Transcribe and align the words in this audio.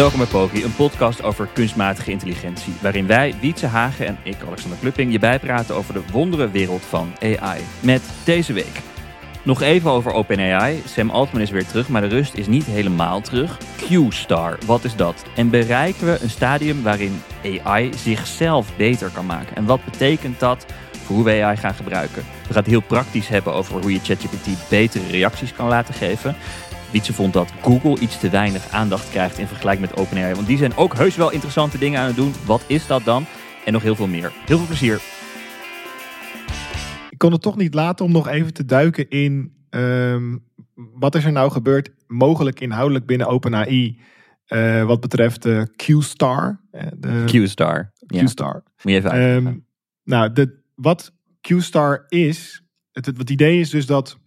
Welkom 0.00 0.18
bij 0.18 0.28
Poki, 0.28 0.64
een 0.64 0.74
podcast 0.74 1.22
over 1.22 1.48
kunstmatige 1.52 2.10
intelligentie. 2.10 2.72
Waarin 2.80 3.06
wij, 3.06 3.34
Wietse 3.40 3.66
Hagen 3.66 4.06
en 4.06 4.18
ik, 4.22 4.36
Alexander 4.46 4.78
Klupping, 4.78 5.12
je 5.12 5.18
bijpraten 5.18 5.74
over 5.74 5.94
de 5.94 6.02
wondere 6.12 6.50
wereld 6.50 6.82
van 6.82 7.12
AI. 7.22 7.60
Met 7.80 8.02
deze 8.24 8.52
week. 8.52 8.80
Nog 9.42 9.62
even 9.62 9.90
over 9.90 10.12
OpenAI. 10.12 10.82
Sam 10.86 11.10
Altman 11.10 11.42
is 11.42 11.50
weer 11.50 11.66
terug, 11.66 11.88
maar 11.88 12.00
de 12.00 12.06
rust 12.06 12.34
is 12.34 12.46
niet 12.46 12.64
helemaal 12.64 13.20
terug. 13.20 13.58
Q-Star, 13.76 14.58
wat 14.66 14.84
is 14.84 14.96
dat? 14.96 15.24
En 15.36 15.50
bereiken 15.50 16.06
we 16.06 16.18
een 16.22 16.30
stadium 16.30 16.82
waarin 16.82 17.22
AI 17.64 17.90
zichzelf 17.96 18.76
beter 18.76 19.10
kan 19.10 19.26
maken? 19.26 19.56
En 19.56 19.64
wat 19.64 19.84
betekent 19.84 20.40
dat 20.40 20.66
voor 21.04 21.16
hoe 21.16 21.24
we 21.24 21.42
AI 21.42 21.56
gaan 21.56 21.74
gebruiken? 21.74 22.22
We 22.46 22.52
gaan 22.52 22.62
het 22.62 22.72
heel 22.72 22.80
praktisch 22.80 23.28
hebben 23.28 23.52
over 23.52 23.80
hoe 23.80 23.92
je 23.92 24.00
ChatGPT 24.02 24.68
betere 24.68 25.06
reacties 25.06 25.52
kan 25.52 25.68
laten 25.68 25.94
geven. 25.94 26.36
Wietse 26.92 27.12
vond 27.12 27.32
dat 27.32 27.52
Google 27.62 27.98
iets 27.98 28.18
te 28.20 28.30
weinig 28.30 28.68
aandacht 28.68 29.10
krijgt 29.10 29.38
in 29.38 29.46
vergelijking 29.46 29.88
met 29.88 29.98
OpenAI. 29.98 30.34
Want 30.34 30.46
die 30.46 30.56
zijn 30.58 30.76
ook 30.76 30.94
heus 30.94 31.16
wel 31.16 31.30
interessante 31.30 31.78
dingen 31.78 32.00
aan 32.00 32.06
het 32.06 32.16
doen. 32.16 32.32
Wat 32.46 32.64
is 32.66 32.86
dat 32.86 33.04
dan? 33.04 33.24
En 33.64 33.72
nog 33.72 33.82
heel 33.82 33.94
veel 33.94 34.06
meer. 34.06 34.32
Heel 34.46 34.56
veel 34.58 34.66
plezier. 34.66 35.00
Ik 37.10 37.18
kon 37.18 37.32
het 37.32 37.42
toch 37.42 37.56
niet 37.56 37.74
laten 37.74 38.04
om 38.04 38.12
nog 38.12 38.28
even 38.28 38.52
te 38.52 38.64
duiken 38.64 39.08
in 39.08 39.52
ehm, 39.70 40.36
wat 40.74 41.14
is 41.14 41.24
er 41.24 41.32
nou 41.32 41.50
gebeurd, 41.50 41.90
mogelijk 42.06 42.60
inhoudelijk 42.60 43.06
binnen 43.06 43.26
OpenAI, 43.26 43.98
uh, 44.48 44.84
wat 44.84 45.00
betreft 45.00 45.42
de 45.42 45.72
Q-Star. 45.76 46.60
eh, 46.70 46.86
de 46.96 47.24
Q-Star. 47.26 47.92
Ja. 48.06 48.24
Q-Star. 48.24 48.62
Moet 48.82 48.92
je 48.92 48.98
even. 48.98 49.10
Ehm, 49.10 49.54
nou, 50.04 50.32
de, 50.32 50.62
wat 50.74 51.12
Q-Star 51.40 52.04
is, 52.08 52.62
het, 52.92 53.06
het, 53.06 53.18
het 53.18 53.30
idee 53.30 53.60
is 53.60 53.70
dus 53.70 53.86
dat 53.86 54.18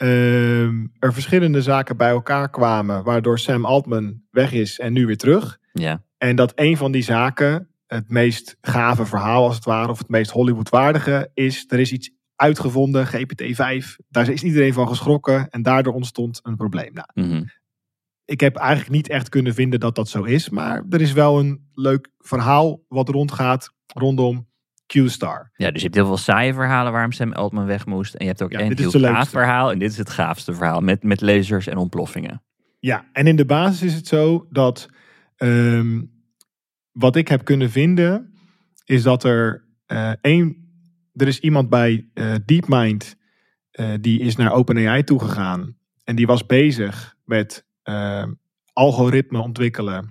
ehm, 0.00 0.86
er 0.98 1.12
verschillende 1.12 1.62
zaken 1.62 1.96
bij 1.96 2.08
elkaar 2.10 2.50
kwamen, 2.50 3.04
waardoor 3.04 3.38
Sam 3.38 3.64
Altman 3.64 4.22
weg 4.30 4.52
is 4.52 4.78
en 4.78 4.92
nu 4.92 5.06
weer 5.06 5.16
terug. 5.16 5.58
ja. 5.72 6.02
En 6.18 6.36
dat 6.36 6.52
een 6.54 6.76
van 6.76 6.92
die 6.92 7.02
zaken, 7.02 7.68
het 7.86 8.08
meest 8.10 8.56
gave 8.60 9.06
verhaal 9.06 9.44
als 9.46 9.54
het 9.54 9.64
ware, 9.64 9.90
of 9.90 9.98
het 9.98 10.08
meest 10.08 10.30
Hollywoodwaardige, 10.30 11.30
is 11.34 11.64
er 11.68 11.78
is 11.78 11.92
iets 11.92 12.10
uitgevonden, 12.36 13.06
GPT-5. 13.06 13.96
Daar 14.08 14.28
is 14.28 14.42
iedereen 14.42 14.72
van 14.72 14.88
geschrokken 14.88 15.48
en 15.50 15.62
daardoor 15.62 15.92
ontstond 15.94 16.40
een 16.42 16.56
probleem. 16.56 16.92
Nou, 16.92 17.06
Mhm. 17.28 17.44
ik 18.24 18.40
heb 18.40 18.56
eigenlijk 18.56 18.90
niet 18.90 19.08
echt 19.08 19.28
kunnen 19.28 19.54
vinden 19.54 19.80
dat 19.80 19.94
dat 19.94 20.08
zo 20.08 20.22
is, 20.22 20.48
maar 20.48 20.84
er 20.90 21.00
is 21.00 21.12
wel 21.12 21.38
een 21.38 21.68
leuk 21.74 22.08
verhaal 22.18 22.80
wat 22.88 23.08
rondgaat 23.08 23.72
rondom 23.86 24.48
Q-Star. 24.90 25.50
Ja, 25.56 25.70
dus 25.70 25.76
je 25.76 25.86
hebt 25.86 25.94
heel 25.94 26.06
veel 26.06 26.16
saaie 26.16 26.54
verhalen 26.54 26.92
waarom 26.92 27.12
Sam 27.12 27.32
Altman 27.32 27.66
weg 27.66 27.86
moest. 27.86 28.14
En 28.14 28.24
je 28.24 28.30
hebt 28.30 28.42
ook 28.42 28.52
Ja, 28.52 28.60
een 28.60 28.78
heel 28.78 28.90
gaaf 28.90 29.28
verhaal. 29.28 29.70
En 29.70 29.78
dit 29.78 29.90
is 29.90 29.98
het 29.98 30.10
gaafste 30.10 30.54
verhaal 30.54 30.80
met, 30.80 31.02
met 31.02 31.20
lasers 31.20 31.66
en 31.66 31.76
ontploffingen. 31.76 32.42
Ja, 32.78 33.04
en 33.12 33.26
in 33.26 33.36
de 33.36 33.44
basis 33.44 33.82
is 33.82 33.94
het 33.94 34.06
zo 34.06 34.46
dat 34.50 34.88
ehm, 35.36 36.00
wat 36.92 37.16
ik 37.16 37.28
heb 37.28 37.44
kunnen 37.44 37.70
vinden, 37.70 38.34
is 38.84 39.02
dat 39.02 39.24
er 39.24 39.64
eh, 39.86 40.12
één, 40.20 40.56
er 41.14 41.26
is 41.26 41.40
iemand 41.40 41.68
bij 41.68 42.08
eh, 42.14 42.34
DeepMind, 42.44 43.16
eh, 43.70 43.94
die 44.00 44.20
is 44.20 44.36
naar 44.36 44.52
OpenAI 44.52 45.04
toegegaan 45.04 45.76
en 46.04 46.16
die 46.16 46.26
was 46.26 46.46
bezig 46.46 47.16
met 47.24 47.68
algoritme 48.72 49.38
ontwikkelen. 49.40 50.10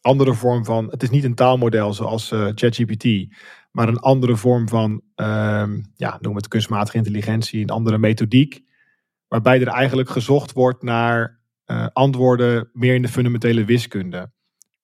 Andere 0.00 0.34
vorm 0.34 0.64
van, 0.64 0.90
het 0.90 1.02
is 1.02 1.10
niet 1.10 1.24
een 1.24 1.34
taalmodel 1.34 1.92
zoals 1.92 2.28
ChatGPT, 2.28 3.34
maar 3.74 3.88
een 3.88 3.98
andere 3.98 4.36
vorm 4.36 4.68
van, 4.68 5.02
ehm, 5.14 5.80
ja, 5.94 6.18
noem 6.20 6.36
het 6.36 6.48
kunstmatige 6.48 6.96
intelligentie, 6.96 7.62
een 7.62 7.70
andere 7.70 7.98
methodiek, 7.98 8.62
waarbij 9.28 9.60
er 9.60 9.66
eigenlijk 9.68 10.08
gezocht 10.08 10.52
wordt 10.52 10.82
naar 10.82 11.42
eh, 11.64 11.86
antwoorden 11.92 12.68
meer 12.72 12.94
in 12.94 13.02
de 13.02 13.08
fundamentele 13.08 13.64
wiskunde. 13.64 14.30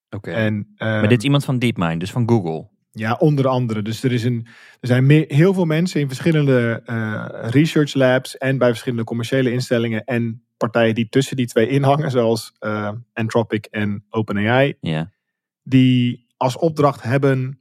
Oké. 0.09 0.31
Maar 0.49 0.63
ehm, 1.01 1.07
dit 1.09 1.17
is 1.17 1.23
iemand 1.23 1.45
van 1.45 1.59
DeepMind, 1.59 1.99
dus 1.99 2.11
van 2.11 2.29
Google. 2.29 2.69
ja, 2.91 3.13
onder 3.13 3.47
andere. 3.47 3.81
Dus 3.81 4.03
er, 4.03 4.11
is 4.11 4.23
een, 4.23 4.47
er 4.79 4.87
zijn 4.87 5.05
meer, 5.05 5.25
heel 5.27 5.53
veel 5.53 5.65
mensen 5.65 5.99
in 6.01 6.07
verschillende 6.07 6.81
eh, 6.85 7.25
research 7.49 7.93
labs 7.93 8.37
en 8.37 8.57
bij 8.57 8.67
verschillende 8.69 9.03
commerciële 9.03 9.51
instellingen 9.51 10.03
en 10.03 10.43
partijen 10.57 10.95
die 10.95 11.09
tussen 11.09 11.35
die 11.35 11.47
twee 11.47 11.67
inhangen, 11.67 12.11
zoals 12.11 12.55
eh, 12.59 12.91
Anthropic 13.13 13.65
en 13.65 14.05
OpenAI, 14.09 14.73
Ja. 14.81 15.09
die 15.63 16.25
als 16.37 16.57
opdracht 16.57 17.01
hebben. 17.03 17.59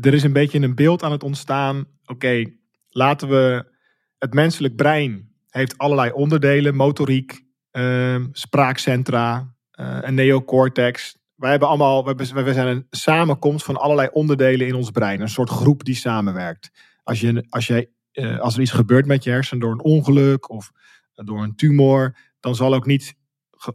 Er 0.00 0.14
is 0.14 0.22
een 0.22 0.32
beetje 0.32 0.60
een 0.60 0.74
beeld 0.74 1.02
aan 1.02 1.12
het 1.12 1.22
ontstaan. 1.22 1.84
Oké, 2.06 2.44
laten 2.88 3.28
we. 3.28 3.70
Het 4.18 4.34
menselijk 4.34 4.76
brein 4.76 5.32
heeft 5.48 5.78
allerlei 5.78 6.12
onderdelen: 6.12 6.74
motoriek, 6.74 7.44
ehm, 7.70 8.26
spraakcentra, 8.32 9.54
eh, 9.70 9.98
een 10.00 10.14
neocortex. 10.14 11.18
Wij 11.34 11.50
hebben 11.50 11.68
allemaal. 11.68 12.14
We, 12.14 12.52
zijn 12.52 12.66
een 12.66 12.86
samenkomst 12.90 13.64
van 13.64 13.76
allerlei 13.76 14.08
onderdelen 14.12 14.66
in 14.66 14.74
ons 14.74 14.90
brein. 14.90 15.20
Een 15.20 15.28
soort 15.28 15.50
groep 15.50 15.84
die 15.84 15.94
samenwerkt. 15.94 16.70
Als, 17.02 17.20
je, 17.20 17.46
als, 17.48 17.68
eh, 17.68 18.38
als 18.38 18.54
er 18.54 18.60
iets 18.60 18.70
gebeurt 18.70 19.06
met 19.06 19.24
je 19.24 19.30
hersenen 19.30 19.60
door 19.60 19.72
een 19.72 19.82
ongeluk 19.82 20.50
of 20.50 20.72
door 21.14 21.42
een 21.42 21.56
tumor, 21.56 22.16
dan 22.40 22.54
zal 22.54 22.74
ook 22.74 22.86
niet 22.86 23.14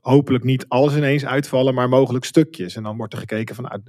hopelijk 0.02 0.44
niet 0.44 0.66
alles 0.68 0.96
ineens 0.96 1.26
uitvallen, 1.26 1.74
maar 1.74 1.90
mogelijk 1.90 2.26
stukjes. 2.26 2.76
En 2.76 2.84
dan 2.84 2.98
wordt 2.98 3.14
er 3.14 3.20
gekeken 3.20 3.56
van, 3.56 3.64
nou, 3.64 3.82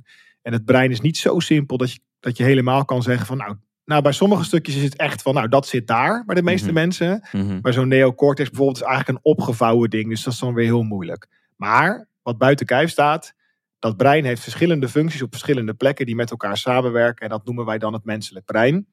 en 0.42 0.52
het 0.52 0.64
brein 0.64 0.90
is 0.90 1.00
niet 1.00 1.16
zo 1.16 1.38
simpel 1.38 1.76
dat 1.76 1.92
je, 1.92 2.00
dat 2.20 2.36
je 2.36 2.44
helemaal 2.44 2.84
kan 2.84 3.02
zeggen 3.02 3.26
van, 3.26 3.36
nou, 3.36 3.56
nou, 3.84 4.02
bij 4.02 4.12
sommige 4.12 4.44
stukjes 4.44 4.76
is 4.76 4.82
het 4.82 4.96
echt 4.96 5.22
van, 5.22 5.34
nou, 5.34 5.48
dat 5.48 5.66
zit 5.66 5.86
daar 5.86 6.24
bij 6.24 6.34
de 6.34 6.42
meeste 6.42 6.66
Mhm. 6.66 6.74
mensen. 6.74 7.28
Mhm. 7.32 7.58
Maar 7.62 7.72
zo'n 7.72 7.88
neocortex 7.88 8.48
bijvoorbeeld 8.48 8.80
is 8.80 8.86
eigenlijk 8.86 9.18
een 9.18 9.32
opgevouwen 9.32 9.90
ding, 9.90 10.08
dus 10.08 10.22
dat 10.22 10.32
is 10.32 10.38
dan 10.38 10.54
weer 10.54 10.64
heel 10.64 10.82
moeilijk. 10.82 11.26
Maar 11.56 12.08
wat 12.22 12.38
buiten 12.38 12.66
kijf 12.66 12.90
staat, 12.90 13.34
dat 13.78 13.96
brein 13.96 14.24
heeft 14.24 14.42
verschillende 14.42 14.88
functies 14.88 15.22
op 15.22 15.30
verschillende 15.30 15.74
plekken 15.74 16.06
die 16.06 16.14
met 16.14 16.30
elkaar 16.30 16.56
samenwerken. 16.56 17.24
En 17.24 17.30
dat 17.30 17.44
noemen 17.44 17.64
wij 17.64 17.78
dan 17.78 17.92
het 17.92 18.04
menselijk 18.04 18.44
brein. 18.44 18.86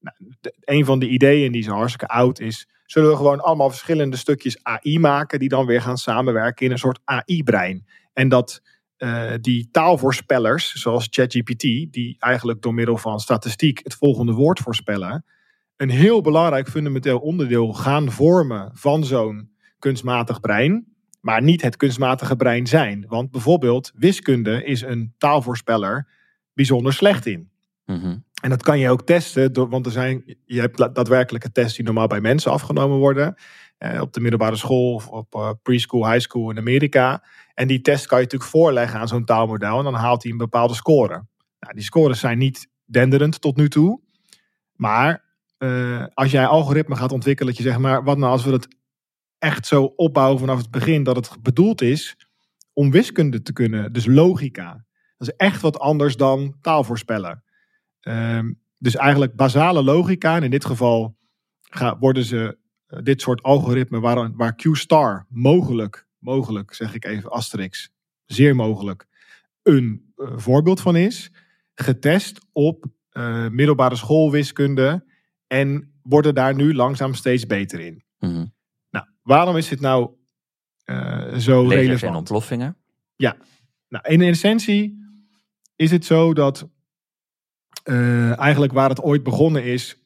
Nou, 0.00 0.16
de- 0.40 0.54
een 0.60 0.84
van 0.84 0.98
de 0.98 1.08
ideeën 1.08 1.52
die 1.52 1.62
zo 1.62 1.72
hartstikke 1.72 2.08
oud 2.14 2.40
is, 2.40 2.68
zullen 2.86 3.10
we 3.10 3.16
gewoon 3.16 3.40
allemaal 3.40 3.70
verschillende 3.70 4.16
stukjes 4.16 4.58
AI 4.62 4.98
maken 4.98 5.38
die 5.38 5.48
dan 5.48 5.66
weer 5.66 5.82
gaan 5.82 5.98
samenwerken 5.98 6.66
in 6.66 6.72
een 6.72 6.78
soort 6.78 7.00
AI-brein. 7.04 7.86
En 8.12 8.28
dat 8.28 8.62
eh, 8.98 9.30
die 9.40 9.68
taalvoorspellers, 9.70 10.72
zoals 10.72 11.06
ChatGPT, 11.10 11.60
die 11.60 12.16
eigenlijk 12.18 12.62
door 12.62 12.74
middel 12.74 12.96
van 12.96 13.20
statistiek 13.20 13.80
het 13.82 13.94
volgende 13.94 14.32
woord 14.32 14.58
voorspellen, 14.58 15.24
een 15.76 15.90
heel 15.90 16.20
belangrijk 16.20 16.68
fundamenteel 16.68 17.18
onderdeel 17.18 17.72
gaan 17.72 18.10
vormen 18.10 18.70
van 18.74 19.04
zo'n 19.04 19.50
kunstmatig 19.78 20.40
brein, 20.40 20.86
maar 21.20 21.42
niet 21.42 21.62
het 21.62 21.76
kunstmatige 21.76 22.36
brein 22.36 22.66
zijn. 22.66 23.04
Want 23.08 23.30
bijvoorbeeld 23.30 23.92
wiskunde 23.94 24.64
is 24.64 24.80
een 24.80 25.14
taalvoorspeller 25.18 26.08
bijzonder 26.52 26.92
slecht 26.92 27.26
in. 27.26 27.50
Mhm. 27.84 28.16
En 28.42 28.50
dat 28.50 28.62
kan 28.62 28.78
je 28.78 28.90
ook 28.90 29.02
testen, 29.02 29.52
door, 29.52 29.68
want 29.68 29.86
er 29.86 29.92
zijn, 29.92 30.36
je 30.44 30.60
hebt 30.60 30.76
daadwerkelijke 30.76 31.52
tests 31.52 31.76
die 31.76 31.84
normaal 31.84 32.06
bij 32.06 32.20
mensen 32.20 32.52
afgenomen 32.52 32.96
worden. 32.98 33.34
eh, 33.78 34.00
op 34.00 34.12
de 34.12 34.20
middelbare 34.20 34.56
school 34.56 34.94
of 34.94 35.08
op 35.08 35.34
eh, 35.34 35.50
preschool, 35.62 36.10
high 36.10 36.20
school 36.20 36.50
in 36.50 36.58
Amerika. 36.58 37.22
En 37.58 37.66
die 37.66 37.80
test 37.80 38.06
kan 38.06 38.18
je 38.18 38.24
natuurlijk 38.24 38.50
voorleggen 38.50 39.00
aan 39.00 39.08
zo'n 39.08 39.24
taalmodel 39.24 39.78
en 39.78 39.84
dan 39.84 39.94
haalt 39.94 40.22
hij 40.22 40.32
een 40.32 40.38
bepaalde 40.38 40.74
score. 40.74 41.26
Nou, 41.58 41.74
die 41.74 41.82
scores 41.82 42.20
zijn 42.20 42.38
niet 42.38 42.68
denderend 42.84 43.40
tot 43.40 43.56
nu 43.56 43.68
toe. 43.68 44.00
Maar 44.72 45.24
eh, 45.56 46.04
als 46.14 46.30
jij 46.30 46.46
algoritme 46.46 46.96
gaat 46.96 47.12
ontwikkelen, 47.12 47.54
dat 47.54 47.62
je 47.62 47.68
zegt, 47.68 47.78
maar 47.78 48.04
wat 48.04 48.18
nou 48.18 48.32
als 48.32 48.44
we 48.44 48.52
het 48.52 48.76
echt 49.38 49.66
zo 49.66 49.84
opbouwen 49.84 50.38
vanaf 50.38 50.58
het 50.58 50.70
begin, 50.70 51.02
dat 51.02 51.16
het 51.16 51.42
bedoeld 51.42 51.80
is 51.80 52.16
om 52.72 52.90
wiskunde 52.90 53.42
te 53.42 53.52
kunnen, 53.52 53.92
dus 53.92 54.06
logica. 54.06 54.84
Dat 55.16 55.28
is 55.28 55.36
echt 55.36 55.60
wat 55.60 55.78
anders 55.78 56.16
dan 56.16 56.56
taalvoorspellen. 56.60 57.44
Ehm, 58.00 58.52
dus 58.76 58.96
eigenlijk 58.96 59.36
basale 59.36 59.82
logica, 59.82 60.36
en 60.36 60.42
in 60.42 60.50
dit 60.50 60.64
geval 60.64 61.16
worden 61.98 62.24
ze 62.24 62.58
eh, 62.86 62.98
dit 63.02 63.20
soort 63.20 63.42
algoritmen 63.42 64.00
waar, 64.00 64.36
waar 64.36 64.54
Q-star 64.54 65.26
mogelijk, 65.28 66.07
mogelijk 66.18 66.74
zeg 66.74 66.94
ik 66.94 67.04
even 67.04 67.30
asterix, 67.30 67.90
zeer 68.24 68.56
mogelijk, 68.56 69.06
een 69.62 70.12
eh, 70.16 70.32
voorbeeld 70.36 70.80
van 70.80 70.96
is, 70.96 71.30
getest 71.74 72.46
op 72.52 72.86
eh, 73.10 73.48
middelbare 73.48 73.96
schoolwiskunde 73.96 75.04
en 75.46 75.92
worden 76.02 76.34
daar 76.34 76.54
nu 76.54 76.74
langzaam 76.74 77.14
steeds 77.14 77.46
beter 77.46 77.80
in. 77.80 78.04
Mhm. 78.18 78.46
Nou, 78.90 79.06
waarom 79.22 79.56
is 79.56 79.68
dit 79.68 79.80
nou 79.80 80.10
eh, 80.84 81.34
zo 81.36 81.62
Lasers 81.62 81.80
en 81.80 81.86
relevant? 81.86 82.16
ontploffingen. 82.16 82.76
Nou, 83.88 84.08
in 84.08 84.20
essentie 84.20 85.06
is 85.76 85.90
het 85.90 86.04
zo 86.04 86.34
dat 86.34 86.68
eigenlijk 88.36 88.72
waar 88.72 88.88
het 88.88 89.02
ooit 89.02 89.22
begonnen 89.22 89.64
is 89.64 90.02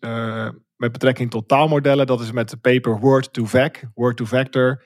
met 0.76 0.92
betrekking 0.92 1.30
tot 1.30 1.48
taalmodellen, 1.48 2.06
dat 2.06 2.20
is 2.20 2.32
met 2.32 2.50
de 2.50 2.56
paper 2.56 2.98
Word 2.98 3.32
to 3.32 3.44
Vec, 3.44 3.82
Word 3.94 4.16
to 4.16 4.24
Vector, 4.24 4.84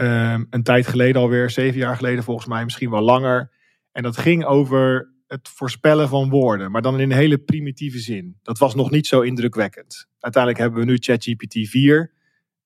eh, 0.00 0.38
een 0.50 0.62
tijd 0.62 0.86
geleden 0.86 1.20
alweer, 1.20 1.50
zeven 1.50 1.78
jaar 1.78 1.96
geleden 1.96 2.24
volgens 2.24 2.46
mij, 2.46 2.64
misschien 2.64 2.90
wel 2.90 3.00
langer. 3.00 3.52
En 3.92 4.02
dat 4.02 4.16
ging 4.16 4.44
over 4.44 5.14
het 5.26 5.48
voorspellen 5.48 6.08
van 6.08 6.30
woorden, 6.30 6.70
maar 6.70 6.82
dan 6.82 7.00
in 7.00 7.10
een 7.10 7.16
hele 7.16 7.38
primitieve 7.38 7.98
zin. 7.98 8.38
Dat 8.42 8.58
was 8.58 8.74
nog 8.74 8.90
niet 8.90 9.06
zo 9.06 9.20
indrukwekkend. 9.20 10.06
Uiteindelijk 10.18 10.62
hebben 10.62 10.80
we 10.80 10.86
nu 10.86 10.96
ChatGPT 10.96 11.68
4, 11.68 12.12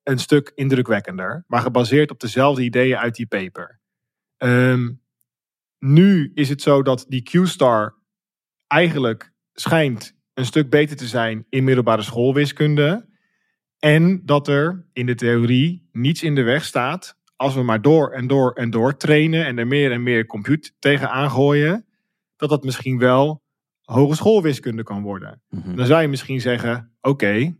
een 0.02 0.18
stuk 0.18 0.52
indrukwekkender, 0.54 1.44
maar 1.46 1.60
gebaseerd 1.60 2.10
op 2.10 2.20
dezelfde 2.20 2.62
ideeën 2.62 2.96
uit 2.96 3.14
die 3.14 3.26
paper. 3.26 3.80
Ehm, 4.36 4.92
nu 5.78 6.30
is 6.34 6.48
het 6.48 6.62
zo 6.62 6.82
dat 6.82 7.04
die 7.08 7.22
Q-star 7.22 7.94
eigenlijk 8.66 9.32
schijnt 9.52 10.16
een 10.34 10.46
stuk 10.46 10.70
beter 10.70 10.96
te 10.96 11.06
zijn 11.06 11.46
in 11.48 11.64
middelbare 11.64 12.02
schoolwiskunde. 12.02 13.08
En 13.78 14.22
dat 14.24 14.48
er 14.48 14.86
in 14.92 15.06
de 15.06 15.14
theorie 15.14 15.88
niets 15.92 16.22
in 16.22 16.34
de 16.34 16.42
weg 16.42 16.64
staat 16.64 17.22
als 17.36 17.54
we 17.54 17.62
maar 17.62 17.82
door 17.82 18.10
en 18.10 18.26
door 18.26 18.52
en 18.52 18.70
door 18.70 18.96
trainen 18.96 19.46
en 19.46 19.58
er 19.58 19.66
meer 19.66 19.92
en 19.92 20.02
meer 20.02 20.26
compute 20.26 20.70
tegen 20.78 21.10
aangooien, 21.10 21.84
dat 22.36 22.48
dat 22.48 22.64
misschien 22.64 22.98
wel 22.98 23.42
hogeschoolwiskunde 23.82 24.82
kan 24.82 25.02
worden. 25.02 25.42
Mhm. 25.50 25.74
Dan 25.76 25.86
zou 25.86 26.02
je 26.02 26.08
misschien 26.08 26.40
zeggen, 26.40 26.92
oké, 27.00 27.56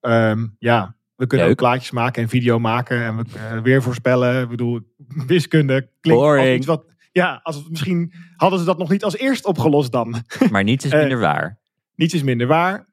ehm, 0.00 0.46
ja, 0.58 0.96
we 1.16 1.26
kunnen 1.26 1.46
Leuk. 1.46 1.60
ook 1.60 1.66
plaatjes 1.68 1.90
maken 1.90 2.22
en 2.22 2.28
video 2.28 2.58
maken 2.58 3.02
en 3.04 3.16
we 3.16 3.24
eh, 3.38 3.58
weer 3.62 3.82
voorspellen. 3.82 4.42
Ik 4.42 4.48
bedoel, 4.48 4.80
wiskunde 5.26 5.90
klinkt 6.00 6.22
als 6.22 6.46
iets 6.46 6.66
wat... 6.66 6.84
Ja, 7.12 7.40
als 7.42 7.56
het, 7.56 7.70
misschien 7.70 8.12
hadden 8.36 8.58
ze 8.58 8.64
dat 8.64 8.78
nog 8.78 8.90
niet 8.90 9.04
als 9.04 9.16
eerst 9.16 9.44
opgelost 9.44 9.92
dan. 9.92 10.14
Maar 10.50 10.64
niets 10.64 10.84
is 10.84 10.92
Eh, 10.92 10.98
minder 10.98 11.18
waar. 11.18 11.58
Niets 11.94 12.14
is 12.14 12.22
minder 12.22 12.46
waar. 12.46 12.86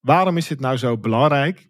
Waarom 0.00 0.36
is 0.36 0.46
dit 0.46 0.60
nou 0.60 0.76
zo 0.76 0.98
belangrijk? 0.98 1.68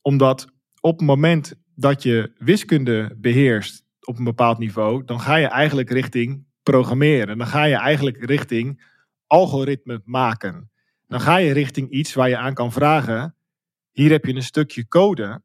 Omdat 0.00 0.51
op 0.84 0.98
het 0.98 1.06
moment 1.06 1.54
dat 1.74 2.02
je 2.02 2.32
wiskunde 2.38 3.16
beheerst 3.16 3.84
op 4.00 4.18
een 4.18 4.24
bepaald 4.24 4.58
niveau, 4.58 5.04
dan 5.04 5.20
ga 5.20 5.36
je 5.36 5.46
eigenlijk 5.46 5.90
richting 5.90 6.44
programmeren. 6.62 7.38
Dan 7.38 7.46
ga 7.46 7.64
je 7.64 7.74
eigenlijk 7.74 8.24
richting 8.24 8.90
algoritme 9.26 10.00
maken. 10.04 10.70
Dan 11.06 11.20
ga 11.20 11.36
je 11.36 11.52
richting 11.52 11.90
iets 11.90 12.14
waar 12.14 12.28
je 12.28 12.36
aan 12.36 12.54
kan 12.54 12.72
vragen. 12.72 13.36
Hier 13.90 14.10
heb 14.10 14.24
je 14.24 14.34
een 14.34 14.42
stukje 14.42 14.88
code. 14.88 15.42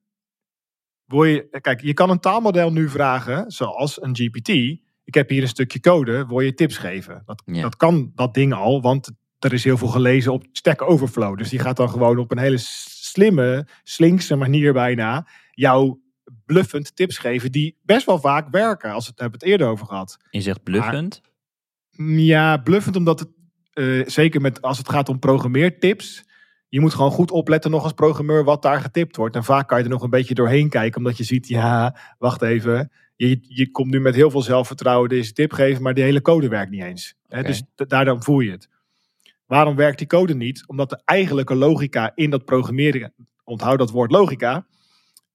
Wil 1.05 1.23
je, 1.23 1.59
kijk, 1.61 1.81
je 1.81 1.93
kan 1.93 2.09
een 2.09 2.19
taalmodel 2.19 2.71
nu 2.71 2.89
vragen, 2.89 3.51
zoals 3.51 4.01
een 4.01 4.15
GPT. 4.15 4.47
Ik 5.03 5.13
heb 5.13 5.29
hier 5.29 5.41
een 5.41 5.47
stukje 5.47 5.79
code, 5.79 6.25
wil 6.27 6.39
je 6.39 6.53
tips 6.53 6.77
geven? 6.77 7.21
Dat, 7.25 7.41
Ja. 7.45 7.61
dat 7.61 7.75
kan 7.75 8.11
dat 8.15 8.33
ding 8.33 8.53
al, 8.53 8.81
want 8.81 9.11
er 9.39 9.53
is 9.53 9.63
heel 9.63 9.77
veel 9.77 9.87
gelezen 9.87 10.33
op 10.33 10.45
Stack 10.51 10.81
Overflow. 10.81 11.37
Dus 11.37 11.49
die 11.49 11.59
gaat 11.59 11.77
dan 11.77 11.89
gewoon 11.89 12.17
op 12.17 12.31
een 12.31 12.37
hele 12.37 12.57
slimme, 13.09 13.67
slinkse 13.83 14.35
manier 14.35 14.73
bijna 14.73 15.27
jou 15.51 15.97
bluffend 16.45 16.95
tips 16.95 17.17
geven 17.17 17.51
die 17.51 17.77
best 17.83 18.05
wel 18.05 18.19
vaak 18.19 18.47
werken. 18.51 18.91
Als 18.91 19.03
we 19.05 19.11
het 19.11 19.19
hebben 19.19 19.39
het 19.39 19.49
eerder 19.49 19.67
over 19.67 19.85
gehad. 19.85 20.17
Je 20.29 20.41
zegt 20.41 20.63
bluffend. 20.63 21.21
Ja, 22.07 22.57
bluffend 22.57 22.95
omdat 22.95 23.19
het, 23.19 23.29
eh, 23.73 24.07
zeker 24.07 24.41
met, 24.41 24.61
als 24.61 24.77
het 24.77 24.89
gaat 24.89 25.09
om 25.09 25.19
programmeertips, 25.19 26.25
je 26.69 26.79
moet 26.79 26.93
gewoon 26.93 27.11
goed 27.11 27.31
opletten 27.31 27.71
nog 27.71 27.83
als 27.83 27.93
programmeur 27.93 28.43
wat 28.43 28.61
daar 28.61 28.81
getipt 28.81 29.15
wordt. 29.15 29.35
En 29.35 29.43
vaak 29.43 29.67
kan 29.67 29.77
je 29.77 29.83
er 29.83 29.89
nog 29.89 30.01
een 30.03 30.09
beetje 30.09 30.33
doorheen 30.33 30.69
kijken, 30.69 30.97
omdat 30.97 31.17
je 31.17 31.23
ziet, 31.23 31.47
ja, 31.47 31.97
wacht 32.17 32.41
even. 32.41 32.91
Je, 33.15 33.39
je 33.41 33.71
komt 33.71 33.91
nu 33.91 33.99
met 33.99 34.15
heel 34.15 34.31
veel 34.31 34.41
zelfvertrouwen 34.41 35.09
deze 35.09 35.33
tip 35.33 35.53
geven, 35.53 35.81
maar 35.83 35.93
die 35.93 36.03
hele 36.03 36.21
code 36.21 36.47
werkt 36.47 36.71
niet 36.71 36.83
eens. 36.83 37.15
Hè, 37.27 37.39
Oké. 37.39 37.47
dus 37.47 37.61
d- 37.75 37.89
daar 37.89 38.05
dan 38.05 38.23
voel 38.23 38.39
je 38.39 38.51
het. 38.51 38.69
Waarom 39.47 39.75
werkt 39.75 39.97
die 39.97 40.07
code 40.07 40.35
niet? 40.35 40.63
Omdat 40.67 40.89
de 40.89 41.01
eigenlijke 41.05 41.55
logica 41.55 42.11
in 42.15 42.29
dat 42.29 42.45
programmeren, 42.45 43.13
onthoud 43.43 43.77
dat 43.77 43.89
woord 43.91 44.11
logica, 44.11 44.65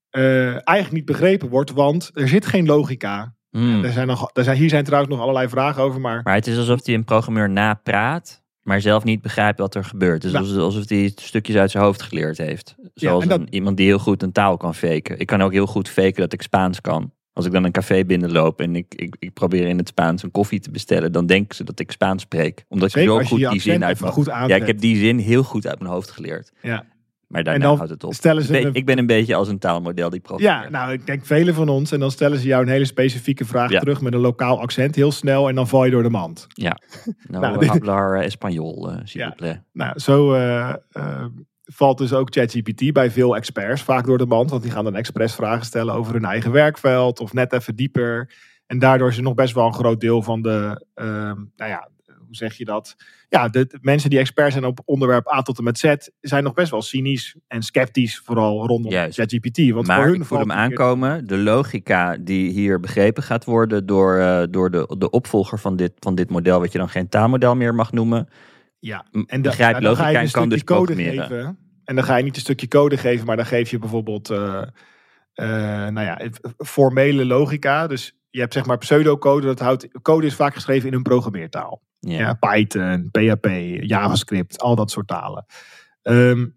eh, 0.09 0.47
eigenlijk 0.47 0.91
niet 0.91 1.05
begrepen 1.05 1.49
wordt, 1.49 1.71
want 1.71 2.11
er 2.13 2.27
zit 2.27 2.45
geen 2.45 2.65
logica. 2.65 3.35
Hmm. 3.49 3.83
Er 3.83 3.91
zijn 3.91 4.07
nog, 4.07 4.29
er 4.33 4.43
zijn, 4.43 4.57
hier 4.57 4.69
zijn 4.69 4.83
trouwens 4.83 5.13
nog 5.13 5.21
allerlei 5.21 5.47
vragen 5.49 5.83
over, 5.83 6.01
maar 6.01 6.21
Maar 6.23 6.35
het 6.35 6.47
is 6.47 6.57
alsof 6.57 6.85
hij 6.85 6.95
een 6.95 7.03
programmeur 7.03 7.49
napraat, 7.49 8.43
maar 8.61 8.81
zelf 8.81 9.03
niet 9.03 9.21
begrijpt 9.21 9.59
wat 9.59 9.75
er 9.75 9.83
gebeurt. 9.85 10.23
Het 10.23 10.33
is 10.33 10.49
Nou. 10.51 10.59
alsof- 10.59 10.89
hij 10.89 11.11
stukjes 11.15 11.55
uit 11.55 11.71
zijn 11.71 11.83
hoofd 11.83 12.01
geleerd 12.01 12.37
heeft. 12.37 12.75
Zoals 12.93 13.23
en 13.23 13.29
dat- 13.29 13.39
een- 13.39 13.53
iemand 13.53 13.77
die 13.77 13.85
heel 13.85 13.99
goed 13.99 14.23
een 14.23 14.31
taal 14.31 14.57
kan 14.57 14.75
faken. 14.75 15.19
Ik 15.19 15.27
kan 15.27 15.41
ook 15.41 15.51
heel 15.51 15.65
goed 15.67 15.89
faken 15.89 16.21
dat 16.21 16.33
ik 16.33 16.41
Spaans 16.41 16.81
kan. 16.81 17.13
Als 17.33 17.45
ik 17.45 17.51
dan 17.51 17.63
een 17.63 17.71
café 17.71 18.05
binnenloop 18.05 18.59
en 18.61 18.75
ik, 18.75 18.93
ik, 18.95 19.15
ik 19.19 19.33
probeer 19.33 19.67
in 19.67 19.77
het 19.77 19.87
Spaans 19.87 20.23
een 20.23 20.31
koffie 20.31 20.59
te 20.59 20.71
bestellen, 20.71 21.11
dan 21.11 21.25
denken 21.25 21.55
ze 21.55 21.63
dat 21.63 21.79
ik 21.79 21.91
Spaans 21.91 22.21
spreek. 22.21 22.65
Omdat 22.69 22.91
zeker 22.91 23.09
zo 23.13 23.19
je 23.19 23.25
goed 23.25 23.39
je 23.39 23.49
die 23.49 23.61
zin 23.61 23.85
uit 23.85 23.99
mijn 23.99 24.13
Ja, 24.47 24.55
ik 24.55 24.67
heb 24.67 24.79
die 24.79 24.97
zin 24.97 25.17
heel 25.17 25.43
goed 25.43 25.67
uit 25.67 25.79
mijn 25.79 25.91
hoofd 25.91 26.11
geleerd. 26.11 26.51
Ja. 26.61 26.85
Maar 27.27 27.43
daarna 27.43 27.75
houdt 27.75 27.89
het 27.89 28.03
op. 28.03 28.13
stellen 28.13 28.43
ze 28.43 28.53
Ik 28.53 28.59
ben, 28.61 28.67
een- 28.69 28.73
ik 28.75 28.85
ben 28.85 28.97
een 28.97 29.05
beetje 29.05 29.35
als 29.35 29.47
een 29.47 29.59
taalmodel 29.59 30.09
die 30.09 30.19
probeert. 30.19 30.49
Ja, 30.49 30.69
nou, 30.69 30.91
ik 30.91 31.05
denk 31.05 31.25
velen 31.25 31.53
van 31.53 31.69
ons. 31.69 31.91
En 31.91 31.99
dan 31.99 32.11
stellen 32.11 32.37
ze 32.39 32.47
jou 32.47 32.63
een 32.63 32.69
hele 32.69 32.85
specifieke 32.85 33.45
vraag 33.45 33.71
Ja. 33.71 33.79
terug 33.79 34.01
met 34.01 34.13
een 34.13 34.19
lokaal 34.19 34.59
accent, 34.59 34.95
heel 34.95 35.11
snel. 35.11 35.49
En 35.49 35.55
dan 35.55 35.67
val 35.67 35.85
je 35.85 35.91
door 35.91 36.03
de 36.03 36.09
mand. 36.09 36.47
Nou, 36.53 36.75
Nou, 37.27 37.53
we 37.53 37.59
dit- 37.59 37.69
hablar 37.69 38.15
eh, 38.21 38.29
español, 38.31 38.89
eh, 38.89 38.97
s'il 39.03 39.21
Ja. 39.37 39.63
Nou, 39.73 39.99
zo 39.99 40.33
eh, 40.33 40.69
eh, 40.91 41.25
valt 41.63 41.97
dus 41.97 42.13
ook 42.13 42.33
ChatGPT 42.33 42.93
bij 42.93 43.11
veel 43.11 43.35
experts 43.35 43.81
vaak 43.81 44.05
door 44.05 44.17
de 44.17 44.25
mand. 44.25 44.49
Want 44.49 44.63
die 44.63 44.71
gaan 44.71 44.83
dan 44.83 44.95
expres 44.95 45.35
vragen 45.35 45.65
stellen 45.65 45.93
over 45.93 46.13
hun 46.13 46.25
eigen 46.25 46.51
werkveld 46.51 47.19
of 47.19 47.33
net 47.33 47.53
even 47.53 47.75
dieper. 47.75 48.33
En 48.67 48.79
daardoor 48.79 49.09
is 49.09 49.17
er 49.17 49.23
nog 49.23 49.33
best 49.33 49.53
wel 49.53 49.65
een 49.65 49.73
groot 49.73 49.99
deel 49.99 50.21
van 50.21 50.41
de, 50.41 50.85
ehm, 50.93 51.35
nou 51.55 51.69
ja, 51.71 51.89
hoe 52.33 52.35
zeg 52.35 52.57
je 52.57 52.65
dat? 52.65 52.95
Ja, 53.29 53.47
de, 53.47 53.65
de 53.65 53.77
mensen 53.81 54.09
die 54.09 54.19
expert 54.19 54.51
zijn 54.51 54.65
op 54.65 54.79
onderwerp 54.85 55.33
A 55.33 55.41
tot 55.41 55.57
en 55.57 55.63
met 55.63 55.79
Z 55.79 55.93
zijn 56.21 56.43
nog 56.43 56.53
best 56.53 56.71
wel 56.71 56.81
cynisch 56.81 57.35
en 57.47 57.61
sceptisch, 57.61 58.21
vooral 58.25 58.67
rondom. 58.67 58.91
ChatGPT. 58.91 59.69
Want 59.69 59.87
maar 59.87 59.95
voor 59.95 60.05
hun 60.05 60.21
ik 60.21 60.25
voel 60.25 60.37
valt 60.37 60.49
hem 60.49 60.57
aankomen. 60.57 61.27
De 61.27 61.37
logica 61.37 62.17
die 62.17 62.51
hier 62.51 62.79
begrepen 62.79 63.23
gaat 63.23 63.45
worden 63.45 63.85
door, 63.85 64.17
eh, 64.17 64.43
door 64.49 64.71
de, 64.71 64.95
de 64.97 65.09
opvolger 65.09 65.59
van 65.59 65.75
dit, 65.75 65.91
van 65.99 66.15
dit 66.15 66.29
model, 66.29 66.59
wat 66.59 66.71
je 66.71 66.77
dan 66.77 66.89
geen 66.89 67.09
taalmodel 67.09 67.55
meer 67.55 67.75
mag 67.75 67.91
noemen. 67.91 68.27
Ja, 68.85 69.05
En 69.11 69.41
da- 69.41 69.49
nou, 69.57 69.71
dan 69.71 69.81
ga 69.81 69.81
logica 69.81 70.09
je 70.09 70.17
en 70.17 70.23
een 70.23 70.31
kan 70.31 70.49
dus 70.49 70.63
code 70.63 70.93
programmeren. 70.93 71.27
geven. 71.27 71.57
En 71.85 71.95
dan 71.95 72.03
ga 72.03 72.15
je 72.15 72.23
niet 72.23 72.35
een 72.35 72.41
stukje 72.41 72.67
code 72.67 72.97
geven, 72.97 73.25
maar 73.25 73.35
dan 73.35 73.45
geef 73.45 73.69
je 73.69 73.79
bijvoorbeeld 73.79 74.29
eh, 74.29 74.61
eh, 75.33 75.93
nou 75.93 76.01
ja, 76.01 76.19
formele 76.65 77.25
logica. 77.25 77.87
Dus 77.87 78.17
je 78.29 78.39
hebt 78.39 78.53
zeg 78.53 78.65
maar 78.65 78.77
pseudocode. 78.77 79.45
Dat 79.45 79.59
houdt, 79.59 79.87
code 80.01 80.25
is 80.25 80.35
vaak 80.35 80.53
geschreven 80.53 80.89
in 80.89 80.95
een 80.95 81.01
programmeertaal. 81.01 81.81
Ja. 81.99 82.17
Ja, 82.17 82.33
Python, 82.33 83.09
PHP, 83.11 83.47
JavaScript, 83.81 84.59
al 84.59 84.75
dat 84.75 84.91
soort 84.91 85.07
talen. 85.07 85.45
Ehm, 86.01 86.47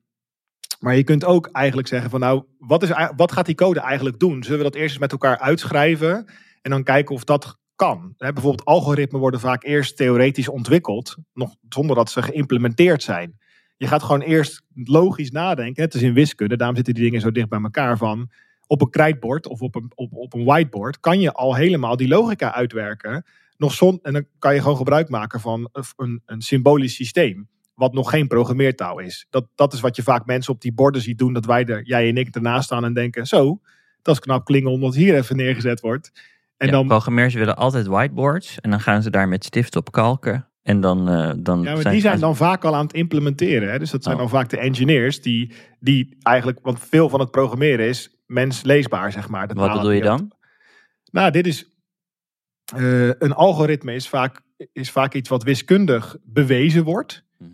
maar 0.80 0.96
je 0.96 1.04
kunt 1.04 1.24
ook 1.24 1.48
eigenlijk 1.52 1.88
zeggen 1.88 2.10
van 2.10 2.20
nou, 2.20 2.44
wat, 2.58 2.82
is, 2.82 2.90
wat 3.16 3.32
gaat 3.32 3.46
die 3.46 3.54
code 3.54 3.80
eigenlijk 3.80 4.18
doen? 4.18 4.42
Zullen 4.42 4.58
we 4.58 4.64
dat 4.64 4.74
eerst 4.74 4.90
eens 4.90 4.98
met 5.00 5.12
elkaar 5.12 5.38
uitschrijven 5.38 6.24
en 6.62 6.70
dan 6.70 6.82
kijken 6.82 7.14
of 7.14 7.24
dat 7.24 7.58
kan? 7.76 8.14
Hè, 8.18 8.32
bijvoorbeeld 8.32 8.64
algoritmen 8.64 9.20
worden 9.20 9.40
vaak 9.40 9.64
eerst 9.64 9.96
theoretisch 9.96 10.48
ontwikkeld, 10.48 11.16
nog 11.34 11.56
zonder 11.68 11.96
dat 11.96 12.10
ze 12.10 12.22
geïmplementeerd 12.22 13.02
zijn. 13.02 13.38
Je 13.76 13.86
gaat 13.86 14.02
gewoon 14.02 14.20
eerst 14.20 14.62
logisch 14.74 15.30
nadenken. 15.30 15.82
Het 15.82 15.94
is 15.94 16.02
in 16.02 16.12
wiskunde, 16.12 16.56
daarom 16.56 16.76
zitten 16.76 16.94
die 16.94 17.04
dingen 17.04 17.20
zo 17.20 17.30
dicht 17.30 17.48
bij 17.48 17.60
elkaar 17.62 17.96
van. 17.96 18.30
Op 18.66 18.80
een 18.80 18.90
krijtbord 18.90 19.46
of 19.46 19.60
op 19.60 19.74
een, 19.74 19.92
op, 19.94 20.12
op 20.12 20.34
een 20.34 20.44
whiteboard 20.44 21.00
kan 21.00 21.20
je 21.20 21.32
al 21.32 21.54
helemaal 21.54 21.96
die 21.96 22.08
logica 22.08 22.52
uitwerken. 22.52 23.24
Nog 23.56 23.72
zon, 23.72 23.98
en 24.02 24.12
dan 24.12 24.26
kan 24.38 24.54
je 24.54 24.60
gewoon 24.60 24.76
gebruik 24.76 25.08
maken 25.08 25.40
van 25.40 25.70
een, 25.96 26.22
een 26.26 26.40
symbolisch 26.40 26.94
systeem. 26.94 27.48
Wat 27.74 27.92
nog 27.92 28.10
geen 28.10 28.26
programmeertaal 28.26 28.98
is. 28.98 29.26
Dat, 29.30 29.48
dat 29.54 29.72
is 29.72 29.80
wat 29.80 29.96
je 29.96 30.02
vaak 30.02 30.26
mensen 30.26 30.52
op 30.52 30.60
die 30.60 30.74
borden 30.74 31.02
ziet 31.02 31.18
doen. 31.18 31.32
Dat 31.32 31.46
wij 31.46 31.64
er, 31.64 31.82
jij 31.84 32.08
en 32.08 32.16
ik 32.16 32.34
ernaast 32.34 32.64
staan 32.64 32.84
en 32.84 32.94
denken: 32.94 33.26
zo, 33.26 33.60
dat 34.02 34.14
is 34.14 34.20
knap 34.20 34.44
klingen 34.44 34.70
omdat 34.70 34.94
hier 34.94 35.14
even 35.14 35.36
neergezet 35.36 35.80
wordt. 35.80 36.12
En 36.56 36.66
Ja, 36.66 36.72
dan, 36.72 36.86
Programmeurs 36.86 37.34
willen 37.34 37.56
altijd 37.56 37.86
whiteboards 37.86 38.60
en 38.60 38.70
dan 38.70 38.80
gaan 38.80 39.02
ze 39.02 39.10
daar 39.10 39.28
met 39.28 39.44
stift 39.44 39.76
op 39.76 39.92
kalken. 39.92 40.48
En 40.62 40.80
dan, 40.80 41.08
eh, 41.08 41.32
dan 41.36 41.62
ja, 41.62 41.74
maar 41.74 41.90
die 41.90 42.00
zijn 42.00 42.20
dan 42.20 42.36
vaak 42.36 42.64
al 42.64 42.74
aan 42.74 42.84
het 42.86 42.94
implementeren. 42.94 43.70
Hè? 43.70 43.78
Dus 43.78 43.90
dat 43.90 44.02
zijn 44.02 44.14
Oh. 44.14 44.20
dan 44.20 44.30
vaak 44.30 44.48
de 44.48 44.58
engineers 44.58 45.20
die, 45.22 45.52
die 45.80 46.16
eigenlijk, 46.22 46.58
want 46.62 46.80
veel 46.80 47.08
van 47.08 47.20
het 47.20 47.30
programmeren 47.30 47.86
is 47.86 48.22
mensleesbaar, 48.26 49.12
zeg 49.12 49.28
maar. 49.28 49.46
Wat 49.54 49.72
bedoel 49.72 49.90
je 49.90 50.02
dan? 50.02 50.32
Nou, 51.10 51.30
dit 51.30 51.46
is. 51.46 51.70
eh, 52.76 53.08
een 53.08 53.32
algoritme 53.32 53.94
is 53.94 54.08
vaak, 54.08 54.40
is 54.72 54.90
vaak 54.90 55.14
iets 55.14 55.28
wat 55.28 55.42
wiskundig 55.42 56.16
bewezen 56.24 56.84
wordt. 56.84 57.24
Mhm. 57.38 57.50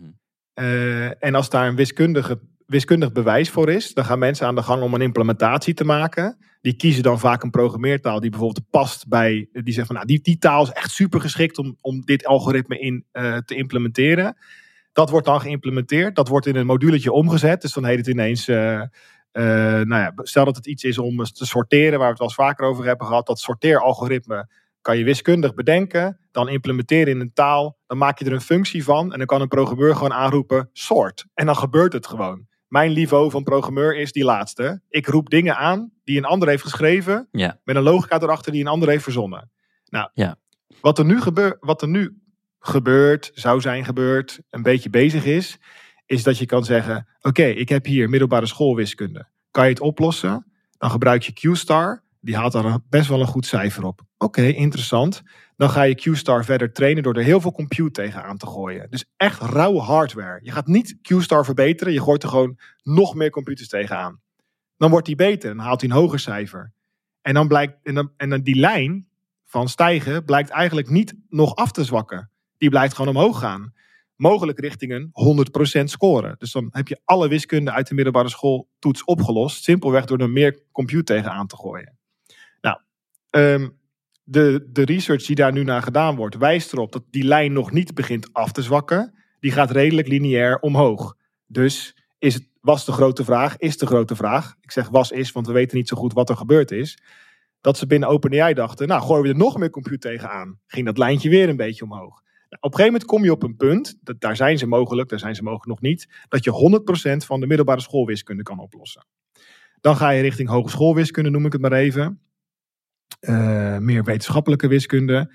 Eh, 0.53 1.23
en 1.23 1.35
als 1.35 1.49
daar 1.49 1.67
een 1.67 1.75
wiskundige, 1.75 2.39
wiskundig 2.65 3.11
bewijs 3.11 3.49
voor 3.49 3.69
is, 3.69 3.93
dan 3.93 4.05
gaan 4.05 4.19
mensen 4.19 4.47
aan 4.47 4.55
de 4.55 4.61
gang 4.63 4.81
om 4.81 4.93
een 4.93 5.01
implementatie 5.01 5.73
te 5.73 5.83
maken. 5.83 6.37
Die 6.63 6.75
kiezen 6.75 7.03
dan 7.03 7.19
vaak 7.19 7.43
een 7.43 7.49
programmeertaal 7.49 8.19
die 8.19 8.29
bijvoorbeeld 8.29 8.69
past 8.69 9.07
bij. 9.07 9.49
Die 9.51 9.73
zegt 9.73 9.87
van 9.87 9.95
nou, 9.95 10.07
die, 10.07 10.21
die 10.21 10.37
taal 10.37 10.63
is 10.63 10.71
echt 10.71 10.91
super 10.91 11.21
geschikt 11.21 11.57
om, 11.57 11.77
om 11.81 12.01
dit 12.05 12.25
algoritme 12.25 12.79
in 12.79 13.05
eh, 13.11 13.37
te 13.37 13.55
implementeren. 13.55 14.37
Dat 14.93 15.09
wordt 15.09 15.25
dan 15.25 15.41
geïmplementeerd. 15.41 16.15
Dat 16.15 16.27
wordt 16.27 16.45
in 16.45 16.55
een 16.55 16.65
moduletje 16.65 17.11
omgezet. 17.11 17.61
Dus 17.61 17.73
dan 17.73 17.85
heet 17.85 17.97
het 17.97 18.07
ineens. 18.07 18.47
eh, 18.47 18.81
eh, 18.81 19.85
nou 19.85 20.01
ja, 20.01 20.13
stel 20.15 20.45
dat 20.45 20.55
het 20.55 20.67
iets 20.67 20.83
is 20.83 20.97
om 20.97 21.23
te 21.23 21.45
sorteren, 21.45 21.99
waar 21.99 21.99
we 21.99 22.05
het 22.05 22.17
wel 22.19 22.27
eens 22.27 22.37
vaker 22.37 22.65
over 22.65 22.85
hebben 22.85 23.07
gehad. 23.07 23.27
Dat 23.27 23.39
sorteeralgoritme 23.39 24.49
kan 24.81 24.97
je 24.97 25.03
wiskundig 25.03 25.53
bedenken, 25.53 26.19
dan 26.31 26.49
implementeren 26.49 27.13
in 27.13 27.19
een 27.19 27.33
taal. 27.33 27.77
Dan 27.87 27.97
maak 27.97 28.19
je 28.19 28.25
er 28.25 28.33
een 28.33 28.41
functie 28.41 28.83
van 28.83 29.11
en 29.11 29.17
dan 29.17 29.27
kan 29.27 29.41
een 29.41 29.47
programmeur 29.47 29.93
gewoon 29.93 30.13
aanroepen 30.13 30.69
sort. 30.73 31.25
En 31.33 31.45
dan 31.45 31.55
gebeurt 31.55 31.93
het 31.93 32.07
gewoon. 32.07 32.47
Mijn 32.73 32.93
niveau 32.93 33.31
van 33.31 33.43
programmeur 33.43 33.95
is 33.97 34.11
die 34.11 34.23
laatste. 34.23 34.81
Ik 34.89 35.07
roep 35.07 35.29
dingen 35.29 35.57
aan 35.57 35.91
die 36.03 36.17
een 36.17 36.25
ander 36.25 36.47
heeft 36.47 36.63
geschreven, 36.63 37.27
Ja. 37.31 37.59
met 37.63 37.75
een 37.75 37.81
logica 37.83 38.21
erachter 38.21 38.51
die 38.51 38.61
een 38.61 38.67
ander 38.67 38.89
heeft 38.89 39.03
verzonnen. 39.03 39.51
Nou, 39.89 40.09
Ja. 40.13 40.35
wat, 40.81 40.99
er 40.99 41.05
nu 41.05 41.21
gebeur, 41.21 41.57
wat 41.59 41.81
er 41.81 41.87
nu 41.87 42.17
gebeurt, 42.59 43.31
zou 43.33 43.61
zijn 43.61 43.85
gebeurd, 43.85 44.39
een 44.49 44.61
beetje 44.61 44.89
bezig 44.89 45.25
is, 45.25 45.57
is 46.05 46.23
dat 46.23 46.37
je 46.37 46.45
kan 46.45 46.63
zeggen: 46.65 47.07
Oké, 47.21 47.43
ik 47.43 47.69
heb 47.69 47.85
hier 47.85 48.09
middelbare 48.09 48.45
schoolwiskunde. 48.45 49.27
Kan 49.51 49.63
je 49.63 49.69
het 49.69 49.79
oplossen? 49.81 50.45
Dan 50.77 50.89
gebruik 50.89 51.23
je 51.23 51.33
Q-star. 51.33 52.03
Die 52.21 52.35
haalt 52.35 52.51
daar 52.51 52.77
best 52.89 53.07
wel 53.09 53.19
een 53.19 53.27
goed 53.27 53.45
cijfer 53.45 53.83
op. 53.85 54.01
Oké, 54.17 54.41
interessant. 54.43 55.21
Dan 55.63 55.71
ga 55.71 55.81
je 55.81 55.95
Q-Star 55.95 56.45
verder 56.45 56.73
trainen 56.73 57.03
door 57.03 57.15
er 57.15 57.23
heel 57.23 57.41
veel 57.41 57.51
compute 57.51 57.91
tegenaan 57.91 58.37
te 58.37 58.47
gooien. 58.47 58.87
Dus 58.89 59.05
echt 59.17 59.41
rauwe 59.41 59.79
hardware. 59.79 60.39
Je 60.41 60.51
gaat 60.51 60.67
niet 60.67 60.97
Q-Star 61.01 61.45
verbeteren, 61.45 61.93
je 61.93 62.01
gooit 62.01 62.23
er 62.23 62.29
gewoon 62.29 62.59
nog 62.81 63.15
meer 63.15 63.29
computers 63.29 63.67
tegenaan. 63.67 64.21
Dan 64.77 64.89
wordt 64.89 65.05
die 65.05 65.15
beter 65.15 65.51
en 65.51 65.59
haalt 65.59 65.81
hij 65.81 65.89
een 65.89 65.95
hoger 65.95 66.19
cijfer. 66.19 66.73
En 67.21 67.33
dan 67.33 67.47
blijkt, 67.47 67.77
en 67.83 67.93
dan, 67.93 68.11
en 68.17 68.29
dan 68.29 68.41
die 68.41 68.55
lijn 68.55 69.07
van 69.43 69.69
stijgen 69.69 70.25
blijkt 70.25 70.49
eigenlijk 70.49 70.89
niet 70.89 71.13
nog 71.29 71.55
af 71.55 71.71
te 71.71 71.83
zwakken. 71.83 72.29
Die 72.57 72.69
blijft 72.69 72.95
gewoon 72.95 73.15
omhoog 73.15 73.39
gaan. 73.39 73.73
Mogelijk 74.15 74.59
richting 74.59 74.91
een 74.91 75.11
100% 75.79 75.83
scoren. 75.83 76.35
Dus 76.37 76.51
dan 76.51 76.67
heb 76.71 76.87
je 76.87 77.01
alle 77.05 77.27
wiskunde 77.27 77.71
uit 77.71 77.87
de 77.87 77.95
middelbare 77.95 78.29
school 78.29 78.69
toets 78.79 79.03
opgelost. 79.03 79.63
Simpelweg 79.63 80.05
door 80.05 80.19
er 80.19 80.29
meer 80.29 80.63
compute 80.71 81.03
tegenaan 81.03 81.47
te 81.47 81.55
gooien. 81.55 81.97
Nou, 82.61 82.79
ehm, 83.29 83.69
de, 84.23 84.69
de 84.71 84.83
research 84.83 85.25
die 85.25 85.35
daar 85.35 85.51
nu 85.51 85.63
naar 85.63 85.81
gedaan 85.81 86.15
wordt, 86.15 86.37
wijst 86.37 86.73
erop 86.73 86.91
dat 86.91 87.03
die 87.09 87.23
lijn 87.23 87.53
nog 87.53 87.71
niet 87.71 87.93
begint 87.93 88.33
af 88.33 88.51
te 88.51 88.61
zwakken. 88.61 89.13
Die 89.39 89.51
gaat 89.51 89.71
redelijk 89.71 90.07
lineair 90.07 90.59
omhoog. 90.59 91.15
Dus 91.47 91.95
is 92.19 92.33
het, 92.33 92.49
was 92.61 92.85
de 92.85 92.91
grote 92.91 93.23
vraag, 93.23 93.57
is 93.57 93.77
de 93.77 93.85
grote 93.85 94.15
vraag. 94.15 94.55
Ik 94.61 94.71
zeg 94.71 94.89
was 94.89 95.11
is, 95.11 95.31
want 95.31 95.47
we 95.47 95.53
weten 95.53 95.77
niet 95.77 95.87
zo 95.87 95.97
goed 95.97 96.13
wat 96.13 96.29
er 96.29 96.37
gebeurd 96.37 96.71
is. 96.71 96.97
Dat 97.61 97.77
ze 97.77 97.87
binnen 97.87 98.09
OpenAI 98.09 98.53
dachten, 98.53 98.87
nou 98.87 99.01
gooien 99.01 99.23
we 99.23 99.29
er 99.29 99.35
nog 99.35 99.57
meer 99.57 99.69
compute 99.69 99.97
tegenaan. 99.97 100.59
Ging 100.67 100.85
dat 100.85 100.97
lijntje 100.97 101.29
weer 101.29 101.49
een 101.49 101.55
beetje 101.55 101.83
omhoog. 101.83 102.21
Nou, 102.49 102.65
op 102.65 102.71
een 102.71 102.77
gegeven 102.79 102.91
moment 102.91 103.05
kom 103.05 103.23
je 103.23 103.31
op 103.31 103.43
een 103.43 103.55
punt, 103.55 103.97
dat, 104.01 104.21
daar 104.21 104.35
zijn 104.35 104.57
ze 104.57 104.67
mogelijk, 104.67 105.09
daar 105.09 105.19
zijn 105.19 105.35
ze 105.35 105.43
mogelijk 105.43 105.67
nog 105.67 105.81
niet, 105.81 106.07
dat 106.27 106.43
je 106.43 106.81
100% 107.13 107.25
van 107.25 107.39
de 107.39 107.47
middelbare 107.47 107.81
schoolwiskunde 107.81 108.43
kan 108.43 108.59
oplossen. 108.59 109.05
Dan 109.81 109.95
ga 109.95 110.09
je 110.09 110.21
richting 110.21 110.49
hogeschoolwiskunde, 110.49 111.29
noem 111.29 111.45
ik 111.45 111.51
het 111.51 111.61
maar 111.61 111.71
even. 111.71 112.19
Eh, 113.19 113.77
meer 113.77 114.03
wetenschappelijke 114.03 114.67
wiskunde. 114.67 115.33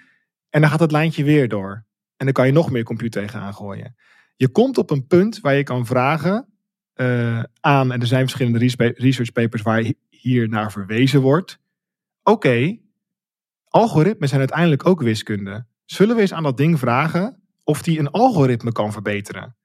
En 0.50 0.60
dan 0.60 0.70
gaat 0.70 0.80
het 0.80 0.92
lijntje 0.92 1.24
weer 1.24 1.48
door. 1.48 1.84
En 2.16 2.24
dan 2.24 2.32
kan 2.32 2.46
je 2.46 2.52
nog 2.52 2.70
meer 2.70 2.82
compute 2.84 3.18
tegenaan 3.18 3.54
gooien. 3.54 3.94
Je 4.36 4.48
komt 4.48 4.78
op 4.78 4.90
een 4.90 5.06
punt 5.06 5.40
waar 5.40 5.54
je 5.54 5.62
kan 5.62 5.86
vragen 5.86 6.48
eh, 6.92 7.42
aan, 7.60 7.92
en 7.92 8.00
er 8.00 8.06
zijn 8.06 8.28
verschillende 8.28 8.92
research 8.96 9.32
papers 9.32 9.62
waar 9.62 9.80
hi- 9.80 9.94
hier 10.08 10.48
naar 10.48 10.72
verwezen 10.72 11.20
wordt. 11.20 11.58
Oké, 12.22 12.78
algoritmes 13.64 14.28
zijn 14.28 14.40
uiteindelijk 14.40 14.86
ook 14.86 15.02
wiskunde. 15.02 15.66
Zullen 15.84 16.14
we 16.14 16.20
eens 16.20 16.32
aan 16.32 16.42
dat 16.42 16.56
ding 16.56 16.78
vragen 16.78 17.42
of 17.64 17.82
die 17.82 17.98
een 17.98 18.10
algoritme 18.10 18.72
kan 18.72 18.92
verbeteren? 18.92 19.56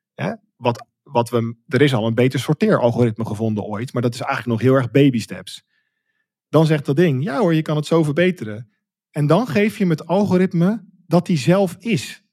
Wat, 0.55 0.86
wat 1.03 1.29
we, 1.29 1.55
er 1.67 1.82
is 1.82 1.93
al 1.93 2.08
een 2.08 2.15
beter 2.15 2.39
sorteeralgoritme 2.39 3.25
gevonden 3.25 3.63
ooit, 3.63 3.93
maar 3.93 4.01
dat 4.01 4.13
is 4.13 4.22
eigenlijk 4.22 4.60
nog 4.60 4.70
heel 4.70 4.77
erg 4.79 4.91
baby 4.91 5.20
steps. 5.20 5.63
Dan 6.53 6.65
zegt 6.65 6.86
dat 6.86 6.95
ding, 6.95 7.24
ja 7.24 7.39
hoor, 7.39 7.53
je 7.53 7.62
kan 7.62 7.75
het 7.75 7.86
zo 7.86 8.03
verbeteren. 8.03 8.69
En 9.12 9.27
dan 9.27 9.48
geef 9.48 9.74
je 9.74 9.79
hem 9.79 9.89
het 9.89 10.07
algoritme 10.07 10.86
dat 11.07 11.27
hij 11.27 11.38
zelf 11.38 11.75
is. 11.79 12.24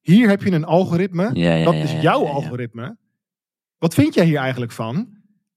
Hier 0.00 0.28
heb 0.28 0.42
je 0.42 0.50
een 0.50 0.64
algoritme, 0.64 1.30
Ja, 1.34 1.54
ja, 1.54 1.64
dat 1.64 1.74
is 1.74 1.92
jouw 1.92 2.26
algoritme. 2.26 2.96
Wat 3.78 3.94
vind 3.94 4.14
jij 4.14 4.24
hier 4.24 4.38
eigenlijk 4.38 4.72
van? 4.72 5.08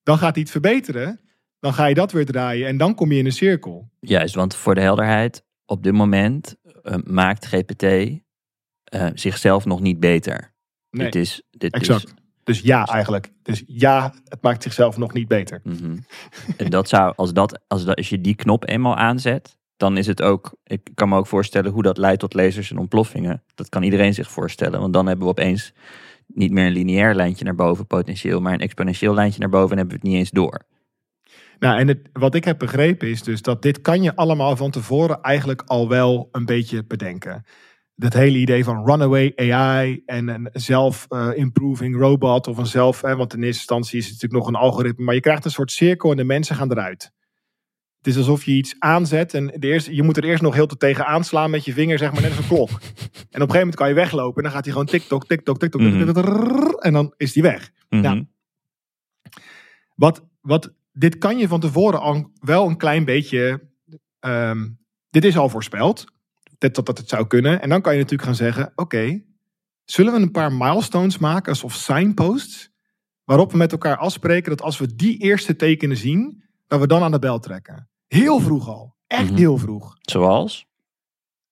Dan 0.04 0.18
gaat 0.18 0.34
hij 0.34 0.42
het 0.42 0.52
verbeteren. 0.52 1.20
Dan 1.60 1.74
ga 1.74 1.86
je 1.86 1.96
dat 1.96 2.12
weer 2.12 2.26
draaien 2.26 2.68
en 2.68 2.78
dan 2.78 2.96
kom 2.96 3.12
je 3.12 3.18
in 3.18 3.26
een 3.26 3.32
cirkel. 3.32 3.92
Juist, 4.00 4.36
want 4.36 4.56
voor 4.56 4.76
de 4.76 4.82
helderheid, 4.82 5.46
op 5.66 5.84
dit 5.84 5.94
moment 5.94 6.56
eh, 6.84 6.96
maakt 7.04 7.46
GPT 7.46 7.84
eh, 7.84 9.08
zichzelf 9.14 9.66
nog 9.66 9.82
niet 9.82 10.00
beter. 10.00 10.54
Nee, 10.90 11.10
dit 11.10 11.22
is, 11.22 11.44
dit 11.50 11.74
exact. 11.74 12.08
Is, 12.08 12.14
Dus 12.46 12.60
ja, 12.60 12.86
eigenlijk. 12.86 13.32
Dus 13.42 13.64
ja, 13.68 14.14
het 14.26 14.42
maakt 14.42 14.64
zichzelf 14.64 14.98
nog 14.98 15.14
niet 15.14 15.28
beter. 15.28 15.62
mhm. 15.64 15.98
En 16.58 16.70
dat 16.70 16.90
zou, 16.90 17.14
als, 17.16 17.34
dat, 17.34 17.60
als, 17.68 17.86
dat, 17.86 17.96
als 17.96 18.10
je 18.10 18.22
die 18.22 18.36
knop 18.36 18.68
eenmaal 18.68 18.96
aanzet, 18.96 19.58
dan 19.78 19.98
is 19.98 20.08
het 20.08 20.22
ook, 20.22 20.56
ik 20.64 20.90
kan 20.94 21.10
me 21.10 21.18
ook 21.18 21.28
voorstellen 21.28 21.72
hoe 21.72 21.84
dat 21.84 21.98
leidt 21.98 22.20
tot 22.20 22.34
lasers 22.34 22.72
en 22.72 22.78
ontploffingen. 22.78 23.44
Dat 23.56 23.70
kan 23.70 23.84
iedereen 23.84 24.14
zich 24.14 24.32
voorstellen, 24.32 24.80
want 24.80 24.94
dan 24.94 25.08
hebben 25.08 25.26
we 25.26 25.32
opeens 25.32 25.74
niet 26.28 26.52
meer 26.52 26.66
een 26.66 26.72
lineair 26.72 27.16
lijntje 27.16 27.46
naar 27.46 27.56
boven 27.56 27.88
potentieel, 27.88 28.42
maar 28.42 28.54
een 28.54 28.60
exponentieel 28.60 29.14
lijntje 29.14 29.40
naar 29.40 29.50
boven 29.50 29.72
en 29.72 29.78
hebben 29.78 29.96
we 29.96 30.02
het 30.02 30.12
niet 30.12 30.20
eens 30.20 30.32
door. 30.32 30.66
Nou, 31.60 31.80
en 31.80 31.88
het, 31.88 32.10
wat 32.14 32.36
ik 32.36 32.44
heb 32.46 32.60
begrepen 32.60 33.10
is 33.10 33.24
dus 33.24 33.42
dat 33.42 33.62
dit 33.62 33.82
kan 33.82 34.04
je 34.04 34.16
allemaal 34.16 34.56
van 34.56 34.72
tevoren 34.72 35.22
eigenlijk 35.22 35.62
al 35.66 35.90
wel 35.90 36.30
een 36.32 36.46
beetje 36.46 36.84
bedenken. 36.84 37.46
Dat 37.96 38.14
hele 38.14 38.38
idee 38.38 38.64
van 38.64 38.86
runaway 38.86 39.34
AI 39.36 40.02
en 40.06 40.28
een 40.28 40.50
self-improving 40.54 41.96
robot 41.98 42.48
of 42.48 42.58
een 42.58 42.66
zelf, 42.66 43.02
hè, 43.02 43.16
want 43.16 43.34
in 43.34 43.40
eerste 43.44 43.58
instantie 43.60 43.98
is 44.00 44.04
het 44.06 44.14
natuurlijk 44.14 44.44
nog 44.44 44.54
een 44.54 44.60
algoritme, 44.68 45.04
maar 45.06 45.14
je 45.14 45.20
krijgt 45.22 45.46
een 45.46 45.52
soort 45.52 45.72
cirkel 45.72 46.12
en 46.12 46.18
de 46.18 46.24
mensen 46.24 46.56
gaan 46.56 46.72
eruit. 46.72 47.12
Het 47.98 48.08
is 48.08 48.18
alsof 48.18 48.44
je 48.44 48.52
iets 48.52 48.76
aanzet 48.80 49.34
en 49.34 49.46
de 49.60 49.68
eerste, 49.68 49.96
je 49.96 50.04
moet 50.04 50.18
er 50.18 50.24
eerst 50.24 50.42
nog 50.42 50.54
heel 50.54 50.66
te 50.68 50.78
tegen 50.78 51.06
aanslaan 51.06 51.50
met 51.50 51.66
je 51.66 51.74
vinger, 51.74 51.98
zeg 51.98 52.12
maar, 52.14 52.22
net 52.22 52.30
als 52.38 52.40
een 52.40 52.48
klok. 52.56 52.70
En 52.70 52.76
op 52.76 52.80
een 52.80 53.32
gegeven 53.32 53.58
moment 53.58 53.76
kan 53.76 53.88
je 53.88 53.94
weglopen 53.94 54.38
en 54.38 54.44
dan 54.44 54.52
gaat 54.52 54.64
hij 54.64 54.72
gewoon 54.74 54.88
tik-tok, 54.88 55.26
tik-tok, 55.28 55.60
tik-tok, 55.60 55.82
Mhm. 55.82 56.70
en 56.80 56.94
dan 56.94 57.14
is 57.18 57.34
die 57.34 57.44
weg. 57.44 57.72
Mhm. 57.90 58.04
Ja. 58.04 58.24
Wat, 59.96 60.26
wat, 60.42 60.74
dit 60.94 61.18
kan 61.18 61.38
je 61.38 61.48
van 61.48 61.60
tevoren 61.60 62.00
al 62.00 62.32
wel 62.40 62.68
een 62.68 62.78
klein 62.78 63.06
beetje. 63.06 63.70
ehm, 64.20 64.68
dit 65.10 65.26
is 65.26 65.38
al 65.38 65.50
voorspeld. 65.50 66.06
Dat, 66.66 66.76
dat, 66.76 66.86
dat 66.86 66.98
het 66.98 67.10
zou 67.10 67.28
kunnen. 67.28 67.62
En 67.62 67.70
dan 67.70 67.82
kan 67.82 67.94
je 67.94 68.00
natuurlijk 68.00 68.28
gaan 68.28 68.38
zeggen: 68.38 68.72
Oké, 68.76 69.24
zullen 69.84 70.14
we 70.14 70.20
een 70.20 70.32
paar 70.32 70.54
milestones 70.54 71.18
maken, 71.18 71.50
alsof 71.52 71.74
signposts. 71.74 72.74
Waarop 73.24 73.52
we 73.52 73.58
met 73.58 73.72
elkaar 73.72 73.98
afspreken 73.98 74.50
dat 74.50 74.62
als 74.62 74.78
we 74.78 74.96
die 74.96 75.18
eerste 75.18 75.56
tekenen 75.56 75.98
zien, 75.98 76.44
dat 76.68 76.80
we 76.80 76.88
dan 76.88 77.02
aan 77.04 77.12
de 77.12 77.20
bel 77.20 77.40
trekken. 77.40 77.90
Heel 78.08 78.40
vroeg 78.40 78.68
al. 78.68 78.96
Echt 79.08 79.30
Mhm. 79.30 79.36
heel 79.36 79.58
vroeg. 79.58 79.96
Zoals? 80.02 80.66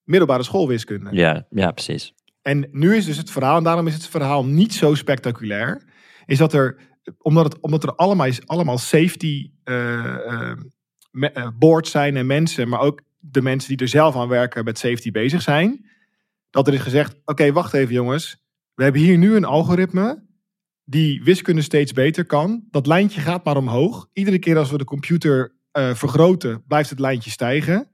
Middelbare 0.03 0.43
schoolwiskunde. 0.43 1.09
Ja, 1.11 1.45
ja, 1.49 1.71
precies. 1.71 2.13
En 2.41 2.67
nu 2.71 2.95
is 2.95 3.05
dus 3.05 3.17
het 3.17 3.31
verhaal, 3.31 3.57
en 3.57 3.63
daarom 3.63 3.87
is 3.87 3.93
het 3.93 4.07
verhaal 4.07 4.45
niet 4.45 4.73
zo 4.73 4.95
spectaculair, 4.95 5.83
is 6.25 6.37
dat 6.37 6.53
er, 6.53 6.79
omdat, 7.17 7.43
het, 7.43 7.59
omdat 7.61 7.83
er 7.83 7.95
allemaal, 7.95 8.29
allemaal 8.45 8.77
safety 8.77 9.51
eh, 9.63 10.03
eh, 10.03 10.57
eh, 11.11 11.47
boards 11.57 11.91
zijn 11.91 12.17
en 12.17 12.25
mensen, 12.25 12.69
maar 12.69 12.79
ook 12.79 13.01
de 13.25 13.41
mensen 13.41 13.69
die 13.69 13.77
er 13.77 13.87
zelf 13.87 14.15
aan 14.15 14.27
werken 14.27 14.63
met 14.63 14.77
safety 14.77 15.11
bezig 15.11 15.41
zijn, 15.41 15.85
dat 16.49 16.67
er 16.67 16.73
is 16.73 16.81
gezegd, 16.81 17.15
oké, 17.25 17.51
wacht 17.51 17.73
even 17.73 17.93
jongens, 17.93 18.43
we 18.75 18.83
hebben 18.83 19.01
hier 19.01 19.17
nu 19.17 19.35
een 19.35 19.45
algoritme 19.45 20.23
die 20.85 21.23
wiskunde 21.23 21.61
steeds 21.61 21.91
beter 21.91 22.25
kan. 22.25 22.63
Dat 22.71 22.87
lijntje 22.87 23.21
gaat 23.21 23.43
maar 23.43 23.57
omhoog. 23.57 24.09
Iedere 24.13 24.39
keer 24.39 24.57
als 24.57 24.71
we 24.71 24.77
de 24.77 24.83
computer 24.83 25.55
eh, 25.71 25.93
vergroten, 25.93 26.63
blijft 26.67 26.89
het 26.89 26.99
lijntje 26.99 27.29
stijgen. 27.29 27.89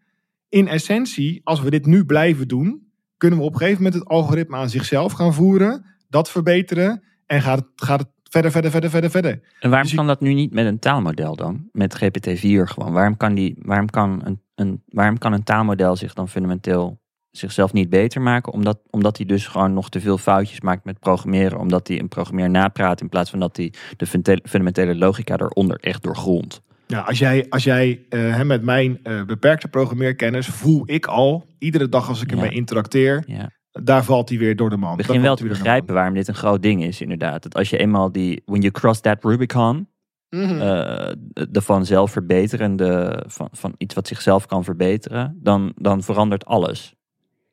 In 0.50 0.67
essentie, 0.67 1.41
als 1.43 1.62
we 1.62 1.69
dit 1.69 1.86
nu 1.86 2.05
blijven 2.05 2.48
doen, 2.48 2.91
kunnen 3.17 3.39
we 3.39 3.45
op 3.45 3.51
een 3.51 3.59
gegeven 3.59 3.83
moment 3.83 4.01
het 4.01 4.09
algoritme 4.09 4.55
aan 4.55 4.69
zichzelf 4.69 5.12
gaan 5.12 5.33
voeren, 5.33 5.86
dat 6.09 6.31
verbeteren 6.31 7.03
en 7.25 7.41
gaat 7.41 7.67
gaat 7.75 8.00
het 8.00 8.09
verder, 8.29 8.51
verder, 8.51 8.71
verder, 8.71 8.89
verder, 8.89 9.09
verder. 9.12 9.31
En 9.31 9.41
waarom 9.69 9.81
Dus 9.81 9.89
je- 9.91 9.98
kan 9.98 10.07
dat 10.07 10.21
nu 10.21 10.33
niet 10.33 10.53
met 10.53 10.65
een 10.65 10.79
taalmodel 10.79 11.36
dan? 11.36 11.69
Met 11.71 11.95
GPT-4 11.95 12.63
gewoon. 12.67 12.91
Waarom 12.93 13.17
kan, 13.17 13.33
die, 13.33 13.55
waarom, 13.62 13.89
kan 13.89 14.21
een, 14.24 14.41
een, 14.55 14.83
waarom 14.88 15.17
kan 15.17 15.33
een 15.33 15.43
taalmodel 15.43 15.95
zich 15.95 16.13
dan 16.13 16.29
fundamenteel 16.29 17.00
zichzelf 17.31 17.74
niet 17.74 17.89
beter 17.89 18.21
maken? 18.21 18.53
Omdat, 18.53 18.79
omdat 18.89 19.17
hij 19.17 19.25
dus 19.25 19.48
gewoon 19.48 19.74
nog 19.74 19.89
te 19.89 20.00
veel 20.01 20.17
foutjes 20.17 20.62
maakt 20.62 20.86
met 20.86 21.00
programmeren. 21.00 21.59
Omdat 21.59 21.88
hij 21.88 22.00
een 22.00 22.07
programmeer 22.07 22.50
napraat 22.50 23.01
in 23.01 23.09
plaats 23.09 23.29
van 23.29 23.39
dat 23.39 23.57
hij 23.57 23.74
de 23.98 24.05
fundamentele 24.43 24.95
logica 24.95 25.33
eronder 25.38 25.77
echt 25.79 26.03
doorgrondt. 26.03 26.62
Ja, 26.88 27.00
als 27.00 27.19
jij, 27.19 27.45
als 27.50 27.63
jij 27.63 28.05
eh, 28.09 28.41
met 28.41 28.63
mijn 28.63 29.00
eh, 29.03 29.24
beperkte 29.24 29.67
programmeerkennis 29.67 30.48
voel 30.48 30.83
ik 30.86 31.05
al, 31.05 31.45
iedere 31.59 31.89
dag 31.89 32.07
als 32.09 32.21
ik 32.21 32.29
Ja. 32.29 32.36
ermee 32.36 32.51
interacteer, 32.51 33.24
Ja. 33.27 33.50
Daar 33.83 34.03
valt 34.03 34.29
hij 34.29 34.38
weer 34.38 34.55
door 34.55 34.69
de 34.69 34.77
man. 34.77 34.91
Ik 34.91 34.98
begin 34.98 35.21
wel 35.21 35.36
te 35.36 35.48
begrijpen 35.48 35.93
waarom 35.93 36.13
dit 36.13 36.27
een 36.27 36.36
groot 36.36 36.62
ding 36.62 36.83
is 36.83 37.01
inderdaad. 37.01 37.43
Dat 37.43 37.55
als 37.55 37.69
je 37.69 37.77
eenmaal 37.77 38.12
die, 38.12 38.41
when 38.45 38.62
you 38.62 38.74
cross 38.74 39.01
that 39.01 39.24
Rubicon, 39.24 39.63
man. 39.63 39.88
Mhm. 40.29 40.62
eh, 40.62 41.13
de 41.50 41.62
vanzelf 41.62 42.12
verbeterende, 42.12 43.24
van, 43.27 43.50
van 43.51 43.74
iets 43.77 43.95
wat 43.95 44.07
zichzelf 44.07 44.45
kan 44.45 44.63
verbeteren, 44.63 45.38
dan, 45.41 45.71
dan 45.75 46.03
verandert 46.03 46.45
alles. 46.45 46.95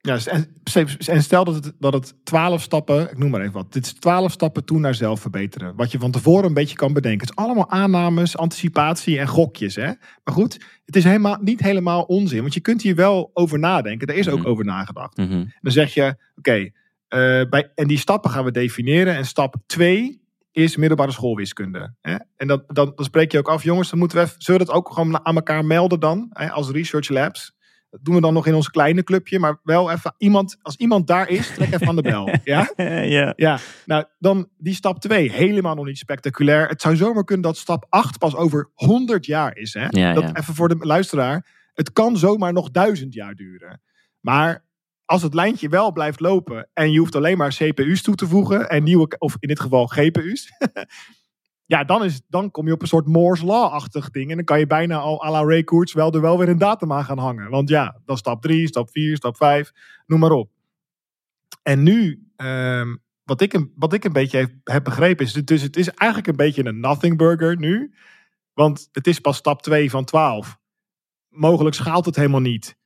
Ja, 0.06 0.18
en, 0.24 0.48
en 1.06 1.22
stel 1.22 1.44
dat 1.44 1.54
het, 1.54 1.72
dat 1.78 1.92
het 1.92 2.14
12 2.24 2.62
stappen, 2.62 3.10
ik 3.10 3.18
noem 3.18 3.30
maar 3.30 3.40
even 3.40 3.52
wat, 3.52 3.72
dit 3.72 3.86
is 3.86 3.92
12 3.92 4.32
stappen 4.32 4.64
toe 4.64 4.78
naar 4.78 4.94
zelf 4.94 5.20
verbeteren. 5.20 5.76
Wat 5.76 5.90
je 5.90 5.98
van 5.98 6.10
tevoren 6.10 6.44
een 6.44 6.54
beetje 6.54 6.76
kan 6.76 6.92
bedenken. 6.92 7.26
Het 7.26 7.36
is 7.38 7.44
allemaal 7.44 7.70
aannames, 7.70 8.36
anticipatie 8.36 9.18
en 9.18 9.26
gokjes. 9.28 9.74
Hè? 9.74 9.86
Maar 10.24 10.34
goed, 10.34 10.64
het 10.84 10.96
is 10.96 11.04
helemaal, 11.04 11.38
niet 11.40 11.60
helemaal 11.60 12.02
onzin, 12.02 12.40
want 12.40 12.54
je 12.54 12.60
kunt 12.60 12.82
hier 12.82 12.94
wel 12.94 13.30
over 13.34 13.58
nadenken. 13.58 14.06
Er 14.08 14.14
is 14.14 14.28
ook 14.28 14.38
Mhm. 14.38 14.46
over 14.48 14.64
nagedacht. 14.64 15.16
Mhm. 15.16 15.44
Dan 15.60 15.72
zeg 15.72 15.94
je, 15.94 16.16
oké, 16.36 16.70
eh, 17.08 17.42
bij 17.50 17.70
en 17.74 17.86
die 17.86 17.98
stappen 17.98 18.30
gaan 18.30 18.44
we 18.44 18.50
definiëren. 18.50 19.14
En 19.16 19.26
stap 19.26 19.54
2 19.66 20.20
is 20.52 20.76
middelbare 20.76 21.12
schoolwiskunde. 21.12 21.94
Hè? 22.00 22.16
En 22.36 22.46
dat, 22.46 22.64
dan, 22.66 22.92
dan 22.94 23.04
spreek 23.04 23.32
je 23.32 23.38
ook 23.38 23.48
af, 23.48 23.62
jongens, 23.62 23.90
dan 23.90 23.98
moeten 23.98 24.18
we 24.18 24.24
even, 24.24 24.34
zullen 24.38 24.60
we 24.60 24.66
dat 24.66 24.74
ook 24.76 24.92
gewoon 24.92 25.24
aan 25.26 25.34
elkaar 25.36 25.64
melden 25.64 26.00
dan, 26.00 26.26
hè, 26.32 26.50
als 26.50 26.70
research 26.70 27.08
labs? 27.08 27.54
Dat 27.96 28.04
doen 28.04 28.14
we 28.14 28.20
dan 28.20 28.34
nog 28.34 28.46
in 28.46 28.54
ons 28.54 28.70
kleine 28.70 29.04
clubje. 29.04 29.38
Maar 29.38 29.60
wel 29.62 29.90
even 29.90 30.14
iemand, 30.18 30.56
als 30.62 30.76
iemand 30.76 31.06
daar 31.06 31.28
is, 31.28 31.54
trek 31.54 31.72
even 31.72 31.88
aan 31.88 31.96
de 31.96 32.02
bel. 32.02 32.28
Ja? 32.44 32.70
ja. 32.76 33.32
Ja, 33.36 33.58
nou 33.84 34.04
dan 34.18 34.48
die 34.58 34.74
stap 34.74 35.00
2. 35.00 35.30
Helemaal 35.30 35.74
nog 35.74 35.84
niet 35.84 35.98
spectaculair. 35.98 36.68
Het 36.68 36.80
zou 36.80 36.96
zomaar 36.96 37.24
kunnen 37.24 37.44
dat 37.44 37.56
stap 37.56 37.86
8 37.88 38.18
pas 38.18 38.34
over 38.34 38.70
100 38.74 39.26
jaar 39.26 39.56
is. 39.56 39.74
Hè? 39.74 39.86
Ja, 39.88 40.12
dat 40.12 40.22
ja. 40.22 40.36
even 40.36 40.54
voor 40.54 40.68
de 40.68 40.76
luisteraar. 40.78 41.46
Het 41.74 41.92
kan 41.92 42.16
zomaar 42.16 42.52
nog 42.52 42.70
duizend 42.70 43.14
jaar 43.14 43.34
duren. 43.34 43.80
Maar 44.20 44.64
als 45.04 45.22
het 45.22 45.34
lijntje 45.34 45.68
wel 45.68 45.92
blijft 45.92 46.20
lopen 46.20 46.68
en 46.72 46.92
je 46.92 46.98
hoeft 46.98 47.14
alleen 47.14 47.36
maar 47.36 47.54
CPU's 47.54 48.02
toe 48.02 48.14
te 48.14 48.26
voegen 48.26 48.68
en 48.68 48.82
nieuwe, 48.82 49.16
of 49.18 49.36
in 49.40 49.48
dit 49.48 49.60
geval 49.60 49.86
GPU's. 49.86 50.48
ja, 51.66 51.84
dan, 51.84 52.04
is, 52.04 52.20
dan 52.28 52.50
kom 52.50 52.66
je 52.66 52.72
op 52.72 52.82
een 52.82 52.88
soort 52.88 53.06
Moore's 53.06 53.42
Law-achtig 53.42 54.10
ding. 54.10 54.30
En 54.30 54.36
dan 54.36 54.44
kan 54.44 54.58
je 54.58 54.66
bijna 54.66 54.96
al 54.96 55.24
à 55.24 55.30
la 55.30 55.44
Ray 55.44 55.64
wel 55.92 56.12
er 56.12 56.20
wel 56.20 56.38
weer 56.38 56.48
een 56.48 56.58
datum 56.58 56.92
aan 56.92 57.04
gaan 57.04 57.18
hangen. 57.18 57.50
Want 57.50 57.68
ja, 57.68 58.00
dan 58.04 58.16
stap 58.16 58.42
3, 58.42 58.66
stap 58.66 58.90
4, 58.90 59.16
stap 59.16 59.36
5, 59.36 59.72
noem 60.06 60.20
maar 60.20 60.30
op. 60.30 60.50
En 61.62 61.82
nu, 61.82 62.28
ehm, 62.36 62.96
wat, 63.24 63.40
ik 63.40 63.66
wat 63.74 63.92
ik 63.92 64.04
een 64.04 64.12
beetje 64.12 64.38
heb, 64.38 64.50
heb 64.64 64.84
begrepen 64.84 65.24
is, 65.24 65.32
dus 65.32 65.62
het 65.62 65.76
is 65.76 65.88
eigenlijk 65.88 66.28
een 66.28 66.36
beetje 66.36 66.64
een 66.64 66.80
nothing 66.80 67.16
burger 67.16 67.56
nu. 67.56 67.94
Want 68.52 68.88
het 68.92 69.06
is 69.06 69.20
pas 69.20 69.36
stap 69.36 69.62
2 69.62 69.90
van 69.90 70.04
12. 70.04 70.58
Mogelijk 71.28 71.74
schaalt 71.74 72.04
het 72.04 72.16
helemaal 72.16 72.40
niet. 72.40 72.76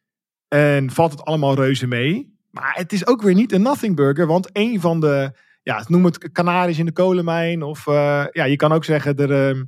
En 0.48 0.90
valt 0.90 1.10
het 1.10 1.24
allemaal 1.24 1.54
reuze 1.54 1.86
mee. 1.86 2.38
Maar 2.50 2.74
het 2.74 2.92
is 2.92 3.06
ook 3.06 3.22
weer 3.22 3.34
niet 3.34 3.52
een 3.52 3.62
nothing 3.62 3.96
burger. 3.96 4.26
Want 4.26 4.48
een 4.52 4.80
van 4.80 5.00
de, 5.00 5.32
ja, 5.70 5.84
noem 5.86 6.04
het 6.04 6.32
kanaries 6.32 6.78
in 6.78 6.86
de 6.86 6.92
kolenmijn. 6.92 7.62
Of 7.62 7.86
eh, 7.86 8.24
ja, 8.32 8.44
je 8.44 8.56
kan 8.56 8.72
ook 8.72 8.84
zeggen, 8.84 9.16
er, 9.16 9.48
ehm, 9.48 9.64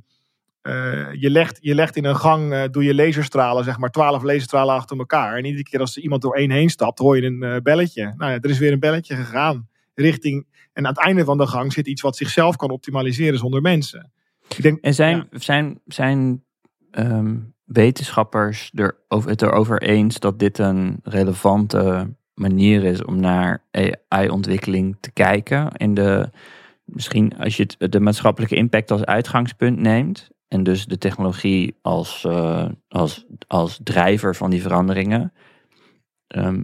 eh, 0.61 1.13
je, 1.13 1.29
legt, 1.29 1.57
je 1.61 1.75
legt 1.75 1.95
in 1.95 2.05
een 2.05 2.15
gang, 2.15 2.53
eh, 2.53 2.63
doe 2.71 2.83
je 2.83 2.95
laserstralen, 2.95 3.63
zeg 3.63 3.77
maar, 3.77 3.89
twaalf 3.89 4.23
laserstralen 4.23 4.75
achter 4.75 4.97
elkaar. 4.97 5.37
En 5.37 5.45
iedere 5.45 5.63
keer 5.63 5.79
als 5.79 5.95
er 5.95 6.01
iemand 6.01 6.21
door 6.21 6.35
één 6.35 6.51
heen 6.51 6.69
stapt, 6.69 6.99
hoor 6.99 7.17
je 7.17 7.23
een 7.23 7.63
belletje. 7.63 8.13
Nou 8.17 8.31
ja, 8.31 8.37
er 8.41 8.49
is 8.49 8.59
weer 8.59 8.71
een 8.71 8.79
belletje 8.79 9.15
gegaan. 9.15 9.67
Richting, 9.93 10.47
en 10.73 10.85
aan 10.85 10.93
het 10.93 11.05
einde 11.05 11.23
van 11.23 11.37
de 11.37 11.47
gang 11.47 11.73
zit 11.73 11.87
iets 11.87 12.01
wat 12.01 12.17
zichzelf 12.17 12.55
kan 12.55 12.69
optimaliseren 12.69 13.39
zonder 13.39 13.61
mensen. 13.61 14.11
Ik 14.47 14.61
denk, 14.61 14.79
En 14.81 14.93
zijn, 14.93 15.27
ja. 15.31 15.39
zijn, 15.39 15.79
zijn 15.85 16.43
ehm, 16.91 17.35
wetenschappers 17.63 18.71
er 18.73 18.97
over, 19.07 19.29
het 19.29 19.41
erover 19.41 19.81
eens 19.81 20.19
dat 20.19 20.39
dit 20.39 20.57
een 20.57 20.99
relevante 21.03 22.13
manier 22.33 22.83
is 22.83 23.03
om 23.05 23.19
naar 23.19 23.63
AI-ontwikkeling 23.71 24.97
te 24.99 25.11
kijken? 25.11 25.71
En 25.71 25.93
de, 25.93 26.29
misschien 26.83 27.37
als 27.37 27.57
je 27.57 27.63
het, 27.77 27.91
de 27.91 27.99
maatschappelijke 27.99 28.55
impact 28.55 28.91
als 28.91 29.03
uitgangspunt 29.05 29.79
neemt. 29.79 30.31
En 30.47 30.63
dus 30.63 30.85
de 30.85 30.97
technologie 30.97 31.75
als, 31.81 32.25
eh, 32.25 32.65
als, 32.87 33.25
als 33.47 33.79
drijver 33.83 34.35
van 34.35 34.49
die 34.49 34.61
veranderingen. 34.61 35.33
Ehm, 36.27 36.63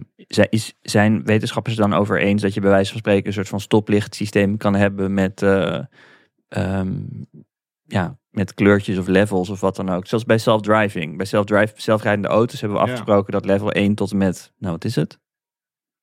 zijn 0.80 1.24
wetenschappers 1.24 1.76
het 1.76 1.90
dan 1.90 1.98
over 1.98 2.20
eens 2.20 2.42
dat 2.42 2.54
je 2.54 2.60
bij 2.60 2.70
wijze 2.70 2.90
van 2.90 2.98
spreken 2.98 3.26
een 3.26 3.32
soort 3.32 3.48
van 3.48 3.60
stoplichtsysteem 3.60 4.56
kan 4.56 4.74
hebben 4.74 5.14
met, 5.14 5.42
eh, 5.42 5.80
ehm, 6.48 6.92
ja, 7.82 8.18
met 8.30 8.54
kleurtjes 8.54 8.98
of 8.98 9.06
levels 9.06 9.48
of 9.50 9.60
wat 9.60 9.76
dan 9.76 9.88
ook. 9.88 10.06
Zoals 10.06 10.24
bij 10.24 10.38
self-driving. 10.38 11.16
Bij 11.16 11.26
self-drive, 11.26 11.72
zelfrijdende 11.76 12.28
auto's 12.28 12.60
hebben 12.60 12.78
we 12.78 12.84
Ja. 12.84 12.90
afgesproken 12.90 13.32
dat 13.32 13.44
level 13.44 13.72
1 13.72 13.94
tot 13.94 14.10
en 14.10 14.16
met, 14.16 14.52
nou 14.58 14.72
wat 14.72 14.84
is 14.84 14.94
het? 14.94 15.18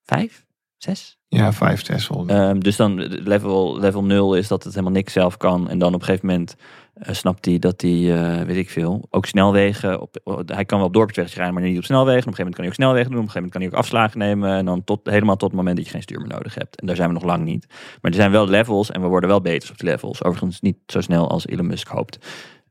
5? 0.08 0.46
6? 0.78 1.18
ja, 1.30 1.54
vijf 1.54 1.82
Tesla. 1.82 2.24
Ehm, 2.26 2.60
dus 2.60 2.76
dan 2.76 3.00
eh, 3.00 3.26
level, 3.26 3.80
level 3.80 4.04
0 4.04 4.36
is 4.36 4.48
dat 4.48 4.64
het 4.64 4.74
helemaal 4.74 4.94
niks 4.94 5.14
zelf 5.14 5.38
kan. 5.38 5.70
En 5.70 5.80
dan 5.80 5.94
op 5.94 6.00
een 6.00 6.06
gegeven 6.06 6.28
moment 6.28 6.56
eh, 6.94 7.14
snapt 7.14 7.46
hij 7.46 7.60
dat 7.60 7.82
hij, 7.82 7.92
eh, 7.92 8.46
weet 8.46 8.56
ik 8.56 8.70
veel, 8.70 9.08
ook 9.10 9.26
snelwegen. 9.26 10.02
Op, 10.02 10.44
hij 10.46 10.66
kan 10.66 10.78
wel 10.78 10.88
op 10.88 10.94
dorpswegjes 10.94 11.36
rijden, 11.36 11.54
maar 11.54 11.64
niet 11.64 11.78
op 11.78 11.84
snelwegen. 11.84 12.22
En 12.22 12.28
op 12.28 12.40
een 12.40 12.46
gegeven 12.46 12.54
moment 12.54 12.56
kan 12.56 12.64
hij 12.64 12.74
ook 12.74 13.06
snelwegen 13.06 13.12
doen. 13.12 13.20
Op 13.20 13.26
een 13.26 13.32
gegeven 13.32 13.50
moment 13.50 13.52
kan 13.52 13.62
hij 13.62 13.72
ook 13.72 13.78
afslagen 13.86 14.20
nemen. 14.20 14.58
En 14.58 14.66
dan 14.66 14.84
tot, 14.84 15.00
helemaal 15.04 15.36
tot 15.36 15.50
het 15.50 15.58
moment 15.58 15.76
dat 15.78 15.86
je 15.86 15.92
geen 15.92 16.02
stuur 16.02 16.20
meer 16.20 16.28
nodig 16.28 16.56
hebt. 16.56 16.80
En 16.80 16.88
daar 16.88 16.96
zijn 16.96 17.08
we 17.08 17.14
nog 17.14 17.24
lang 17.24 17.44
niet. 17.44 17.68
Maar 18.02 18.12
er 18.12 18.18
zijn 18.18 18.32
wel 18.32 18.48
levels 18.48 18.92
en 18.92 19.02
we 19.02 19.08
worden 19.08 19.30
wel 19.30 19.42
beter 19.42 19.72
op 19.72 19.78
de 19.78 19.86
levels. 19.86 20.24
Overigens 20.24 20.62
niet 20.62 20.78
zo 20.86 21.02
snel 21.02 21.30
als 21.30 21.48
Elon 21.48 21.68
Musk 21.68 21.88
hoopt. 21.88 22.18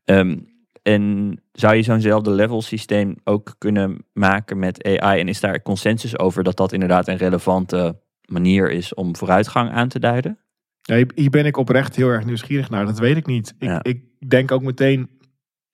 Ehm, 0.04 0.36
en 0.86 1.34
zou 1.52 1.74
je 1.74 1.82
zo'nzelfde 1.82 2.30
level 2.30 2.62
systeem 2.62 3.14
ook 3.24 3.54
kunnen 3.58 4.04
maken 4.12 4.58
met 4.58 4.84
AI? 4.84 5.20
En 5.20 5.28
is 5.28 5.40
daar 5.40 5.62
consensus 5.62 6.18
over 6.18 6.44
dat 6.44 6.56
dat 6.56 6.72
inderdaad 6.72 7.08
een 7.08 7.16
relevante 7.16 8.00
manier 8.28 8.70
is 8.70 8.94
om 8.94 9.16
vooruitgang 9.16 9.70
aan 9.70 9.88
te 9.88 9.98
duiden? 9.98 10.38
Ja, 10.80 11.04
hier- 11.14 11.30
ben 11.30 11.46
ik 11.46 11.56
oprecht 11.56 11.96
heel 11.96 12.08
erg 12.08 12.24
nieuwsgierig 12.24 12.70
naar. 12.70 12.86
Dat 12.86 12.98
weet 12.98 13.16
ik 13.16 13.26
niet. 13.26 13.54
Ik, 13.58 13.68
Ja. 13.68 13.82
ik 13.82 14.04
denk 14.28 14.50
ook 14.52 14.62
meteen, 14.62 15.10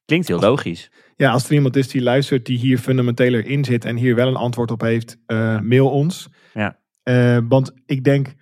Klinkt 0.05 0.29
heel 0.29 0.41
logisch. 0.41 0.91
ja, 1.17 1.31
als 1.31 1.47
er 1.47 1.53
iemand 1.53 1.77
is 1.77 1.89
die 1.89 2.03
luistert, 2.03 2.47
die 2.47 2.59
hier 2.59 2.79
fundamenteler 2.79 3.47
in 3.47 3.65
zit 3.65 3.85
en 3.85 3.97
hier 3.97 4.15
wel 4.15 4.29
een 4.29 4.37
antwoord 4.37 4.71
op 4.71 4.81
heeft, 4.81 5.19
eh, 5.27 5.61
mail 5.61 5.91
ons. 5.91 6.29
Ja. 6.55 6.79
Eh, 7.03 7.39
want 7.49 7.73
ik 7.87 8.05
denk, 8.05 8.35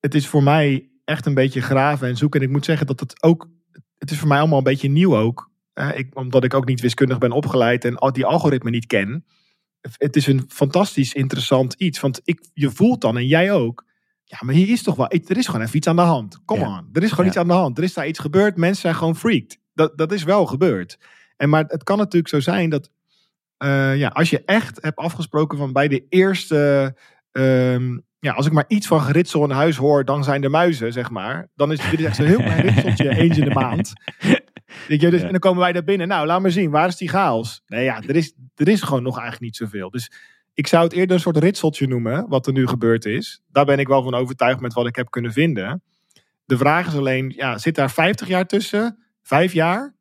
het 0.00 0.14
is 0.14 0.26
voor 0.26 0.42
mij 0.42 0.90
echt 1.04 1.26
een 1.26 1.34
beetje 1.34 1.60
graven 1.60 2.08
en 2.08 2.16
zoeken. 2.16 2.40
En 2.40 2.46
ik 2.46 2.52
moet 2.52 2.64
zeggen 2.64 2.86
dat 2.86 3.00
het 3.00 3.22
ook, 3.22 3.48
het 3.98 4.10
is 4.10 4.18
voor 4.18 4.28
mij 4.28 4.38
allemaal 4.38 4.58
een 4.58 4.64
beetje 4.64 4.88
nieuw 4.88 5.16
ook. 5.16 5.49
Ik, 5.74 6.16
omdat 6.16 6.44
ik 6.44 6.54
ook 6.54 6.66
niet 6.66 6.80
wiskundig 6.80 7.18
ben 7.18 7.32
opgeleid 7.32 7.84
en 7.84 7.96
al 7.98 8.12
die 8.12 8.24
algoritmen 8.26 8.72
niet 8.72 8.86
ken. 8.86 9.24
Het 9.80 10.16
is 10.16 10.26
een 10.26 10.44
fantastisch 10.48 11.12
interessant 11.12 11.74
iets. 11.78 12.00
Want 12.00 12.20
ik, 12.24 12.40
je 12.54 12.70
voelt 12.70 13.00
dan, 13.00 13.16
en 13.16 13.26
jij 13.26 13.52
ook, 13.52 13.84
ja, 14.24 14.38
maar 14.40 14.54
hier 14.54 14.68
is 14.68 14.82
toch 14.82 14.96
wel, 14.96 15.08
er 15.10 15.36
is 15.36 15.46
gewoon 15.46 15.62
even 15.62 15.76
iets 15.76 15.86
aan 15.86 15.96
de 15.96 16.02
hand. 16.02 16.44
Come 16.44 16.60
Ja. 16.60 16.66
on, 16.78 16.88
er 16.92 17.02
is 17.02 17.10
gewoon 17.10 17.24
Ja. 17.24 17.30
iets 17.30 17.40
aan 17.40 17.48
de 17.48 17.52
hand. 17.54 17.78
Er 17.78 17.84
is 17.84 17.94
daar 17.94 18.06
iets 18.06 18.18
gebeurd, 18.18 18.56
mensen 18.56 18.80
zijn 18.82 18.94
gewoon 18.94 19.16
freaked. 19.16 19.58
Dat, 19.74 19.98
dat 19.98 20.12
is 20.12 20.22
wel 20.22 20.46
gebeurd. 20.46 20.98
En 21.36 21.48
maar 21.48 21.64
het 21.66 21.82
kan 21.82 21.98
natuurlijk 21.98 22.28
zo 22.28 22.40
zijn 22.40 22.70
dat, 22.70 22.90
eh, 23.56 23.96
ja, 23.96 24.08
als 24.08 24.30
je 24.30 24.42
echt 24.44 24.78
hebt 24.82 24.96
afgesproken 24.98 25.58
van 25.58 25.72
bij 25.72 25.88
de 25.88 26.06
eerste, 26.08 26.94
ehm, 27.32 27.98
ja, 28.18 28.32
als 28.32 28.46
ik 28.46 28.52
maar 28.52 28.64
iets 28.68 28.86
van 28.86 29.00
geritsel 29.00 29.44
in 29.44 29.50
huis 29.50 29.76
hoor, 29.76 30.04
dan 30.04 30.24
zijn 30.24 30.42
er 30.44 30.50
muizen, 30.50 30.92
zeg 30.92 31.10
maar. 31.10 31.48
Dan 31.54 31.72
is 31.72 31.90
dit 31.90 31.98
is 32.00 32.04
echt 32.06 32.16
zo'n 32.16 32.26
heel 32.26 32.36
klein 32.42 32.60
ritseltje 32.68 33.08
eens 33.16 33.38
in 33.38 33.44
de 33.44 33.54
maand. 33.54 33.92
Weet 34.88 35.00
je, 35.00 35.10
dus, 35.10 35.20
Ja. 35.20 35.26
En 35.26 35.32
dan 35.32 35.40
komen 35.40 35.60
wij 35.60 35.72
daar 35.72 35.84
binnen. 35.84 36.08
Nou, 36.08 36.26
laat 36.26 36.40
maar 36.40 36.50
zien, 36.50 36.70
waar 36.70 36.88
is 36.88 36.96
die 36.96 37.08
chaos? 37.08 37.62
Nee, 37.66 37.84
ja, 37.84 38.02
er 38.02 38.16
is, 38.16 38.34
er 38.54 38.68
is 38.68 38.82
gewoon 38.82 39.02
nog 39.02 39.18
eigenlijk 39.18 39.44
niet 39.44 39.56
zoveel. 39.56 39.90
Dus 39.90 40.10
ik 40.54 40.66
zou 40.66 40.84
het 40.84 40.92
eerder 40.92 41.14
een 41.14 41.22
soort 41.22 41.36
ritseltje 41.36 41.86
noemen, 41.86 42.28
wat 42.28 42.46
er 42.46 42.52
nu 42.52 42.66
gebeurd 42.66 43.04
is. 43.04 43.42
Daar 43.48 43.64
ben 43.64 43.78
ik 43.78 43.88
wel 43.88 44.02
van 44.02 44.14
overtuigd 44.14 44.60
met 44.60 44.72
wat 44.72 44.86
ik 44.86 44.96
heb 44.96 45.10
kunnen 45.10 45.32
vinden. 45.32 45.82
De 46.44 46.56
vraag 46.56 46.86
is 46.86 46.94
alleen, 46.94 47.32
ja, 47.36 47.58
zit 47.58 47.74
daar 47.74 47.90
50 47.90 48.28
jaar 48.28 48.46
tussen? 48.46 48.98
Vijf 49.22 49.52
jaar? 49.52 49.94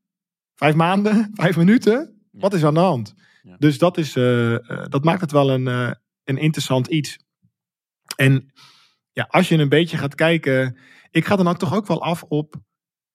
Vijf 0.56 0.76
maanden? 0.76 1.30
Vijf 1.34 1.58
minuten? 1.58 2.28
Wat 2.32 2.54
is 2.54 2.64
aan 2.64 2.74
de 2.74 2.80
hand? 2.80 3.14
Ja. 3.42 3.56
Dus 3.60 3.78
dat, 3.78 3.98
is, 3.98 4.16
eh, 4.16 4.54
eh, 4.56 4.86
dat 4.90 5.04
maakt 5.04 5.22
het 5.22 5.32
wel 5.32 5.50
een, 5.50 5.68
eh, 5.68 5.92
een 6.24 6.38
interessant 6.38 6.88
iets. 6.88 7.20
En 8.16 8.54
ja, 9.12 9.28
als 9.30 9.50
je 9.50 9.58
een 9.58 9.70
beetje 9.70 9.98
gaat 9.98 10.16
kijken, 10.16 10.78
ik 11.12 11.26
ga 11.26 11.36
dan 11.36 11.48
ook 11.48 11.58
toch 11.58 11.76
ook 11.76 11.88
wel 11.88 12.04
af 12.04 12.24
op. 12.24 12.56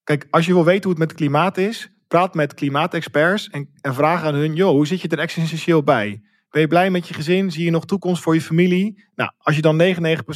Kijk, 0.04 0.26
als 0.30 0.46
je 0.46 0.52
wil 0.52 0.64
weten 0.64 0.82
hoe 0.82 0.90
het 0.90 0.98
met 0.98 1.08
het 1.08 1.18
klimaat 1.18 1.56
is, 1.58 1.90
praat 2.08 2.34
met 2.34 2.54
klimaatexperts 2.54 3.48
en, 3.48 3.70
en 3.80 3.94
vraag 3.94 4.22
aan 4.22 4.34
hun: 4.34 4.54
joh, 4.54 4.70
hoe 4.70 4.86
zit 4.86 5.00
je 5.00 5.08
er 5.08 5.18
existentieel 5.18 5.82
bij? 5.82 6.22
Ben 6.50 6.62
je 6.62 6.68
blij 6.68 6.90
met 6.90 7.08
je 7.08 7.14
gezin? 7.14 7.50
Zie 7.50 7.64
je 7.64 7.70
nog 7.70 7.84
toekomst 7.84 8.22
voor 8.22 8.34
je 8.34 8.40
familie? 8.40 9.04
Nou, 9.14 9.30
als 9.38 9.56
je 9.56 9.62
dan 9.62 9.82
99% 9.82 9.86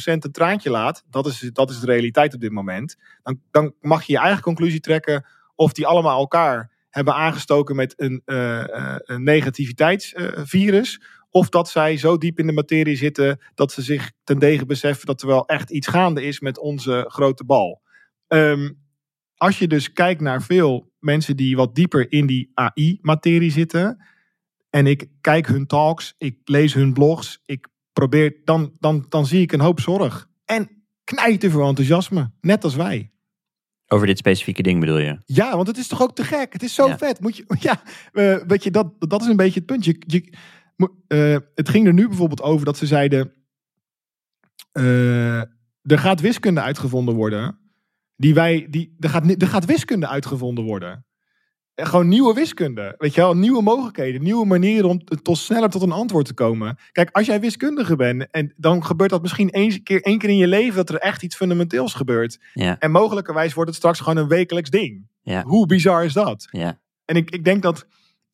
een 0.03 0.31
traantje 0.31 0.69
laat, 0.69 1.03
dat 1.09 1.25
is, 1.25 1.49
dat 1.53 1.69
is 1.69 1.79
de 1.79 1.85
realiteit 1.85 2.33
op 2.33 2.41
dit 2.41 2.51
moment, 2.51 2.95
dan, 3.23 3.41
dan 3.51 3.73
mag 3.81 4.03
je 4.03 4.13
je 4.13 4.19
eigen 4.19 4.41
conclusie 4.41 4.79
trekken 4.79 5.25
of 5.55 5.73
die 5.73 5.87
allemaal 5.87 6.19
elkaar 6.19 6.71
hebben 6.89 7.13
aangestoken 7.13 7.75
met 7.75 7.93
een, 7.97 8.21
eh, 8.25 8.95
eh, 8.95 9.17
negativiteitsvirus. 9.17 11.01
of 11.31 11.49
dat 11.49 11.69
zij 11.69 11.97
zo 11.97 12.17
diep 12.17 12.39
in 12.39 12.47
de 12.47 12.53
materie 12.53 12.95
zitten 12.95 13.41
dat 13.55 13.71
ze 13.71 13.81
zich 13.81 14.11
ten 14.23 14.39
dege 14.39 14.65
beseffen 14.65 15.05
dat 15.05 15.21
er 15.21 15.27
wel 15.27 15.45
echt 15.45 15.69
iets 15.69 15.87
gaande 15.87 16.23
is 16.23 16.39
met 16.39 16.59
onze 16.59 17.05
grote 17.07 17.45
bal. 17.45 17.81
Ehm, 18.27 18.69
als 19.39 19.59
je 19.59 19.67
dus 19.67 19.93
kijkt 19.93 20.21
naar 20.21 20.41
veel 20.41 20.91
mensen 20.99 21.37
die 21.37 21.55
wat 21.55 21.75
dieper 21.75 22.11
in 22.11 22.25
die 22.25 22.51
AI-materie 22.53 23.51
zitten. 23.51 24.05
En 24.69 24.87
ik 24.87 25.07
kijk 25.21 25.47
hun 25.47 25.67
talks, 25.67 26.15
ik 26.17 26.37
lees 26.43 26.73
hun 26.73 26.93
blogs, 26.93 27.41
ik 27.45 27.67
probeer, 27.93 28.35
dan, 28.43 28.73
dan, 28.79 29.05
dan 29.09 29.25
zie 29.25 29.41
ik 29.41 29.51
een 29.51 29.59
hoop 29.59 29.79
zorg. 29.79 30.29
En 30.45 30.69
knijten 31.03 31.51
veel 31.51 31.67
enthousiasme, 31.67 32.31
net 32.41 32.63
als 32.63 32.75
wij. 32.75 33.11
Over 33.87 34.07
dit 34.07 34.17
specifieke 34.17 34.61
ding 34.61 34.79
bedoel 34.79 34.97
je? 34.99 35.19
Ja, 35.25 35.55
want 35.55 35.67
het 35.67 35.77
is 35.77 35.87
toch 35.87 36.01
ook 36.01 36.15
te 36.15 36.23
gek. 36.23 36.53
Het 36.53 36.63
is 36.63 36.73
zo 36.73 36.87
Ja. 36.87 36.97
vet. 36.97 37.19
Moet 37.19 37.37
je, 37.37 37.45
ja, 37.69 37.81
weet 38.47 38.63
je, 38.63 38.71
dat, 38.71 38.93
dat 38.99 39.21
is 39.21 39.27
een 39.27 39.35
beetje 39.35 39.59
het 39.59 39.65
punt. 39.65 39.85
Je, 39.85 39.95
je, 40.07 40.33
eh, 41.07 41.37
het 41.55 41.69
ging 41.69 41.87
er 41.87 41.93
nu 41.93 42.07
bijvoorbeeld 42.07 42.41
over 42.41 42.65
dat 42.65 42.77
ze 42.77 42.85
zeiden: 42.85 43.33
eh, 44.71 45.39
er 45.81 45.99
gaat 45.99 46.21
wiskunde 46.21 46.61
uitgevonden 46.61 47.15
worden. 47.15 47.59
Die 48.19 48.33
wij, 48.33 48.67
die, 48.69 48.95
er, 48.99 49.09
gaat, 49.09 49.41
er 49.41 49.47
gaat 49.47 49.65
wiskunde 49.65 50.07
uitgevonden 50.07 50.63
worden. 50.63 51.05
En 51.75 51.87
gewoon 51.87 52.07
nieuwe 52.07 52.33
wiskunde. 52.33 52.95
Weet 52.97 53.13
je 53.13 53.21
wel, 53.21 53.35
nieuwe 53.35 53.61
mogelijkheden, 53.61 54.23
nieuwe 54.23 54.45
manieren 54.45 54.89
om 54.89 55.03
tot 55.03 55.37
sneller 55.37 55.69
tot 55.69 55.81
een 55.81 55.91
antwoord 55.91 56.25
te 56.25 56.33
komen. 56.33 56.77
Kijk, 56.91 57.09
als 57.11 57.25
jij 57.25 57.39
wiskundige 57.39 57.95
bent, 57.95 58.27
en 58.31 58.53
dan 58.57 58.85
gebeurt 58.85 59.09
dat 59.09 59.21
misschien 59.21 59.49
één 59.49 59.83
keer, 59.83 60.01
één 60.01 60.17
keer 60.17 60.29
in 60.29 60.37
je 60.37 60.47
leven 60.47 60.75
dat 60.75 60.89
er 60.89 60.95
echt 60.95 61.23
iets 61.23 61.35
fundamenteels 61.35 61.93
gebeurt. 61.93 62.39
Ja, 62.53 62.79
En 62.79 62.91
mogelijkerwijs 62.91 63.53
wordt 63.53 63.69
het 63.69 63.79
straks 63.79 63.99
gewoon 63.99 64.17
een 64.17 64.27
wekelijks 64.27 64.69
ding. 64.69 65.07
Ja. 65.21 65.43
Hoe 65.43 65.65
bizar 65.65 66.05
is 66.05 66.13
dat? 66.13 66.47
ja, 66.51 66.79
En 67.05 67.15
ik, 67.15 67.29
ik 67.29 67.43
denk 67.43 67.61
dat. 67.61 67.87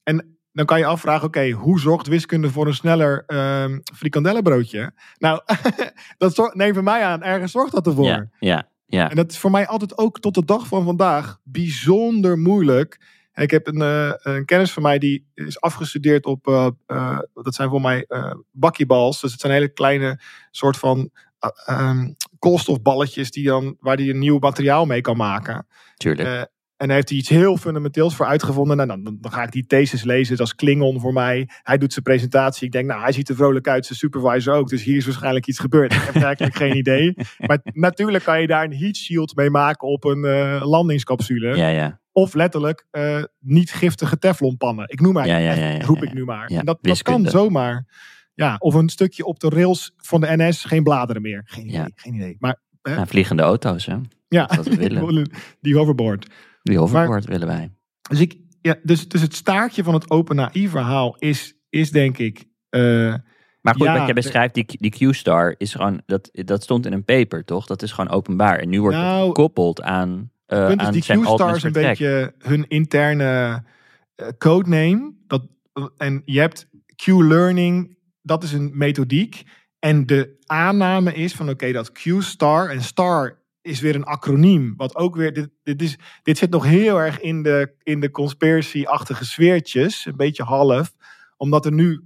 En 0.04 0.38
dan 0.52 0.66
kan 0.66 0.80
je 0.80 0.86
afvragen, 0.86 1.28
oké, 1.28 1.50
hoe 1.50 1.80
zorgt 1.80 2.08
wiskunde 2.08 2.50
voor 2.50 2.68
een 2.68 2.74
sneller 2.74 3.24
ehm 3.28 3.80
frikandellenbroodje? 3.94 4.92
Nou, 5.18 5.42
dat 6.18 6.36
zorgt, 6.36 6.56
neem 6.56 6.74
van 6.74 6.84
mij 6.84 7.04
aan, 7.04 7.24
ergens 7.24 7.52
zorgt 7.52 7.72
dat 7.72 7.88
ervoor. 7.88 8.06
Ja, 8.06 8.30
ja, 8.40 8.70
ja. 8.86 9.10
En 9.10 9.16
dat 9.16 9.32
is 9.32 9.38
voor 9.38 9.52
mij 9.52 9.68
altijd 9.68 9.98
ook 9.98 10.20
tot 10.20 10.34
de 10.34 10.46
dag 10.46 10.68
van 10.68 10.84
vandaag 10.84 11.40
bijzonder 11.44 12.38
moeilijk. 12.38 13.00
En 13.32 13.44
ik 13.44 13.52
heb 13.52 13.68
een, 13.68 13.82
eh, 13.82 14.12
een 14.14 14.46
kennis 14.46 14.72
van 14.72 14.84
mij 14.84 15.00
die 15.00 15.28
is 15.34 15.62
afgestudeerd 15.62 16.26
op, 16.26 16.48
eh, 16.48 16.68
eh, 16.86 17.20
dat 17.34 17.56
zijn 17.56 17.70
voor 17.70 17.82
mij 17.82 18.08
bakkiebals. 18.52 19.22
Dus 19.22 19.32
het 19.32 19.42
zijn 19.42 19.54
hele 19.54 19.70
kleine 19.70 20.20
soort 20.52 20.78
van 20.78 21.10
ehm, 21.66 22.14
koolstofballetjes 22.40 23.32
die 23.32 23.46
dan, 23.46 23.78
waar 23.80 23.96
hij 23.96 24.10
een 24.10 24.20
nieuw 24.20 24.40
materiaal 24.40 24.86
mee 24.86 25.02
kan 25.02 25.18
maken. 25.18 25.68
Tuurlijk. 25.96 26.50
En 26.78 26.88
daar 26.88 26.96
heeft 26.96 27.10
hij 27.10 27.18
iets 27.18 27.30
heel 27.30 27.58
fundamenteels 27.58 28.16
voor 28.16 28.26
uitgevonden. 28.26 28.80
En 28.80 28.88
dan, 28.88 29.04
dan, 29.04 29.32
ga 29.32 29.44
ik 29.44 29.52
die 29.52 29.66
thesis 29.66 30.04
lezen. 30.04 30.38
Dat 30.38 30.48
is 30.48 30.56
Klingon 30.56 31.00
voor 31.00 31.14
mij. 31.14 31.50
Hij 31.64 31.78
doet 31.78 31.92
zijn 31.92 32.06
presentatie. 32.06 32.66
Ik 32.66 32.72
denk, 32.72 32.88
nou, 32.88 33.02
hij 33.02 33.12
ziet 33.12 33.30
er 33.30 33.36
vrolijk 33.36 33.68
uit. 33.68 33.86
Zijn 33.86 34.00
supervisor 34.00 34.54
ook. 34.54 34.70
Dus 34.70 34.84
hier 34.84 34.98
is 34.98 35.06
waarschijnlijk 35.06 35.48
iets 35.48 35.60
gebeurd. 35.60 35.94
Ik 35.94 36.02
heb 36.02 36.24
eigenlijk 36.24 36.56
geen 36.56 36.78
idee. 36.78 37.14
Maar 37.48 37.60
natuurlijk 37.64 38.24
kan 38.24 38.42
je 38.42 38.48
daar 38.48 38.64
een 38.64 38.76
heat 38.76 38.96
shield 38.96 39.36
mee 39.36 39.50
maken 39.50 39.88
op 39.88 40.04
een 40.04 40.26
eh, 40.26 40.62
landingscapsule. 40.66 41.56
ja, 41.56 41.68
ja. 41.68 42.00
Of 42.12 42.34
letterlijk 42.34 42.88
eh, 42.92 43.24
niet 43.40 43.72
giftige 43.72 44.18
teflonpannen. 44.18 44.90
Ik 44.90 45.00
noem 45.00 45.14
maar, 45.14 45.28
Ja, 45.28 45.38
ja, 45.38 45.80
roep 45.80 46.04
ik 46.04 46.14
nu 46.14 46.26
maar. 46.26 46.48
En 46.48 46.66
dat, 46.66 46.78
dat 46.82 47.02
kan 47.02 47.26
zomaar. 47.26 47.86
Ja, 48.34 48.56
of 48.60 48.74
een 48.74 48.90
stukje 48.90 49.26
op 49.26 49.40
de 49.40 49.50
rails 49.50 49.94
van 49.98 50.22
de 50.22 50.28
NS. 50.36 50.64
Geen 50.64 50.84
bladeren 50.84 51.22
meer. 51.22 51.42
Geen 51.46 51.68
idee. 51.68 51.92
Geen 51.96 52.14
idee. 52.14 52.36
Maar 52.40 52.62
Nou, 52.84 53.08
vliegende 53.08 53.44
auto's, 53.44 53.86
hè. 53.86 53.96
ja, 54.28 54.46
Dat 54.46 54.68
willen. 54.68 55.30
die 55.62 55.76
hoverboard. 55.76 56.28
Die 56.70 56.78
hoverboard 56.78 57.26
willen 57.26 57.48
wij. 57.48 57.72
Dus, 58.10 58.20
ik, 58.20 58.38
ja, 58.62 58.76
dus, 58.84 59.08
dus 59.08 59.22
het 59.22 59.36
staartje 59.36 59.84
van 59.84 59.94
het 59.94 60.10
OpenAI-verhaal 60.10 61.16
is, 61.20 61.56
is 61.70 61.92
denk 61.92 62.18
ik. 62.18 62.46
eh, 62.70 62.82
Maar 63.62 63.74
goed, 63.76 63.86
Ja, 63.86 63.98
wat 63.98 64.06
jij 64.06 64.14
beschrijft, 64.14 64.54
die, 64.54 64.66
die 64.68 65.10
Q-star 65.12 65.56
is 65.58 65.72
gewoon, 65.74 66.02
dat, 66.06 66.30
dat 66.32 66.64
stond 66.64 66.86
in 66.86 66.94
een 66.94 67.04
paper, 67.06 67.44
toch? 67.46 67.66
Dat 67.66 67.82
is 67.82 67.92
gewoon 67.92 68.12
openbaar. 68.12 68.60
En 68.60 68.70
nu 68.70 68.82
wordt 68.82 68.96
het 68.98 69.06
Nou, 69.06 69.26
gekoppeld 69.28 69.82
aan, 69.82 70.32
het 70.46 70.82
is, 70.82 70.86
aan 70.88 70.94
die 70.94 71.02
Q-star 71.02 71.56
is 71.56 71.64
een 71.64 71.72
beetje 71.72 72.34
hun 72.40 72.68
interne 72.68 73.64
eh, 74.16 74.28
codename. 74.38 75.14
Dat, 75.28 75.48
en 75.98 76.22
je 76.26 76.40
hebt 76.40 76.68
Q-learning, 76.96 77.98
dat 78.22 78.44
is 78.44 78.52
een 78.54 78.72
methodiek. 78.74 79.44
En 79.80 80.06
de 80.06 80.36
aanname 80.46 81.14
is 81.14 81.34
van 81.34 81.50
oké, 81.50 81.72
dat 81.72 81.92
Q-star 81.92 82.70
en 82.70 82.82
star 82.82 83.44
is 83.66 83.80
weer 83.80 83.96
een 83.96 84.04
acroniem. 84.04 84.74
Wat 84.78 84.96
ook 84.96 85.16
weer, 85.16 85.34
dit, 85.34 85.50
dit, 85.64 85.82
is, 85.82 85.98
dit 86.24 86.38
zit 86.38 86.50
nog 86.50 86.66
heel 86.66 87.02
erg 87.02 87.20
in 87.20 87.44
de, 87.44 87.76
in 87.84 88.00
de 88.00 88.12
conspiracy-achtige 88.12 89.26
sfeertjes. 89.26 90.06
Een 90.06 90.16
beetje 90.16 90.44
half. 90.44 90.94
Omdat 91.38 91.66
er 91.66 91.72
nu, 91.74 92.02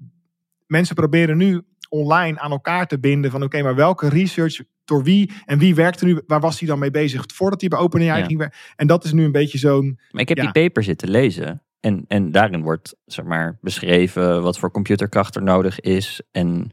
mensen 0.67 0.95
proberen 0.95 1.37
nu 1.37 1.61
online 1.89 2.39
aan 2.39 2.51
elkaar 2.51 2.87
te 2.87 2.99
binden 2.99 3.31
van 3.31 3.43
oké, 3.43 3.61
maar 3.61 3.75
welke 3.75 4.09
research 4.09 4.61
door 4.85 5.03
wie 5.03 5.31
en 5.45 5.57
wie 5.59 5.75
werkte 5.75 6.05
nu, 6.05 6.21
waar 6.27 6.39
was 6.39 6.59
hij 6.59 6.67
dan 6.67 6.79
mee 6.79 6.91
bezig 6.91 7.23
voordat 7.33 7.59
hij 7.59 7.69
bij 7.69 7.79
OpenAI 7.79 8.19
Ja. 8.19 8.25
ging 8.25 8.37
werken. 8.39 8.57
En 8.75 8.87
dat 8.87 9.03
is 9.03 9.11
nu 9.11 9.23
een 9.23 9.31
beetje 9.31 9.57
zo'n, 9.57 9.99
Maar 10.11 10.21
ik 10.21 10.29
heb 10.29 10.37
Ja. 10.37 10.43
die 10.51 10.63
paper 10.63 10.83
zitten 10.83 11.09
lezen. 11.09 11.63
En, 11.79 12.05
en 12.07 12.31
daarin 12.31 12.61
wordt 12.61 12.95
zeg 13.05 13.25
maar, 13.25 13.57
beschreven 13.61 14.41
wat 14.41 14.59
voor 14.59 14.71
computerkracht 14.71 15.35
er 15.35 15.43
nodig 15.43 15.79
is. 15.79 16.21
En, 16.31 16.71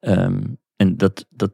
ehm, 0.00 0.42
en 0.76 0.96
dat, 0.96 1.26
dat, 1.30 1.52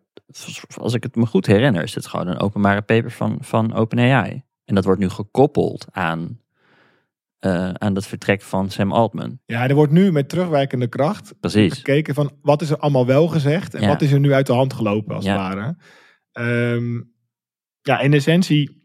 als 0.76 0.94
ik 0.94 1.02
het 1.02 1.16
me 1.16 1.26
goed 1.26 1.46
herinner, 1.46 1.82
is 1.82 1.94
het 1.94 2.06
gewoon 2.06 2.26
een 2.26 2.38
openbare 2.40 2.82
paper 2.82 3.10
van, 3.10 3.38
van 3.40 3.74
OpenAI. 3.74 4.42
En 4.64 4.74
dat 4.74 4.84
wordt 4.84 5.00
nu 5.00 5.08
gekoppeld 5.08 5.86
aan, 5.90 6.40
eh, 7.38 7.70
aan 7.70 7.94
dat 7.94 8.06
vertrek 8.06 8.42
van 8.42 8.70
Sam 8.70 8.92
Altman. 8.92 9.38
ja, 9.46 9.68
er 9.68 9.74
wordt 9.74 9.92
nu 9.92 10.12
met 10.12 10.28
terugwerkende 10.28 10.88
kracht 10.88 11.34
Precies. 11.40 11.74
gekeken 11.74 12.14
van 12.14 12.30
wat 12.42 12.62
is 12.62 12.70
er 12.70 12.78
allemaal 12.78 13.06
wel 13.06 13.26
gezegd 13.28 13.74
en 13.74 13.80
Ja. 13.82 13.88
wat 13.88 14.02
is 14.02 14.12
er 14.12 14.20
nu 14.20 14.32
uit 14.32 14.46
de 14.46 14.52
hand 14.52 14.72
gelopen 14.72 15.14
als 15.14 15.24
Ja. 15.24 15.30
het 15.30 15.40
ware. 15.54 15.76
Ehm, 16.32 17.00
ja, 17.82 18.00
in 18.00 18.12
essentie, 18.12 18.78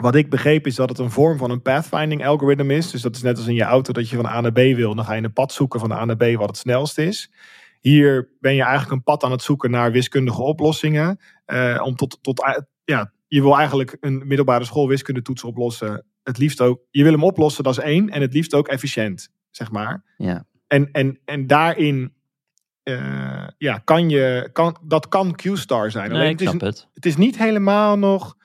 wat 0.00 0.14
ik 0.14 0.30
begreep 0.30 0.66
is 0.66 0.74
dat 0.74 0.88
het 0.88 0.98
een 0.98 1.10
vorm 1.10 1.38
van 1.38 1.50
een 1.50 1.62
pathfinding 1.62 2.26
algorithm 2.26 2.70
is. 2.70 2.90
Dus 2.90 3.02
dat 3.02 3.16
is 3.16 3.22
net 3.22 3.36
als 3.36 3.46
in 3.46 3.54
je 3.54 3.62
auto 3.62 3.92
dat 3.92 4.08
je 4.08 4.16
van 4.16 4.26
A 4.26 4.40
naar 4.40 4.52
B 4.52 4.56
wil. 4.56 4.94
Dan 4.94 5.04
ga 5.04 5.12
je 5.14 5.22
een 5.22 5.32
pad 5.32 5.52
zoeken 5.52 5.80
van 5.80 5.92
A 5.92 6.04
naar 6.04 6.16
B 6.16 6.24
wat 6.36 6.48
het 6.48 6.56
snelst 6.56 6.98
is. 6.98 7.32
Hier 7.82 8.28
ben 8.40 8.54
je 8.54 8.62
eigenlijk 8.62 8.92
een 8.92 9.02
pad 9.02 9.24
aan 9.24 9.30
het 9.30 9.42
zoeken 9.42 9.70
naar 9.70 9.92
wiskundige 9.92 10.42
oplossingen. 10.42 11.20
eh, 11.44 11.82
om 11.84 11.96
tot, 11.96 12.18
tot, 12.22 12.44
eh, 12.44 12.58
ja, 12.84 13.12
je 13.26 13.42
wil 13.42 13.56
eigenlijk 13.56 13.96
een 14.00 14.26
middelbare 14.26 14.64
school 14.64 14.88
wiskundetoets 14.88 15.44
oplossen. 15.44 16.04
Het 16.22 16.38
liefst 16.38 16.60
ook, 16.60 16.80
je 16.90 17.02
wil 17.02 17.12
hem 17.12 17.24
oplossen, 17.24 17.64
dat 17.64 17.78
is 17.78 17.84
één. 17.84 18.08
En 18.10 18.20
het 18.20 18.32
liefst 18.32 18.54
ook 18.54 18.68
efficiënt, 18.68 19.28
zeg 19.50 19.70
maar. 19.70 20.04
Ja. 20.16 20.44
En, 20.66 20.88
en, 20.92 21.20
en 21.24 21.46
daarin 21.46 22.12
eh, 22.82 23.46
ja, 23.58 23.78
kan 23.78 24.08
je, 24.08 24.50
kan, 24.52 24.76
dat 24.82 25.08
kan 25.08 25.34
Q-Star 25.34 25.90
zijn. 25.90 26.08
Nee, 26.10 26.18
Alleen 26.18 26.30
ik 26.30 26.38
het, 26.38 26.48
is 26.48 26.60
het. 26.60 26.88
het 26.94 27.06
is 27.06 27.16
niet 27.16 27.38
helemaal 27.38 27.98
nog. 27.98 28.36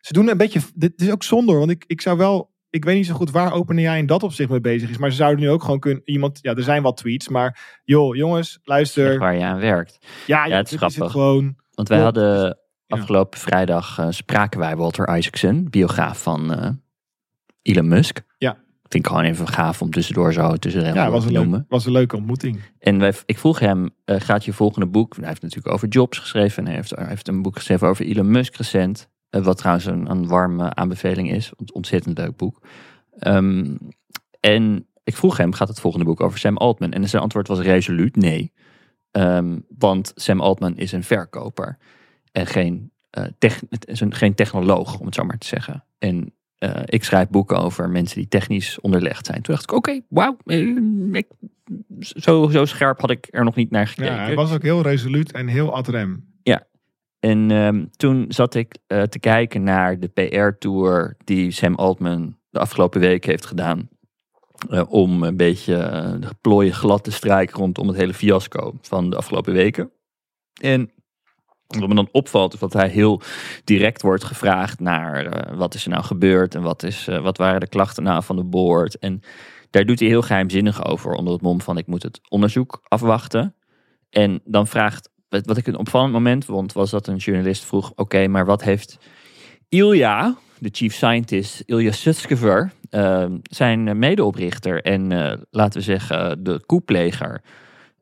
Ze 0.00 0.12
doen 0.12 0.28
een 0.28 0.36
beetje. 0.36 0.60
Dit 0.74 1.00
is 1.00 1.10
ook 1.10 1.22
zonde, 1.22 1.50
hoor, 1.50 1.60
want 1.60 1.70
ik, 1.70 1.84
ik 1.86 2.00
zou 2.00 2.18
wel. 2.18 2.54
Ik 2.76 2.84
weet 2.84 2.96
niet 2.96 3.06
zo 3.06 3.14
goed 3.14 3.30
waar 3.30 3.52
OpenAI 3.52 3.98
in 3.98 4.06
dat 4.06 4.22
opzicht 4.22 4.50
mee 4.50 4.60
bezig 4.60 4.90
is. 4.90 4.98
Maar 4.98 5.10
ze 5.10 5.16
zouden 5.16 5.44
nu 5.44 5.50
ook 5.50 5.62
gewoon 5.62 5.78
kunnen. 5.78 6.02
Iemand. 6.04 6.38
Ja, 6.42 6.54
er 6.54 6.62
zijn 6.62 6.82
wat 6.82 6.96
tweets. 6.96 7.28
Maar 7.28 7.80
joh, 7.84 8.16
jongens, 8.16 8.58
luister. 8.64 9.06
Zeg 9.10 9.18
waar 9.18 9.36
je 9.36 9.44
aan 9.44 9.60
werkt. 9.60 9.98
Ja, 10.26 10.44
Ja, 10.44 10.56
het 10.56 10.72
is 10.72 10.80
het 10.80 10.92
grappig. 10.92 11.12
gewoon. 11.12 11.56
Want 11.74 11.88
wij 11.88 11.98
hadden 11.98 12.44
ja. 12.44 12.96
afgelopen 12.96 13.38
vrijdag 13.38 13.98
eh, 13.98 14.06
spraken 14.10 14.60
wij 14.60 14.76
Walter 14.76 15.16
Isaacson, 15.16 15.70
biograaf 15.70 16.22
van 16.22 16.54
eh, 16.54 16.70
Elon 17.62 17.88
Musk. 17.88 18.20
Ja. 18.38 18.56
Vind 18.88 19.04
ik 19.04 19.06
gewoon 19.06 19.24
even 19.24 19.48
gaaf 19.48 19.82
om 19.82 19.90
tussendoor 19.90 20.32
zo 20.32 20.56
tussen 20.56 20.84
de 20.84 20.92
Ja, 20.92 21.10
was 21.10 21.24
een, 21.24 21.32
leuk, 21.32 21.64
was 21.68 21.86
een 21.86 21.92
leuke 21.92 22.16
ontmoeting. 22.16 22.60
En 22.78 22.98
wij, 22.98 23.12
ik 23.26 23.38
vroeg 23.38 23.58
hem, 23.58 23.90
eh, 24.04 24.20
gaat 24.20 24.44
je 24.44 24.52
volgende 24.52 24.86
boek... 24.86 25.16
Hij 25.16 25.28
heeft 25.28 25.42
natuurlijk 25.42 25.74
over 25.74 25.88
Jobs 25.88 26.18
geschreven. 26.18 26.58
En 26.58 26.66
hij 26.66 26.74
heeft, 26.74 26.90
hij 26.90 27.06
heeft 27.06 27.28
een 27.28 27.42
boek 27.42 27.56
geschreven 27.56 27.88
over 27.88 28.04
Elon 28.04 28.30
Musk 28.30 28.56
recent. 28.56 29.08
Eh, 29.36 29.44
wat 29.44 29.58
trouwens 29.58 29.86
een, 29.86 30.10
een 30.10 30.26
warme 30.26 30.74
aanbeveling 30.74 31.30
is. 31.30 31.52
Ont- 31.56 31.72
Ontzettend 31.72 32.18
leuk 32.18 32.36
boek. 32.36 32.60
Ehm, 33.18 33.74
en 34.40 34.86
ik 35.04 35.16
vroeg 35.16 35.36
hem, 35.36 35.52
gaat 35.52 35.68
het 35.68 35.80
volgende 35.80 36.06
boek 36.06 36.20
over 36.20 36.38
Sam 36.38 36.56
Altman? 36.56 36.92
En 36.92 37.08
zijn 37.08 37.22
antwoord 37.22 37.48
was 37.48 37.58
resoluut 37.60 38.16
nee. 38.16 38.52
Ehm, 39.10 39.58
want 39.78 40.12
Sam 40.14 40.40
Altman 40.40 40.76
is 40.76 40.92
een 40.92 41.02
verkoper. 41.04 41.78
En 42.32 42.46
geen, 42.46 42.90
eh, 43.10 43.24
tech, 43.38 43.62
geen 44.08 44.34
technoloog, 44.34 44.98
om 44.98 45.06
het 45.06 45.14
zo 45.14 45.24
maar 45.24 45.38
te 45.38 45.46
zeggen. 45.46 45.84
En 45.98 46.32
eh, 46.58 46.82
ik 46.84 47.04
schrijf 47.04 47.28
boeken 47.28 47.58
over 47.58 47.88
mensen 47.90 48.16
die 48.16 48.28
technisch 48.28 48.80
onderlegd 48.80 49.26
zijn. 49.26 49.42
Toen 49.42 49.54
dacht 49.54 49.70
ik, 49.70 49.76
oké, 49.76 50.00
wauw. 50.08 50.36
eh, 50.44 50.76
ik- 51.12 51.30
zo, 52.00 52.48
zo 52.48 52.64
scherp 52.64 53.00
had 53.00 53.10
ik 53.10 53.26
er 53.30 53.44
nog 53.44 53.54
niet 53.54 53.70
naar 53.70 53.86
gekeken. 53.86 54.12
Ja, 54.14 54.18
hij 54.22 54.34
was 54.34 54.52
ook 54.52 54.62
heel 54.62 54.82
resoluut 54.82 55.32
en 55.32 55.46
heel 55.46 55.74
ad 55.74 55.88
rem. 55.88 56.34
En 57.26 57.50
ehm, 57.50 57.84
toen 57.96 58.24
zat 58.28 58.54
ik 58.54 58.78
eh, 58.86 59.02
te 59.02 59.18
kijken 59.18 59.62
naar 59.62 60.00
de 60.00 60.08
PR-tour 60.08 61.16
die 61.24 61.50
Sam 61.50 61.74
Altman 61.74 62.36
de 62.50 62.58
afgelopen 62.58 63.00
week 63.00 63.24
heeft 63.24 63.46
gedaan. 63.46 63.88
eh, 64.70 64.82
om 64.88 65.22
een 65.22 65.36
beetje 65.36 65.76
eh, 65.76 66.12
de 66.20 66.28
plooien 66.40 66.72
glad 66.72 67.04
te 67.04 67.10
strijken 67.10 67.56
rondom 67.56 67.88
het 67.88 67.96
hele 67.96 68.14
fiasco 68.14 68.74
van 68.80 69.10
de 69.10 69.16
afgelopen 69.16 69.52
weken. 69.52 69.90
En 70.60 70.90
wat 71.66 71.88
me 71.88 71.94
dan 71.94 72.08
opvalt 72.12 72.54
is 72.54 72.60
dat 72.60 72.72
hij 72.72 72.88
heel 72.88 73.20
direct 73.64 74.02
wordt 74.02 74.24
gevraagd 74.24 74.80
naar 74.80 75.46
wat 75.56 75.74
is 75.74 75.84
er 75.84 75.90
nou 75.90 76.04
gebeurd 76.04 76.54
en 76.54 76.62
wat, 76.62 76.82
is, 76.82 77.06
wat 77.06 77.38
waren 77.38 77.60
de 77.60 77.68
klachten 77.68 78.02
nou 78.02 78.22
van 78.22 78.36
de 78.36 78.44
board. 78.44 78.98
En 78.98 79.20
daar 79.70 79.84
doet 79.84 79.98
hij 79.98 80.08
heel 80.08 80.22
geheimzinnig 80.22 80.84
over 80.84 81.12
onder 81.12 81.32
het 81.32 81.42
mom 81.42 81.60
van 81.60 81.78
ik 81.78 81.86
moet 81.86 82.02
het 82.02 82.20
onderzoek 82.28 82.80
afwachten. 82.88 83.54
En 84.10 84.40
dan 84.44 84.66
vraagt, 84.66 85.10
wat 85.28 85.56
ik 85.56 85.66
een 85.66 85.78
opvallend 85.78 86.12
moment 86.12 86.44
vond, 86.44 86.72
was 86.72 86.90
dat 86.90 87.06
een 87.06 87.16
journalist 87.16 87.64
vroeg, 87.64 87.92
oké, 87.94 88.26
maar 88.26 88.46
wat 88.46 88.62
heeft 88.62 88.98
Ilja, 89.68 90.36
de 90.58 90.68
chief 90.72 90.94
scientist, 90.94 91.62
Ilja 91.66 91.92
Sutskever, 91.92 92.72
eh, 92.90 93.26
zijn 93.42 93.98
medeoprichter 93.98 94.82
en 94.82 95.12
eh, 95.12 95.38
laten 95.50 95.78
we 95.78 95.84
zeggen 95.84 96.44
de 96.44 96.62
koepleger, 96.66 97.42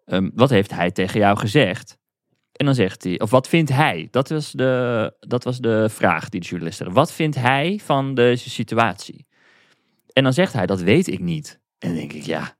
ehm, 0.05 0.31
wat 0.35 0.51
heeft 0.51 0.71
hij 0.71 0.91
tegen 0.91 1.21
jou 1.21 1.39
gezegd? 1.39 1.99
En 2.53 2.67
dan 2.67 2.75
zegt 2.75 3.05
hij, 3.05 3.21
of 3.21 3.31
wat 3.31 3.49
vindt 3.49 3.71
hij? 3.71 4.09
Dat 4.11 4.29
was 4.29 4.53
de, 4.53 5.13
dat 5.21 5.45
was 5.45 5.59
de 5.59 5.89
vraag 5.89 6.29
die 6.29 6.41
de 6.41 6.47
journalist 6.47 6.77
stelde. 6.77 6.95
Wat 6.95 7.13
vindt 7.13 7.37
hij 7.37 7.81
van 7.83 8.15
deze 8.15 8.51
situatie? 8.51 9.27
En 10.13 10.23
dan 10.23 10.33
zegt 10.33 10.53
hij, 10.53 10.67
dat 10.67 10.81
weet 10.81 11.07
ik 11.07 11.21
niet. 11.21 11.61
En 11.79 11.89
dan 11.89 11.99
denk 11.99 12.13
ik, 12.13 12.23
ja, 12.23 12.57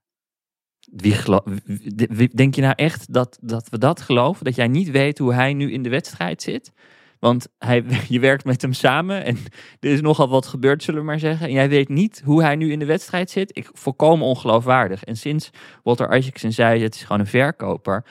wie 0.91 2.29
denk 2.33 2.55
je 2.55 2.61
nou 2.61 2.73
echt 2.75 3.13
dat, 3.13 3.37
dat 3.41 3.69
we 3.69 3.77
dat 3.77 4.01
geloven? 4.01 4.45
Dat 4.45 4.55
jij 4.55 4.67
niet 4.67 4.91
weet 4.91 5.17
hoe 5.17 5.33
hij 5.33 5.53
nu 5.53 5.71
in 5.71 5.83
de 5.83 5.89
wedstrijd 5.89 6.41
zit? 6.41 6.71
Want 7.19 7.47
hij, 7.59 7.83
je 8.07 8.19
werkt 8.19 8.45
met 8.45 8.61
hem 8.61 8.73
samen 8.73 9.25
en 9.25 9.37
er 9.79 9.89
is 9.89 10.01
nogal 10.01 10.29
wat 10.29 10.45
gebeurd, 10.45 10.83
zullen 10.83 10.99
we 10.99 11.05
maar 11.05 11.19
zeggen. 11.19 11.47
En 11.47 11.53
jij 11.53 11.69
weet 11.69 11.89
niet 11.89 12.21
hoe 12.25 12.41
hij 12.41 12.55
nu 12.55 12.71
in 12.71 12.79
de 12.79 12.85
wedstrijd 12.85 13.29
zit. 13.29 13.57
Ik, 13.57 13.69
volkomen 13.73 14.27
ongeloofwaardig. 14.27 15.03
En 15.03 15.17
sinds 15.17 15.49
Walter 15.83 16.17
Isaacson 16.17 16.51
zei, 16.51 16.83
het 16.83 16.95
is 16.95 17.03
gewoon 17.03 17.19
een 17.19 17.27
verkoper. 17.27 18.05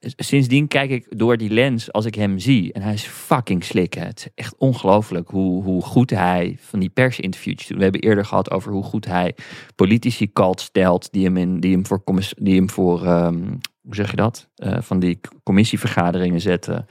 Sindsdien 0.00 0.68
kijk 0.68 0.90
ik 0.90 1.18
door 1.18 1.36
die 1.36 1.50
lens 1.50 1.92
als 1.92 2.04
ik 2.04 2.14
hem 2.14 2.38
zie. 2.38 2.72
En 2.72 2.82
hij 2.82 2.94
is 2.94 3.06
fucking 3.06 3.64
slik. 3.64 3.94
Het 3.94 4.18
is 4.18 4.28
echt 4.34 4.54
ongelooflijk 4.58 5.30
hoe, 5.30 5.62
hoe 5.62 5.82
goed 5.82 6.10
hij 6.10 6.56
van 6.60 6.78
die 6.78 6.88
persinterviews. 6.88 7.68
We 7.68 7.82
hebben 7.82 8.00
eerder 8.00 8.24
gehad 8.24 8.50
over 8.50 8.72
hoe 8.72 8.84
goed 8.84 9.04
hij 9.04 9.34
politici 9.74 10.32
kalt 10.32 10.60
stelt. 10.60 11.12
Die 11.12 11.24
hem, 11.24 11.36
in, 11.36 11.60
die 11.60 11.72
hem 11.72 11.86
voor, 11.86 12.02
die 12.36 12.56
hem 12.56 12.70
voor 12.70 13.04
ehm, 13.04 13.44
hoe 13.86 13.94
zeg 13.94 14.10
je 14.10 14.16
dat? 14.16 14.48
Uh, 14.56 14.76
van 14.80 14.98
die 14.98 15.20
commissievergaderingen 15.42 16.40
zetten. 16.40 16.86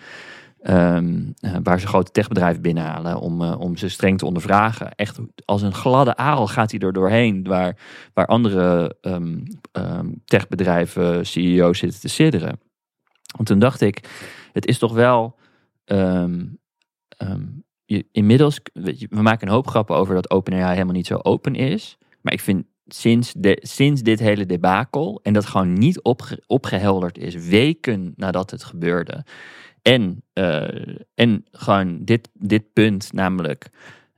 Um, 0.69 1.33
waar 1.63 1.79
ze 1.79 1.87
grote 1.87 2.11
techbedrijven 2.11 2.61
binnenhalen 2.61 3.19
om, 3.19 3.41
uh, 3.41 3.59
om 3.59 3.77
ze 3.77 3.89
streng 3.89 4.17
te 4.17 4.25
ondervragen. 4.25 4.95
Echt 4.95 5.19
als 5.45 5.61
een 5.61 5.73
gladde 5.73 6.15
aal 6.15 6.47
gaat 6.47 6.71
hij 6.71 6.79
er 6.79 6.93
doorheen, 6.93 7.43
waar, 7.43 7.77
waar 8.13 8.25
andere 8.25 8.97
um, 9.01 9.43
um, 9.71 10.21
techbedrijven, 10.25 11.25
CEO's 11.25 11.79
zitten 11.79 11.99
te 11.99 12.07
sidderen. 12.07 12.59
Want 13.35 13.47
toen 13.47 13.59
dacht 13.59 13.81
ik, 13.81 14.09
het 14.53 14.65
is 14.65 14.77
toch 14.77 14.93
wel. 14.93 15.37
Je, 17.85 18.05
inmiddels, 18.11 18.59
we 19.09 19.21
maken 19.21 19.47
een 19.47 19.53
hoop 19.53 19.67
grappen 19.67 19.95
over 19.95 20.15
dat 20.15 20.29
OpenAI 20.29 20.73
helemaal 20.73 20.93
niet 20.93 21.07
zo 21.07 21.19
open 21.21 21.55
is. 21.55 21.97
Maar 22.21 22.33
ik 22.33 22.41
vind 22.41 22.65
sinds, 22.85 23.33
de, 23.37 23.57
sinds 23.61 24.01
dit 24.01 24.19
hele 24.19 24.45
debakel, 24.45 25.19
en 25.23 25.33
dat 25.33 25.45
gewoon 25.45 25.73
niet 25.73 26.01
opge, 26.01 26.43
opgehelderd 26.47 27.17
is, 27.17 27.35
weken 27.35 28.13
nadat 28.15 28.51
het 28.51 28.63
gebeurde. 28.63 29.25
En, 29.85 30.23
uh, 30.33 30.97
en 31.15 31.45
gewoon 31.51 32.03
dit, 32.03 32.29
dit 32.33 32.73
punt, 32.73 33.13
namelijk 33.13 33.69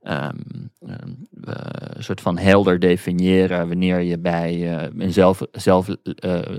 um, 0.03 0.71
um, 0.81 1.27
uh, 1.47 1.53
een 1.69 2.03
soort 2.03 2.21
van 2.21 2.37
helder 2.37 2.79
definiëren 2.79 3.67
wanneer 3.67 3.99
je 3.99 4.19
bij 4.19 4.55
uh, 4.55 5.01
een 5.03 5.13
zelf, 5.13 5.41
zelf, 5.51 5.89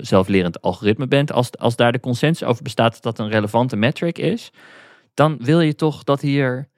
zelflerend 0.01 0.61
algoritme 0.61 1.07
bent. 1.07 1.33
Als, 1.33 1.57
als 1.57 1.77
daar 1.77 1.93
de 1.93 2.01
consensus 2.01 2.49
over 2.49 2.63
bestaat 2.63 2.93
dat 2.93 3.03
dat 3.03 3.19
een 3.19 3.33
relevante 3.33 3.77
metric 3.77 4.19
is, 4.19 4.51
dan 5.15 5.37
wil 5.41 5.61
je 5.61 5.75
toch 5.75 6.05
dat 6.05 6.21
hier, 6.21 6.69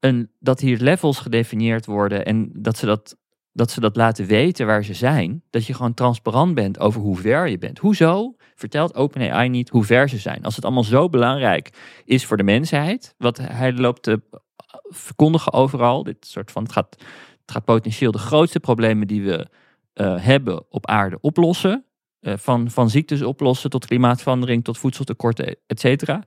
een, 0.00 0.30
dat 0.38 0.60
hier 0.60 0.78
levels 0.78 1.18
gedefinieerd 1.18 1.86
worden 1.86 2.24
en 2.24 2.50
dat 2.52 2.76
ze 2.76 2.86
dat 2.86 3.16
dat 3.58 3.70
ze 3.70 3.80
dat 3.80 3.96
laten 3.96 4.26
weten 4.26 4.66
waar 4.66 4.84
ze 4.84 4.94
zijn. 4.94 5.42
Dat 5.50 5.66
je 5.66 5.74
gewoon 5.74 5.94
transparant 5.94 6.54
bent 6.54 6.80
over 6.80 7.00
hoe 7.00 7.16
ver 7.16 7.48
je 7.48 7.58
bent. 7.58 7.78
Hoezo 7.78 8.36
vertelt 8.54 8.94
OpenAI 8.94 9.48
niet 9.48 9.68
hoe 9.68 9.84
ver 9.84 10.08
ze 10.08 10.18
zijn? 10.18 10.42
Als 10.42 10.56
het 10.56 10.64
allemaal 10.64 10.84
zo 10.84 11.08
belangrijk 11.08 11.70
is 12.04 12.26
voor 12.26 12.36
de 12.36 12.42
mensheid, 12.42 13.14
wat 13.18 13.38
hij 13.38 13.72
loopt 13.72 14.02
te 14.02 14.20
verkondigen 14.88 15.52
overal. 15.52 16.02
Dit 16.02 16.26
soort 16.26 16.50
van, 16.50 16.62
het 16.62 16.72
gaat, 16.72 16.96
het 17.40 17.50
gaat 17.50 17.64
potentieel 17.64 18.10
de 18.10 18.18
grootste 18.18 18.60
problemen 18.60 19.06
die 19.06 19.22
we 19.22 19.46
uh, 19.94 20.24
hebben 20.24 20.64
op 20.70 20.86
aarde 20.86 21.18
oplossen. 21.20 21.84
Uh, 22.20 22.32
van, 22.36 22.70
van 22.70 22.90
ziektes 22.90 23.22
oplossen 23.22 23.70
tot 23.70 23.86
klimaatverandering, 23.86 24.64
tot 24.64 24.78
voedseltekorten, 24.78 25.56
et 25.66 25.80
cetera. 25.80 26.22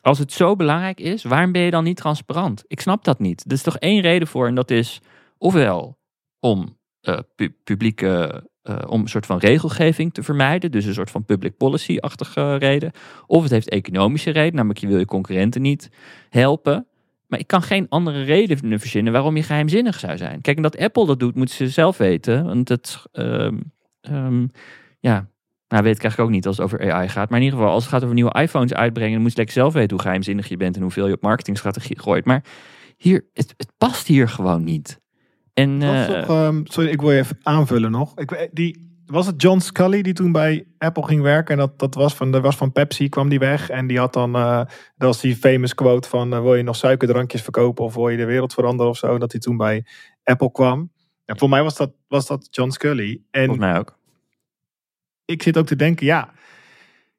Als 0.00 0.18
het 0.18 0.32
zo 0.32 0.56
belangrijk 0.56 1.00
is, 1.00 1.22
waarom 1.22 1.52
ben 1.52 1.62
je 1.62 1.70
dan 1.70 1.84
niet 1.84 1.96
transparant? 1.96 2.64
Ik 2.66 2.80
snap 2.80 3.04
dat 3.04 3.18
niet. 3.18 3.44
Er 3.46 3.52
is 3.52 3.62
toch 3.62 3.76
één 3.76 4.00
reden 4.00 4.28
voor 4.28 4.46
en 4.46 4.54
dat 4.54 4.70
is 4.70 5.00
ofwel 5.38 5.98
om 6.40 6.78
uh, 7.08 7.18
pu 7.34 7.50
publieke, 7.64 8.44
uh, 8.62 8.78
om 8.86 9.00
een 9.00 9.08
soort 9.08 9.26
van 9.26 9.38
regelgeving 9.38 10.14
te 10.14 10.22
vermijden. 10.22 10.70
Dus 10.70 10.84
een 10.84 10.94
soort 10.94 11.10
van 11.10 11.24
public 11.24 11.56
policy-achtige 11.56 12.56
reden. 12.56 12.92
Of 13.26 13.42
het 13.42 13.50
heeft 13.50 13.68
economische 13.68 14.30
reden, 14.30 14.54
namelijk 14.54 14.80
je 14.80 14.86
wil 14.86 14.98
je 14.98 15.04
concurrenten 15.04 15.62
niet 15.62 15.90
helpen. 16.28 16.86
Maar 17.26 17.38
ik 17.38 17.46
kan 17.46 17.62
geen 17.62 17.86
andere 17.88 18.22
reden 18.22 18.80
verzinnen 18.80 19.12
waarom 19.12 19.36
je 19.36 19.42
geheimzinnig 19.42 19.98
zou 19.98 20.16
zijn. 20.16 20.40
Kijk, 20.40 20.56
en 20.56 20.62
dat 20.62 20.78
Apple 20.78 21.06
dat 21.06 21.20
doet, 21.20 21.34
moeten 21.34 21.54
ze 21.54 21.68
zelf 21.68 21.96
weten. 21.96 22.44
Want 22.44 22.68
het, 22.68 23.02
um, 23.12 23.72
um, 24.00 24.50
ja, 25.00 25.28
nou 25.68 25.82
weet 25.82 25.96
ik 25.96 26.02
eigenlijk 26.02 26.20
ook 26.20 26.30
niet 26.30 26.46
als 26.46 26.56
het 26.56 26.64
over 26.64 26.92
AI 26.92 27.08
gaat. 27.08 27.30
Maar 27.30 27.38
in 27.38 27.44
ieder 27.44 27.58
geval, 27.58 27.74
als 27.74 27.82
het 27.82 27.92
gaat 27.92 28.02
over 28.02 28.14
nieuwe 28.14 28.40
iPhones 28.40 28.74
uitbrengen, 28.74 29.12
dan 29.12 29.22
moet 29.22 29.30
je 29.30 29.36
lekker 29.36 29.54
zelf 29.54 29.72
weten 29.72 29.90
hoe 29.90 30.00
geheimzinnig 30.00 30.48
je 30.48 30.56
bent 30.56 30.76
en 30.76 30.82
hoeveel 30.82 31.06
je 31.06 31.14
op 31.14 31.22
marketingstrategie 31.22 31.98
gooit. 31.98 32.24
Maar 32.24 32.44
hier, 32.96 33.24
het 33.32 33.54
past 33.78 34.06
hier 34.06 34.28
gewoon 34.28 34.64
niet. 34.64 34.99
En, 35.60 35.80
uh, 35.80 36.56
sorry, 36.64 36.90
ik 36.90 37.00
wil 37.00 37.10
je 37.10 37.18
even 37.18 37.38
aanvullen 37.42 37.90
nog. 37.90 38.18
Ik, 38.18 38.48
die, 38.52 39.02
was 39.06 39.26
het 39.26 39.42
John 39.42 39.58
Scully 39.58 40.02
die 40.02 40.12
toen 40.12 40.32
bij 40.32 40.66
Apple 40.78 41.04
ging 41.04 41.22
werken? 41.22 41.54
En 41.54 41.60
dat, 41.60 41.78
dat 41.78 41.94
was, 41.94 42.14
van, 42.14 42.30
dat 42.30 42.42
was 42.42 42.56
van 42.56 42.72
Pepsi, 42.72 43.08
kwam 43.08 43.28
die 43.28 43.38
weg. 43.38 43.70
En 43.70 43.86
die 43.86 43.98
had 43.98 44.12
dan, 44.12 44.36
uh, 44.36 44.56
dat 44.96 45.08
was 45.08 45.20
die 45.20 45.36
famous 45.36 45.74
quote 45.74 46.08
van... 46.08 46.34
Uh, 46.34 46.40
wil 46.40 46.54
je 46.54 46.62
nog 46.62 46.76
suikerdrankjes 46.76 47.42
verkopen 47.42 47.84
of 47.84 47.94
wil 47.94 48.08
je 48.08 48.16
de 48.16 48.24
wereld 48.24 48.54
veranderen 48.54 48.90
of 48.90 48.98
zo? 48.98 49.18
Dat 49.18 49.32
hij 49.32 49.40
toen 49.40 49.56
bij 49.56 49.86
Apple 50.22 50.52
kwam. 50.52 50.92
En 51.24 51.38
voor 51.38 51.48
mij 51.48 51.62
was 51.62 51.76
dat, 51.76 51.92
was 52.08 52.26
dat 52.26 52.48
John 52.50 52.70
Scully. 52.70 53.22
En 53.30 53.44
Volgens 53.44 53.66
mij 53.66 53.78
ook. 53.78 53.98
Ik 55.24 55.42
zit 55.42 55.58
ook 55.58 55.66
te 55.66 55.76
denken, 55.76 56.06
ja... 56.06 56.32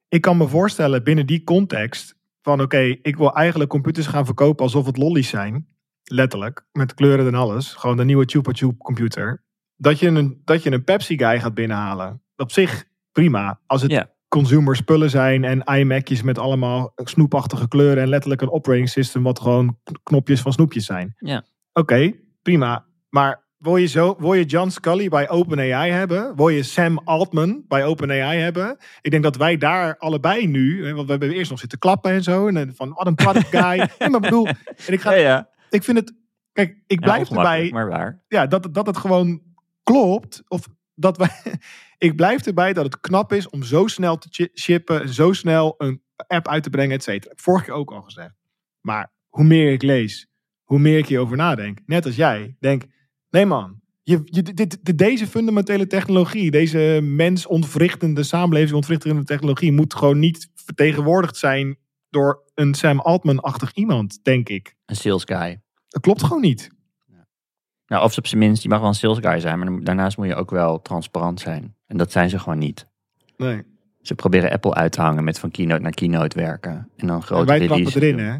Ik 0.07 0.21
kan 0.21 0.37
me 0.37 0.47
voorstellen 0.47 1.03
binnen 1.03 1.25
die 1.25 1.43
context 1.43 2.15
van 2.41 2.61
oké, 2.61 2.97
ik 3.01 3.15
wil 3.15 3.35
eigenlijk 3.35 3.69
computers 3.69 4.07
gaan 4.07 4.25
verkopen 4.25 4.63
alsof 4.63 4.85
het 4.85 4.97
lollies 4.97 5.29
zijn. 5.29 5.67
Letterlijk. 6.11 6.65
Met 6.71 6.93
kleuren 6.93 7.27
en 7.27 7.35
alles. 7.35 7.73
Gewoon 7.73 7.97
de 7.97 8.03
nieuwe 8.05 8.25
Chupa 8.25 8.51
Chup 8.53 8.77
computer. 8.77 9.43
Dat 9.75 9.99
je 9.99 10.07
een, 10.07 10.41
dat 10.45 10.63
je 10.63 10.71
een 10.71 10.83
Pepsi 10.83 11.17
guy 11.17 11.39
gaat 11.39 11.53
binnenhalen. 11.53 12.21
Op 12.35 12.51
zich 12.51 12.85
prima. 13.11 13.59
Als 13.65 13.81
het 13.81 13.91
Ja. 13.91 14.09
consumer 14.27 14.75
spullen 14.75 15.09
zijn 15.09 15.43
en 15.43 15.63
iMac'jes 15.63 16.21
met 16.21 16.37
allemaal 16.37 16.91
snoepachtige 16.95 17.67
kleuren 17.67 18.03
en 18.03 18.09
letterlijk 18.09 18.41
een 18.41 18.51
operating 18.51 18.89
system 18.89 19.23
wat 19.23 19.39
gewoon 19.39 19.77
knopjes 20.03 20.41
van 20.41 20.53
snoepjes 20.53 20.85
zijn. 20.85 21.13
Ja. 21.17 21.43
Oké, 21.73 22.11
prima. 22.41 22.85
Maar 23.09 23.43
wil 23.57 23.77
je, 23.77 23.85
zo, 23.87 24.15
wil 24.19 24.33
je 24.33 24.45
John 24.45 24.69
Scully 24.69 25.09
bij 25.09 25.29
OpenAI 25.29 25.91
hebben? 25.91 26.35
Wil 26.35 26.49
je 26.49 26.63
Sam 26.63 27.01
Altman 27.03 27.63
bij 27.67 27.85
OpenAI 27.85 28.39
hebben? 28.39 28.77
Ik 29.01 29.11
denk 29.11 29.23
dat 29.23 29.35
wij 29.35 29.57
daar 29.57 29.97
allebei 29.97 30.47
nu, 30.47 30.93
want 30.93 31.05
we 31.05 31.11
hebben 31.11 31.31
eerst 31.31 31.49
nog 31.49 31.59
zitten 31.59 31.79
klappen 31.79 32.11
en 32.11 32.23
zo. 32.23 32.47
En 32.47 32.75
van 32.75 32.89
wat 32.93 33.07
een 33.07 33.15
product 33.15 33.47
guy. 33.47 33.77
nee, 33.99 34.09
maar 34.09 34.19
bedoel, 34.19 34.47
en 34.47 34.93
ik, 34.93 35.01
ga, 35.01 35.11
Ja, 35.13 35.19
ja. 35.21 35.49
Ik 35.73 35.83
vind 35.83 35.97
het, 35.97 36.13
kijk, 36.51 36.69
ik 36.87 36.99
Ja, 36.99 37.05
blijf 37.05 37.29
erbij 37.29 37.69
maar 37.71 37.89
waar. 37.89 38.23
ja, 38.27 38.47
dat, 38.47 38.67
dat 38.73 38.85
het 38.87 38.97
gewoon 38.97 39.41
klopt. 39.83 40.43
Of 40.47 40.67
dat 40.95 41.17
wij. 41.17 41.29
ik 42.07 42.15
blijf 42.15 42.45
erbij 42.45 42.73
dat 42.73 42.85
het 42.85 42.99
knap 42.99 43.33
is 43.33 43.49
om 43.49 43.63
zo 43.63 43.87
snel 43.87 44.17
te 44.17 44.49
shippen. 44.59 45.09
Zo 45.09 45.33
snel 45.33 45.75
een 45.77 46.01
app 46.27 46.47
uit 46.47 46.63
te 46.63 46.69
brengen, 46.69 46.95
et 46.95 47.03
cetera. 47.03 47.33
Vorige 47.35 47.65
keer 47.65 47.73
ook 47.73 47.91
al 47.91 48.01
gezegd. 48.01 48.33
Maar 48.81 49.11
hoe 49.29 49.43
meer 49.43 49.71
ik 49.71 49.81
lees, 49.81 50.27
hoe 50.63 50.79
meer 50.79 50.97
ik 50.97 51.07
hierover 51.07 51.37
nadenk. 51.37 51.79
Net 51.85 52.05
als 52.05 52.15
jij. 52.15 52.55
Denk, 52.59 52.83
nee 53.29 53.45
man. 53.45 53.79
Je, 54.03 54.21
je, 54.25 54.41
dit, 54.41 54.85
dit- 54.85 54.97
deze 54.97 55.27
fundamentele 55.27 55.87
technologie, 55.87 56.51
deze 56.51 56.99
mensontwrichtende, 57.03 58.23
samenlevingsontwrichtende 58.23 59.23
technologie, 59.23 59.71
moet 59.71 59.93
gewoon 59.93 60.19
niet 60.19 60.49
vertegenwoordigd 60.55 61.37
zijn 61.37 61.77
door 62.11 62.43
een 62.53 62.73
Sam 62.73 62.99
Altman-achtig 62.99 63.73
iemand, 63.73 64.19
denk 64.23 64.49
ik. 64.49 64.75
Een 64.85 64.95
sales 64.95 65.23
guy. 65.25 65.61
Dat 65.87 66.01
klopt 66.01 66.23
gewoon 66.23 66.41
niet. 66.41 66.69
Nou, 67.85 68.03
of 68.03 68.17
op 68.17 68.27
zijn 68.27 68.39
minst, 68.39 68.63
je 68.63 68.69
mag 68.69 68.79
wel 68.79 68.87
een 68.87 68.93
sales 68.93 69.17
guy 69.21 69.39
zijn, 69.39 69.59
maar 69.59 69.83
daarnaast 69.83 70.17
moet 70.17 70.27
je 70.27 70.35
ook 70.35 70.49
wel 70.49 70.81
transparant 70.81 71.39
zijn. 71.39 71.75
En 71.87 71.97
dat 71.97 72.11
zijn 72.11 72.29
ze 72.29 72.39
gewoon 72.39 72.57
niet. 72.57 72.87
Nee. 73.37 73.63
Ze 74.01 74.15
proberen 74.15 74.51
Apple 74.51 74.73
uit 74.73 74.91
te 74.91 75.01
hangen 75.01 75.23
met 75.23 75.39
van 75.39 75.51
keynote 75.51 75.81
naar 75.81 75.91
keynote 75.91 76.39
werken. 76.39 76.89
En 76.97 77.07
dan 77.07 77.23
grote 77.23 77.41
En 77.41 77.47
wij 77.47 77.67
klappen 77.67 77.77
releases 77.77 78.01
erin, 78.01 78.19
hè? 78.19 78.37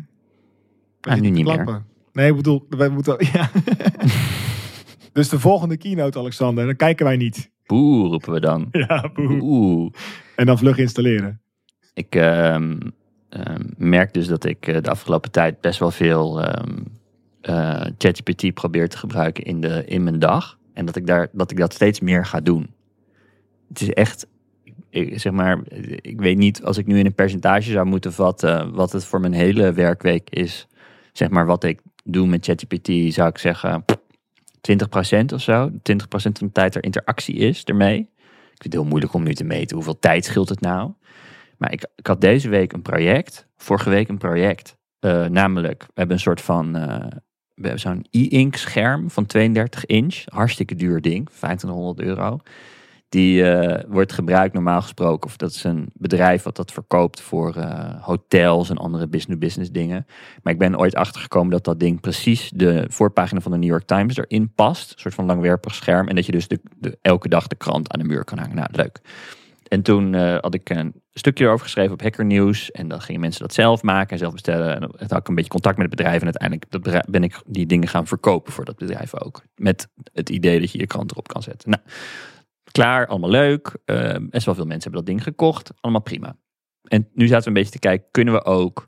Ah, 1.02 1.22
nu 1.22 1.30
niet 1.30 1.46
te 1.46 1.54
meer. 1.54 1.64
klappen. 1.64 1.86
Nee, 2.14 2.30
ik 2.30 2.36
bedoel, 2.36 2.66
wij 2.70 2.90
moeten... 2.90 3.16
Ja. 3.34 3.50
dus 5.14 5.30
de 5.30 5.40
volgende 5.40 5.78
keynote, 5.78 6.20
Alexander, 6.20 6.66
dan 6.66 6.76
kijken 6.76 7.06
wij 7.06 7.18
niet. 7.18 7.52
Boe, 7.66 8.08
roepen 8.08 8.34
we 8.34 8.40
dan. 8.40 8.68
Ja, 8.72 9.12
boe. 9.14 9.92
En 10.36 10.46
dan 10.46 10.58
vlug 10.58 10.78
installeren. 10.78 11.42
Ik 11.94 12.16
ehm, 12.16 12.78
ehm, 13.32 13.64
merk 13.78 14.14
dus 14.14 14.28
dat 14.28 14.46
ik 14.46 14.68
eh, 14.68 14.82
de 14.82 14.90
afgelopen 14.90 15.32
tijd 15.32 15.62
best 15.62 15.80
wel 15.80 15.92
veel 15.92 16.42
ehm 16.42 16.80
eh, 17.42 17.86
ChatGPT 17.98 18.54
probeer 18.54 18.90
te 18.90 18.98
gebruiken 18.98 19.44
in, 19.44 19.62
de, 19.62 19.86
in 19.86 20.04
mijn 20.04 20.20
dag. 20.20 20.58
En 20.74 20.86
dat 20.86 20.96
ik, 20.96 21.08
daar, 21.08 21.30
dat 21.32 21.52
ik 21.52 21.58
dat 21.58 21.74
steeds 21.74 22.00
meer 22.00 22.26
ga 22.26 22.40
doen. 22.40 22.74
Het 23.68 23.82
is 23.82 23.90
echt, 23.90 24.28
ik, 24.90 25.20
zeg 25.20 25.32
maar, 25.32 25.60
ik 26.02 26.22
weet 26.22 26.38
niet 26.38 26.64
als 26.64 26.78
ik 26.78 26.86
nu 26.86 27.00
in 27.00 27.06
een 27.06 27.14
percentage 27.14 27.72
zou 27.72 27.86
moeten 27.86 28.14
vatten 28.14 28.74
wat 28.74 28.92
het 28.92 29.06
voor 29.06 29.20
mijn 29.20 29.34
hele 29.34 29.74
werkweek 29.74 30.30
is. 30.30 30.68
Zeg 31.14 31.30
maar 31.30 31.46
wat 31.46 31.64
ik 31.64 31.82
doe 32.04 32.28
met 32.28 32.46
ChatGPT, 32.46 33.14
zou 33.14 33.30
ik 33.30 33.38
zeggen 33.38 33.84
20% 34.72 35.34
of 35.34 35.42
zo. 35.42 35.70
20% 35.70 35.74
van 36.10 36.34
de 36.34 36.52
tijd 36.52 36.76
er 36.76 36.84
interactie 36.84 37.36
is 37.36 37.64
ermee. 37.64 38.00
Ik 38.00 38.62
vind 38.62 38.64
het 38.64 38.74
heel 38.74 38.86
moeilijk 38.86 39.14
om 39.14 39.24
nu 39.24 39.34
te 39.34 39.44
meten 39.44 39.76
hoeveel 39.76 40.00
tijd 40.00 40.26
scheelt 40.26 40.50
het 40.50 40.62
nou. 40.62 40.92
Maar 41.62 41.72
ik, 41.72 41.86
ik 41.96 42.08
had 42.08 42.22
deze 42.22 42.50
week 42.50 42.74
een 42.74 42.82
project, 42.82 43.48
vorige 43.58 43.90
week 43.90 44.08
een 44.08 44.18
project. 44.18 44.78
Eh, 45.00 45.26
namelijk, 45.26 45.82
we 45.82 45.92
hebben 45.94 46.16
een 46.16 46.22
soort 46.22 46.42
van, 46.42 46.76
eh, 46.76 47.08
we 47.56 47.62
hebben 47.62 47.80
zo'n 47.80 48.06
e-ink 48.10 48.56
scherm 48.56 49.10
van 49.10 49.26
32 49.26 49.86
inch. 49.86 50.24
Hartstikke 50.26 50.76
duur 50.76 51.02
ding, 51.02 51.26
2500 51.26 52.00
euro. 52.00 52.40
Die 53.10 53.50
eh, 53.50 53.84
wordt 53.88 54.12
gebruikt 54.12 54.54
normaal 54.54 54.82
gesproken. 54.82 55.30
Of 55.30 55.38
dat 55.38 55.52
is 55.52 55.64
een 55.64 55.90
bedrijf 55.94 56.44
wat 56.44 56.56
dat 56.56 56.72
verkoopt 56.72 57.22
voor 57.22 57.56
hotels 58.00 58.70
en 58.70 58.78
andere 58.78 59.08
business-business 59.08 59.72
dingen. 59.72 60.06
Maar 60.44 60.54
ik 60.54 60.60
ben 60.60 60.80
ooit 60.80 60.96
achtergekomen 60.96 61.52
dat 61.52 61.64
dat 61.64 61.80
ding 61.80 62.00
precies 62.00 62.52
de 62.56 62.86
voorpagina 62.90 63.42
van 63.42 63.52
de 63.52 63.58
New 63.58 63.70
York 63.70 63.86
Times 63.86 64.18
erin 64.18 64.54
past. 64.54 64.92
Een 64.92 65.00
soort 65.00 65.14
van 65.14 65.26
langwerpig 65.26 65.76
scherm. 65.76 66.08
En 66.08 66.16
dat 66.16 66.26
je 66.26 66.32
dus 66.32 66.48
de, 66.48 66.60
de, 66.80 66.98
elke 67.02 67.30
dag 67.30 67.48
de 67.48 67.56
krant 67.56 67.94
aan 67.94 68.00
de 68.00 68.08
muur 68.08 68.24
kan 68.24 68.38
hangen. 68.38 68.56
Nou, 68.56 68.68
leuk. 68.72 69.02
En 69.72 69.82
toen 69.82 70.14
uh, 70.14 70.38
had 70.38 70.54
ik 70.54 70.70
een 70.70 71.02
stukje 71.14 71.44
erover 71.44 71.66
geschreven 71.66 71.94
op 71.94 72.02
Hacker 72.02 72.26
News. 72.26 72.72
En 72.72 72.88
dan 72.88 73.02
gingen 73.02 73.22
mensen 73.22 73.42
dat 73.42 73.54
zelf 73.54 73.84
maken 73.84 74.10
en 74.10 74.18
zelf 74.18 74.32
bestellen. 74.32 74.74
En 74.74 74.80
dan 74.80 74.92
had 75.08 75.20
ik 75.20 75.28
een 75.28 75.36
beetje 75.36 75.50
contact 75.50 75.78
met 75.78 75.86
het 75.86 75.96
bedrijf. 75.96 76.22
En 76.22 76.24
uiteindelijk 76.24 77.10
ben 77.10 77.24
ik 77.24 77.42
die 77.46 77.66
dingen 77.66 77.88
gaan 77.88 78.08
verkopen 78.08 78.54
voor 78.54 78.66
dat 78.66 78.76
bedrijf 78.76 79.22
ook. 79.22 79.42
Met 79.56 79.88
het 80.14 80.30
idee 80.30 80.60
dat 80.60 80.72
je 80.72 80.80
je 80.80 80.88
krant 80.88 81.12
erop 81.12 81.28
kan 81.28 81.44
zetten. 81.44 81.70
Nou, 81.70 81.82
klaar, 82.72 83.08
allemaal 83.08 83.30
leuk. 83.30 83.78
Uh, 83.86 84.16
best 84.20 84.46
wel 84.46 84.56
veel 84.56 84.66
mensen 84.66 84.92
hebben 84.92 85.06
dat 85.06 85.06
ding 85.06 85.24
gekocht. 85.24 85.72
Allemaal 85.80 86.02
prima. 86.02 86.36
En 86.84 87.10
nu 87.14 87.28
zaten 87.28 87.44
we 87.44 87.48
een 87.48 87.54
beetje 87.54 87.80
te 87.80 87.88
kijken, 87.88 88.08
kunnen 88.12 88.34
we 88.34 88.44
ook 88.46 88.88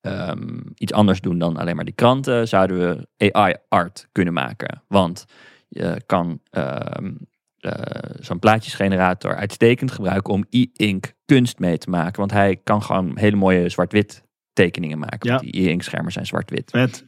um, 0.00 0.72
iets 0.74 0.92
anders 0.92 1.20
doen 1.20 1.38
dan 1.38 1.56
alleen 1.56 1.76
maar 1.76 1.84
die 1.84 1.94
kranten? 1.94 2.48
Zouden 2.48 3.06
we 3.16 3.30
AI-art 3.32 4.08
kunnen 4.12 4.34
maken? 4.34 4.82
Want 4.88 5.24
je 5.68 6.02
kan 6.06 6.40
um, 6.50 7.28
uh, 7.60 7.72
zo'n 8.20 8.38
plaatjesgenerator 8.38 9.36
uitstekend 9.36 9.90
gebruiken 9.90 10.32
om 10.32 10.44
e-ink 10.50 11.12
kunst 11.24 11.58
mee 11.58 11.78
te 11.78 11.90
maken. 11.90 12.18
Want 12.20 12.32
hij 12.32 12.60
kan 12.64 12.82
gewoon 12.82 13.18
hele 13.18 13.36
mooie 13.36 13.68
zwart-wit 13.68 14.22
tekeningen 14.52 14.98
maken. 14.98 15.28
Ja. 15.28 15.36
Want 15.36 15.52
die 15.52 15.66
e-ink 15.66 15.82
schermen 15.82 16.12
zijn 16.12 16.26
zwart-wit. 16.26 16.72
Met, 16.72 17.04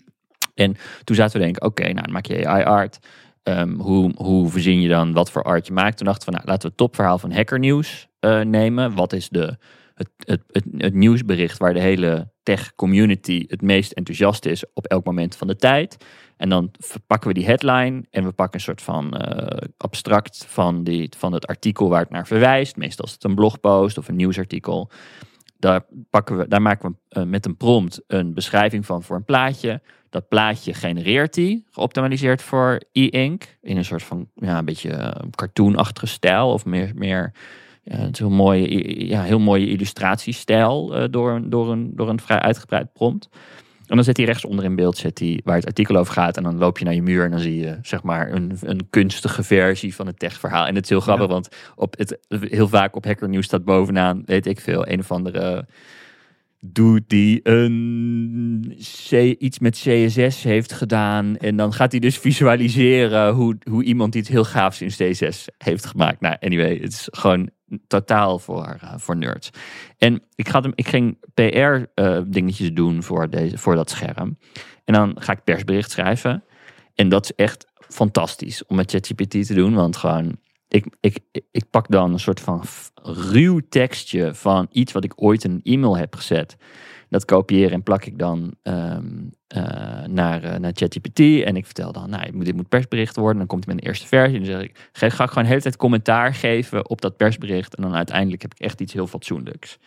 En 0.55 0.77
toen 1.05 1.17
zaten 1.17 1.39
we 1.39 1.45
denken, 1.45 1.63
oké, 1.63 1.83
nou 1.83 2.03
dan 2.03 2.13
maak 2.13 2.27
je 2.27 2.47
AI-art. 2.47 2.99
Ehm, 3.43 3.75
hoe, 3.75 4.13
hoe 4.17 4.51
verzin 4.51 4.81
je 4.81 4.89
dan 4.89 5.13
wat 5.13 5.31
voor 5.31 5.43
art 5.43 5.67
je 5.67 5.73
maakt? 5.73 5.97
Toen 5.97 6.07
dachten 6.07 6.29
we, 6.29 6.35
nou, 6.35 6.47
laten 6.47 6.63
we 6.63 6.69
het 6.69 6.77
topverhaal 6.77 7.19
van 7.19 7.33
Hacker 7.33 7.59
News 7.59 8.09
eh, 8.21 8.41
nemen. 8.41 8.95
Wat 8.95 9.13
is 9.13 9.29
de, 9.29 9.57
het, 9.95 10.09
het, 10.17 10.43
het, 10.47 10.65
het 10.77 10.95
nieuwsbericht 10.95 11.59
waar 11.59 11.75
de 11.75 11.81
hele 11.81 12.33
tech 12.43 12.75
community 12.75 13.45
het 13.49 13.63
meest 13.63 13.93
enthousiast 13.93 14.47
is 14.47 14.65
op 14.75 14.87
elk 14.87 15.05
moment 15.05 15.37
van 15.37 15.47
de 15.47 15.57
tijd? 15.57 15.97
En 16.43 16.49
dan 16.49 16.71
pakken 17.07 17.29
we 17.29 17.35
die 17.35 17.47
headline 17.47 18.05
en 18.11 18.25
we 18.25 18.33
pakken 18.33 18.55
een 18.55 18.65
soort 18.65 18.83
van 18.83 19.17
eh, 19.17 19.69
abstract 19.77 20.45
van, 20.49 20.85
die, 20.85 21.13
van 21.17 21.33
het 21.33 21.47
artikel 21.47 21.89
waar 21.89 22.01
het 22.01 22.11
naar 22.11 22.27
verwijst. 22.27 22.77
Meestal 22.77 23.05
is 23.05 23.13
het 23.13 23.25
een 23.25 23.35
blogpost 23.35 23.99
of 23.99 24.09
een 24.09 24.17
nieuwsartikel. 24.17 24.91
Daar, 25.59 25.85
pakken 26.11 26.39
we, 26.39 26.49
daar 26.49 26.63
maken 26.63 26.97
we 27.09 27.21
uh, 27.21 27.27
met 27.27 27.47
een 27.47 27.57
prompt 27.57 28.01
een 28.07 28.35
beschrijving 28.35 28.87
van 28.87 29.03
voor 29.03 29.17
een 29.17 29.25
plaatje. 29.25 29.81
Dat 30.11 30.29
plaatje 30.29 30.75
genereert 30.75 31.37
hij, 31.37 31.63
geoptimaliseerd 31.71 32.43
voor 32.43 32.81
e-ink. 32.93 33.59
In 33.61 33.77
een 33.77 33.85
soort 33.85 34.03
van, 34.03 34.29
ja, 34.35 34.59
een 34.59 34.65
beetje 34.65 34.91
uh, 34.91 35.11
cartoonachtige 35.31 36.07
stijl. 36.07 36.53
Of 36.53 36.65
meer, 36.65 36.93
meer 36.95 37.33
ja, 37.83 37.97
het 37.97 38.21
mooie, 38.21 39.07
ja, 39.07 39.23
heel 39.23 39.41
mooie 39.41 39.69
illustratiestijl 39.69 41.03
uh, 41.03 41.05
door, 41.11 41.51
door, 41.51 41.73
een, 41.73 41.97
door 41.97 42.09
een 42.09 42.21
vrij 42.21 42.39
uitgebreid 42.39 42.93
prompt. 42.93 43.29
En 43.93 43.99
dan 43.99 44.07
zet 44.07 44.17
hij 44.17 44.27
rechtsonder 44.27 44.65
in 44.65 44.77
beeld 44.77 44.97
zet 44.97 45.19
hij 45.19 45.41
waar 45.45 45.57
het 45.57 45.67
artikel 45.67 45.97
over 45.97 46.13
gaat. 46.13 46.37
En 46.37 46.43
dan 46.43 46.59
loop 46.59 46.79
je 46.79 46.85
naar 46.85 46.95
je 46.95 47.03
muur 47.03 47.25
en 47.25 47.31
dan 47.31 47.41
zie 47.41 47.57
je 47.57 47.79
zeg 47.83 48.03
maar 48.03 48.33
een, 48.33 48.57
een 48.61 48.87
kunstige 48.91 49.43
versie 49.43 49.95
van 49.95 50.07
het 50.07 50.19
techverhaal. 50.19 50.67
En 50.67 50.75
het 50.75 50.85
is 50.85 50.91
heel 50.91 51.01
grappig, 51.01 51.27
ja. 51.27 51.33
want 51.33 51.49
op 51.75 51.99
het, 51.99 52.19
heel 52.29 52.69
vaak 52.69 52.97
op 52.97 53.05
Hacker 53.05 53.29
News 53.29 53.45
staat 53.45 53.65
bovenaan, 53.65 54.23
weet 54.27 54.47
ik 54.47 54.61
veel, 54.61 54.89
een 54.89 54.99
of 54.99 55.11
andere 55.11 55.67
doet 56.61 57.03
die 57.07 57.41
een 57.43 58.77
C, 59.09 59.13
iets 59.39 59.59
met 59.59 59.77
CSS 59.77 60.43
heeft 60.43 60.73
gedaan. 60.73 61.37
En 61.37 61.57
dan 61.57 61.73
gaat 61.73 61.91
hij 61.91 62.01
dus 62.01 62.19
visualiseren 62.19 63.33
hoe, 63.33 63.57
hoe 63.71 63.85
iemand 63.85 64.15
iets 64.15 64.29
heel 64.29 64.45
gaafs 64.45 64.83
in 64.83 64.89
CSS 64.89 65.47
heeft 65.59 65.87
gemaakt. 65.87 66.21
Nou, 66.21 66.37
anyway, 66.41 66.79
het 66.83 66.93
is 66.93 67.09
gewoon 67.11 67.51
totaal 67.87 68.39
voor, 68.39 68.79
uh, 68.83 68.95
voor 68.97 69.17
nerds. 69.17 69.51
En 69.99 70.23
ik, 70.35 70.49
ga 70.49 70.61
hem, 70.61 70.73
ik 70.75 70.89
ging 70.89 71.19
PR-dingetjes 71.35 72.69
uh, 72.69 72.75
doen 72.75 73.03
voor, 73.03 73.31
deze, 73.31 73.59
voor 73.59 73.75
dat 73.75 73.91
scherm. 73.91 74.39
En 74.85 74.95
dan 74.95 75.17
ga 75.19 75.33
ik 75.33 75.45
persbericht 75.45 75.91
schrijven. 75.91 76.45
En 76.95 77.09
dat 77.09 77.25
is 77.25 77.35
echt 77.35 77.67
fantastisch 77.89 78.67
om 78.67 78.77
met 78.77 78.91
ChatGPT 78.91 79.47
te 79.47 79.55
doen. 79.55 79.75
Want 79.75 79.97
gewoon, 79.97 80.37
ik, 80.69 80.87
ik, 81.01 81.19
ik 81.51 81.71
pak 81.71 81.89
dan 81.89 82.13
een 82.13 82.21
soort 82.21 82.41
van 82.41 82.65
ruw 83.03 83.61
tekstje 83.69 84.35
van 84.35 84.67
iets 84.71 84.93
wat 84.93 85.05
ik 85.05 85.13
ooit 85.23 85.45
in 85.45 85.51
een 85.51 85.73
e-mail 85.75 85.97
heb 85.97 86.17
gezet. 86.17 86.57
Dat 87.13 87.25
kopieer 87.25 87.73
en 87.73 87.83
plak 87.83 88.05
ik 88.05 88.19
dan 88.19 88.55
um, 88.63 89.31
uh, 89.57 89.63
naar, 90.07 90.45
uh, 90.45 90.57
naar 90.57 90.73
ChatGPT. 90.75 91.21
En 91.21 91.57
ik 91.57 91.65
vertel 91.65 91.93
dan, 91.93 92.11
nou, 92.11 92.45
dit 92.45 92.57
moet 92.57 92.69
persbericht 92.69 93.17
worden. 93.17 93.39
Dan 93.39 93.47
komt 93.47 93.65
hij 93.65 93.75
met 93.75 93.83
een 93.83 93.89
eerste 93.89 94.07
versie. 94.07 94.39
En 94.39 94.45
dan 94.45 94.53
zeg 94.53 94.63
ik, 94.63 94.77
ga, 94.93 95.07
ik 95.07 95.13
gewoon 95.13 95.43
de 95.43 95.49
hele 95.49 95.61
tijd 95.61 95.77
commentaar 95.77 96.35
geven 96.35 96.89
op 96.89 97.01
dat 97.01 97.17
persbericht. 97.17 97.75
En 97.75 97.83
dan 97.83 97.95
uiteindelijk 97.95 98.43
heb 98.43 98.55
ik 98.55 98.61
echt 98.61 98.81
iets 98.81 98.93
heel 98.93 99.07
fatsoenlijks. 99.07 99.79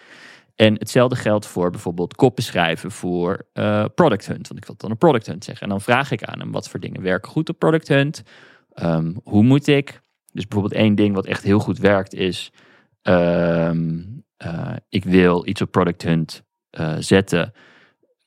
En 0.56 0.74
hetzelfde 0.74 1.16
geldt 1.16 1.46
voor 1.46 1.70
bijvoorbeeld 1.70 2.16
koppen 2.16 2.44
schrijven 2.44 2.92
voor 2.92 3.48
uh, 3.54 3.86
Product 3.96 4.28
Hunt. 4.28 4.48
Want 4.48 4.60
ik 4.60 4.66
wil 4.66 4.76
dan 4.78 4.92
een 4.92 4.98
Product 4.98 5.26
Hunt 5.26 5.44
zeggen. 5.44 5.64
En 5.64 5.70
dan 5.70 5.82
vraag 5.82 6.12
ik 6.12 6.24
aan 6.24 6.40
hem, 6.40 6.52
wat 6.52 6.70
voor 6.70 6.80
dingen 6.80 7.02
werken 7.02 7.32
goed 7.32 7.50
op 7.50 7.60
Product 7.60 7.88
Hunt? 7.88 8.24
Um, 8.82 9.20
hoe 9.24 9.44
moet 9.44 9.68
ik? 9.68 10.02
Dus 10.32 10.48
bijvoorbeeld 10.48 10.82
één 10.82 10.96
ding 10.96 11.16
wat 11.16 11.26
echt 11.26 11.44
heel 11.44 11.60
goed 11.60 11.78
werkt 11.78 12.14
is... 12.14 12.52
Um, 13.04 14.24
ik 14.90 15.04
wil 15.04 15.48
iets 15.48 15.62
op 15.62 15.72
Product 15.72 16.02
Hunt 16.02 16.44
uh, 16.80 16.96
zetten. 17.00 17.54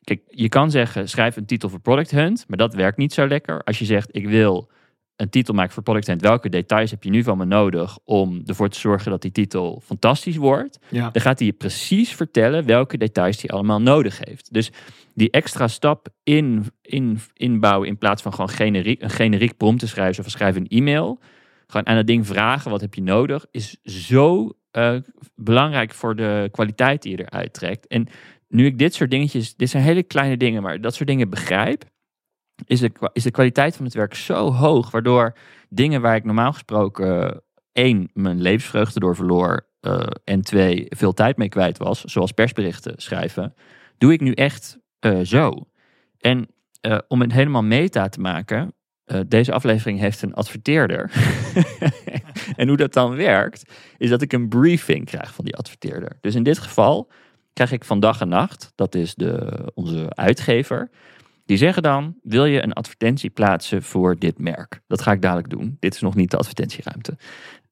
Kijk, 0.05 0.21
je 0.27 0.49
kan 0.49 0.71
zeggen, 0.71 1.09
schrijf 1.09 1.37
een 1.37 1.47
titel 1.47 1.69
voor 1.69 1.81
Product 1.81 2.11
Hunt, 2.11 2.45
maar 2.49 2.59
dat 2.59 2.75
werkt 2.75 2.97
niet 2.97 3.13
zo 3.13 3.27
lekker. 3.27 3.63
Als 3.65 3.79
je 3.79 3.85
zegt, 3.85 4.17
ik 4.17 4.29
wil 4.29 4.71
een 5.17 5.31
titel 5.31 5.55
maken 5.55 5.73
voor 5.73 5.83
Product 5.83 6.07
Hunt, 6.07 6.21
welke 6.21 6.49
details 6.49 6.91
heb 6.91 7.03
je 7.03 7.11
nu 7.11 7.23
van 7.23 7.39
me 7.39 7.45
nodig 7.45 7.99
om 8.05 8.43
ervoor 8.47 8.69
te 8.69 8.79
zorgen 8.79 9.11
dat 9.11 9.23
die 9.23 9.33
titel 9.33 9.83
fantastisch 9.85 10.37
wordt? 10.37 10.79
Ja. 10.89 11.11
Dan 11.11 11.23
gaat 11.23 11.39
hij 11.39 11.49
je 11.49 11.55
precies 11.55 12.15
vertellen 12.15 12.67
welke 12.67 12.97
details 12.97 13.41
hij 13.43 13.51
allemaal 13.51 13.81
nodig 13.81 14.21
heeft. 14.25 14.53
Dus 14.53 14.71
die 15.15 15.31
extra 15.31 15.69
stap 15.69 16.09
in, 16.23 16.67
in, 16.83 17.21
inbouwen 17.35 17.89
in 17.89 17.99
plaats 17.99 18.23
van 18.23 18.33
gewoon 18.33 18.51
generiek, 18.51 19.03
een 19.03 19.11
generiek 19.11 19.57
prompt 19.57 19.81
te 19.81 19.89
schrijven 19.89 20.25
of 20.25 20.31
schrijf 20.31 20.57
een 20.57 20.69
e-mail. 20.69 21.21
Gewoon 21.67 21.87
aan 21.87 21.97
het 21.97 22.07
ding 22.07 22.27
vragen, 22.27 22.71
wat 22.71 22.81
heb 22.81 22.95
je 22.95 23.03
nodig, 23.03 23.47
is 23.51 23.77
zo 23.83 24.53
uh, 24.73 24.97
belangrijk 25.35 25.95
voor 25.95 26.17
de 26.17 26.49
kwaliteit 26.53 27.03
die 27.03 27.17
je 27.17 27.23
eruit 27.23 27.53
trekt. 27.53 27.87
En 27.87 28.09
nu 28.49 28.67
ik 28.67 28.79
dit 28.79 28.95
soort 28.95 29.11
dingetjes, 29.11 29.57
dit 29.57 29.71
zijn 29.71 29.83
hele 29.83 30.03
kleine 30.03 30.37
dingen, 30.37 30.63
maar 30.63 30.81
dat 30.81 30.95
soort 30.95 31.09
dingen 31.09 31.31
begrijp, 31.31 31.85
is 32.65 32.81
de, 32.81 33.11
is 33.13 33.23
de 33.23 33.31
kwaliteit 33.31 33.77
van 33.77 33.85
het 33.85 33.95
werk 33.95 34.15
zo 34.15 34.53
hoog, 34.53 34.91
waardoor 34.91 35.37
dingen 35.69 36.01
waar 36.01 36.17
ik 36.17 36.25
normaal 36.25 36.53
gesproken 36.53 37.43
één, 37.73 38.11
mijn 38.13 38.41
levensvreugde 38.41 39.01
door 39.01 39.17
verloor, 39.17 39.67
uh, 39.81 40.07
en 40.25 40.43
twee, 40.43 40.87
veel 40.89 41.13
tijd 41.13 41.37
mee 41.37 41.49
kwijt 41.49 41.79
was, 41.79 42.05
zoals 42.05 42.33
persberichten 42.33 42.95
schrijven, 42.97 43.55
doe 43.99 44.13
ik 44.13 44.21
nu 44.21 44.33
echt 44.33 44.79
uh, 45.01 45.21
zo. 45.21 45.69
En 46.19 46.49
om 47.09 47.21
het 47.21 47.33
helemaal 47.33 47.63
meta 47.63 48.09
te 48.09 48.21
maken, 48.21 48.75
deze 49.27 49.53
aflevering 49.53 49.99
heeft 49.99 50.23
een 50.23 50.35
adverteerder. 50.35 51.11
en 52.57 52.69
hoe 52.69 52.77
dat 52.77 52.93
dan 52.93 53.17
werkt, 53.17 53.73
is 53.97 54.11
dat 54.11 54.23
ik 54.23 54.33
een 54.33 54.49
briefing 54.49 55.05
krijg 55.07 55.35
van 55.35 55.45
die 55.45 55.57
adverteerder. 55.57 56.19
Dus 56.21 56.35
in 56.35 56.43
dit 56.43 56.59
geval 56.59 57.11
krijg 57.59 57.73
ik 57.73 57.85
van 57.85 58.01
dag 58.01 58.21
en 58.21 58.29
nacht, 58.29 58.73
dat 58.75 58.95
is 58.95 59.15
de, 59.15 59.59
onze 59.75 60.07
uitgever, 60.09 60.91
die 61.47 61.57
zeggen 61.57 61.83
dan, 61.83 62.15
wil 62.23 62.45
je 62.45 62.63
een 62.63 62.73
advertentie 62.73 63.31
plaatsen 63.31 63.83
voor 63.83 64.19
dit 64.19 64.39
merk? 64.39 64.81
Dat 64.87 65.03
ga 65.03 65.13
ik 65.13 65.23
dadelijk 65.23 65.51
doen. 65.51 65.77
Dit 65.81 65.95
is 65.95 66.01
nog 66.01 66.15
niet 66.15 66.31
de 66.31 66.37
advertentieruimte. 66.37 67.17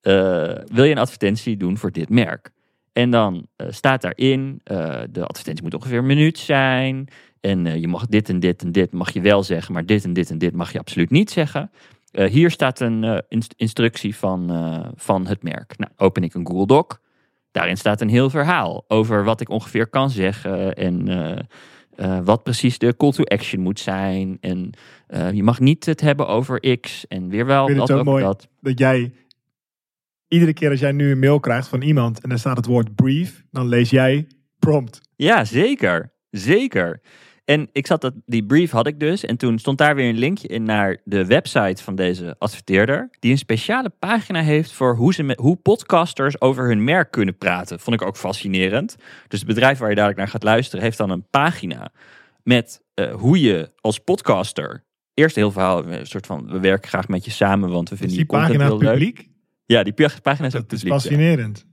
Uh, 0.02 0.74
wil 0.74 0.84
je 0.84 0.90
een 0.90 0.98
advertentie 0.98 1.56
doen 1.56 1.78
voor 1.78 1.92
dit 1.92 2.08
merk? 2.08 2.50
En 2.92 3.10
dan 3.10 3.46
uh, 3.56 3.66
staat 3.70 4.02
daarin, 4.02 4.60
uh, 4.64 5.00
de 5.10 5.26
advertentie 5.26 5.64
moet 5.64 5.74
ongeveer 5.74 5.98
een 5.98 6.06
minuut 6.06 6.38
zijn. 6.38 7.08
En 7.40 7.80
je 7.80 7.88
mag 7.88 8.06
dit 8.06 8.28
en 8.28 8.40
dit 8.40 8.62
en 8.62 8.72
dit 8.72 8.92
mag 8.92 9.10
je 9.12 9.20
wel 9.20 9.42
zeggen, 9.42 9.72
maar 9.74 9.86
dit 9.86 10.04
en 10.04 10.12
dit 10.12 10.30
en 10.30 10.38
dit 10.38 10.54
mag 10.54 10.72
je 10.72 10.78
absoluut 10.78 11.10
niet 11.10 11.30
zeggen. 11.30 11.70
hier 12.10 12.50
staat 12.50 12.80
een 12.80 13.22
instructie 13.56 14.16
van, 14.16 14.40
van 14.96 15.26
het 15.26 15.42
merk. 15.42 15.78
Nou, 15.78 15.92
open 15.96 16.22
ik 16.22 16.34
een 16.34 16.46
Google 16.46 16.66
Doc. 16.66 16.86
Daarin 17.56 17.76
staat 17.76 18.00
een 18.00 18.08
heel 18.08 18.30
verhaal 18.30 18.84
over 18.88 19.24
wat 19.24 19.40
ik 19.40 19.48
ongeveer 19.48 19.86
kan 19.86 20.10
zeggen 20.10 20.74
en 20.74 21.10
uh, 21.10 21.36
uh, 21.96 22.18
wat 22.24 22.42
precies 22.42 22.78
de 22.78 22.96
call 22.96 23.12
to 23.12 23.24
action 23.24 23.62
moet 23.62 23.80
zijn. 23.80 24.38
En 24.40 24.70
uh, 25.08 25.32
je 25.32 25.42
mag 25.42 25.60
niet 25.60 25.86
het 25.86 26.00
hebben 26.00 26.26
over 26.28 26.78
X 26.80 27.06
en 27.06 27.28
weer 27.28 27.46
wel 27.46 27.66
dat 27.74 27.90
over 27.90 28.04
mooi 28.04 28.24
dat. 28.24 28.48
Dat 28.60 28.78
jij 28.78 29.12
iedere 30.28 30.52
keer 30.52 30.70
als 30.70 30.80
jij 30.80 30.92
nu 30.92 31.10
een 31.10 31.18
mail 31.18 31.40
krijgt 31.40 31.68
van 31.68 31.82
iemand 31.82 32.20
en 32.20 32.30
er 32.30 32.38
staat 32.38 32.56
het 32.56 32.66
woord 32.66 32.94
brief, 32.94 33.44
dan 33.50 33.68
lees 33.68 33.90
jij 33.90 34.26
prompt. 34.58 35.00
Ja, 35.16 35.44
zeker. 35.44 36.12
Zeker. 36.30 37.00
En 37.46 37.68
ik 37.72 37.86
zat 37.86 38.00
dat, 38.00 38.14
die 38.24 38.46
brief 38.46 38.70
had 38.70 38.86
ik 38.86 39.00
dus. 39.00 39.24
En 39.24 39.36
toen 39.36 39.58
stond 39.58 39.78
daar 39.78 39.94
weer 39.94 40.08
een 40.08 40.18
linkje 40.18 40.48
in 40.48 40.62
naar 40.62 41.00
de 41.04 41.26
website 41.26 41.82
van 41.82 41.94
deze 41.94 42.36
adverteerder. 42.38 43.10
Die 43.18 43.30
een 43.30 43.38
speciale 43.38 43.90
pagina 43.98 44.42
heeft 44.42 44.72
voor 44.72 44.96
hoe, 44.96 45.14
ze 45.14 45.22
met, 45.22 45.38
hoe 45.38 45.56
podcasters 45.56 46.40
over 46.40 46.66
hun 46.68 46.84
merk 46.84 47.10
kunnen 47.10 47.36
praten. 47.36 47.80
Vond 47.80 48.00
ik 48.00 48.06
ook 48.06 48.16
fascinerend. 48.16 48.96
Dus 49.28 49.38
het 49.38 49.48
bedrijf 49.48 49.78
waar 49.78 49.88
je 49.88 49.94
dadelijk 49.94 50.18
naar 50.18 50.28
gaat 50.28 50.42
luisteren 50.42 50.84
heeft 50.84 50.98
dan 50.98 51.10
een 51.10 51.26
pagina 51.30 51.92
met 52.42 52.82
uh, 52.94 53.14
hoe 53.14 53.40
je 53.40 53.70
als 53.80 53.98
podcaster. 53.98 54.84
Eerst 55.14 55.36
heel 55.36 55.50
verhaal, 55.52 55.86
een 55.86 56.06
soort 56.06 56.26
van 56.26 56.46
we 56.50 56.60
werken 56.60 56.88
graag 56.88 57.08
met 57.08 57.24
je 57.24 57.30
samen, 57.30 57.70
want 57.70 57.88
we 57.88 57.96
vinden 57.96 58.16
die 58.16 58.26
content 58.26 58.48
pagina 58.48 58.68
heel 58.68 58.78
leuk. 58.78 58.90
publiek? 58.90 59.28
Ja, 59.66 59.82
die 59.82 59.92
pagina 60.22 60.46
is 60.46 60.56
ook 60.56 60.68
Dat 60.68 60.72
is 60.72 60.78
publiek. 60.78 60.86
ja. 60.86 60.94
fascinerend. 60.94 61.66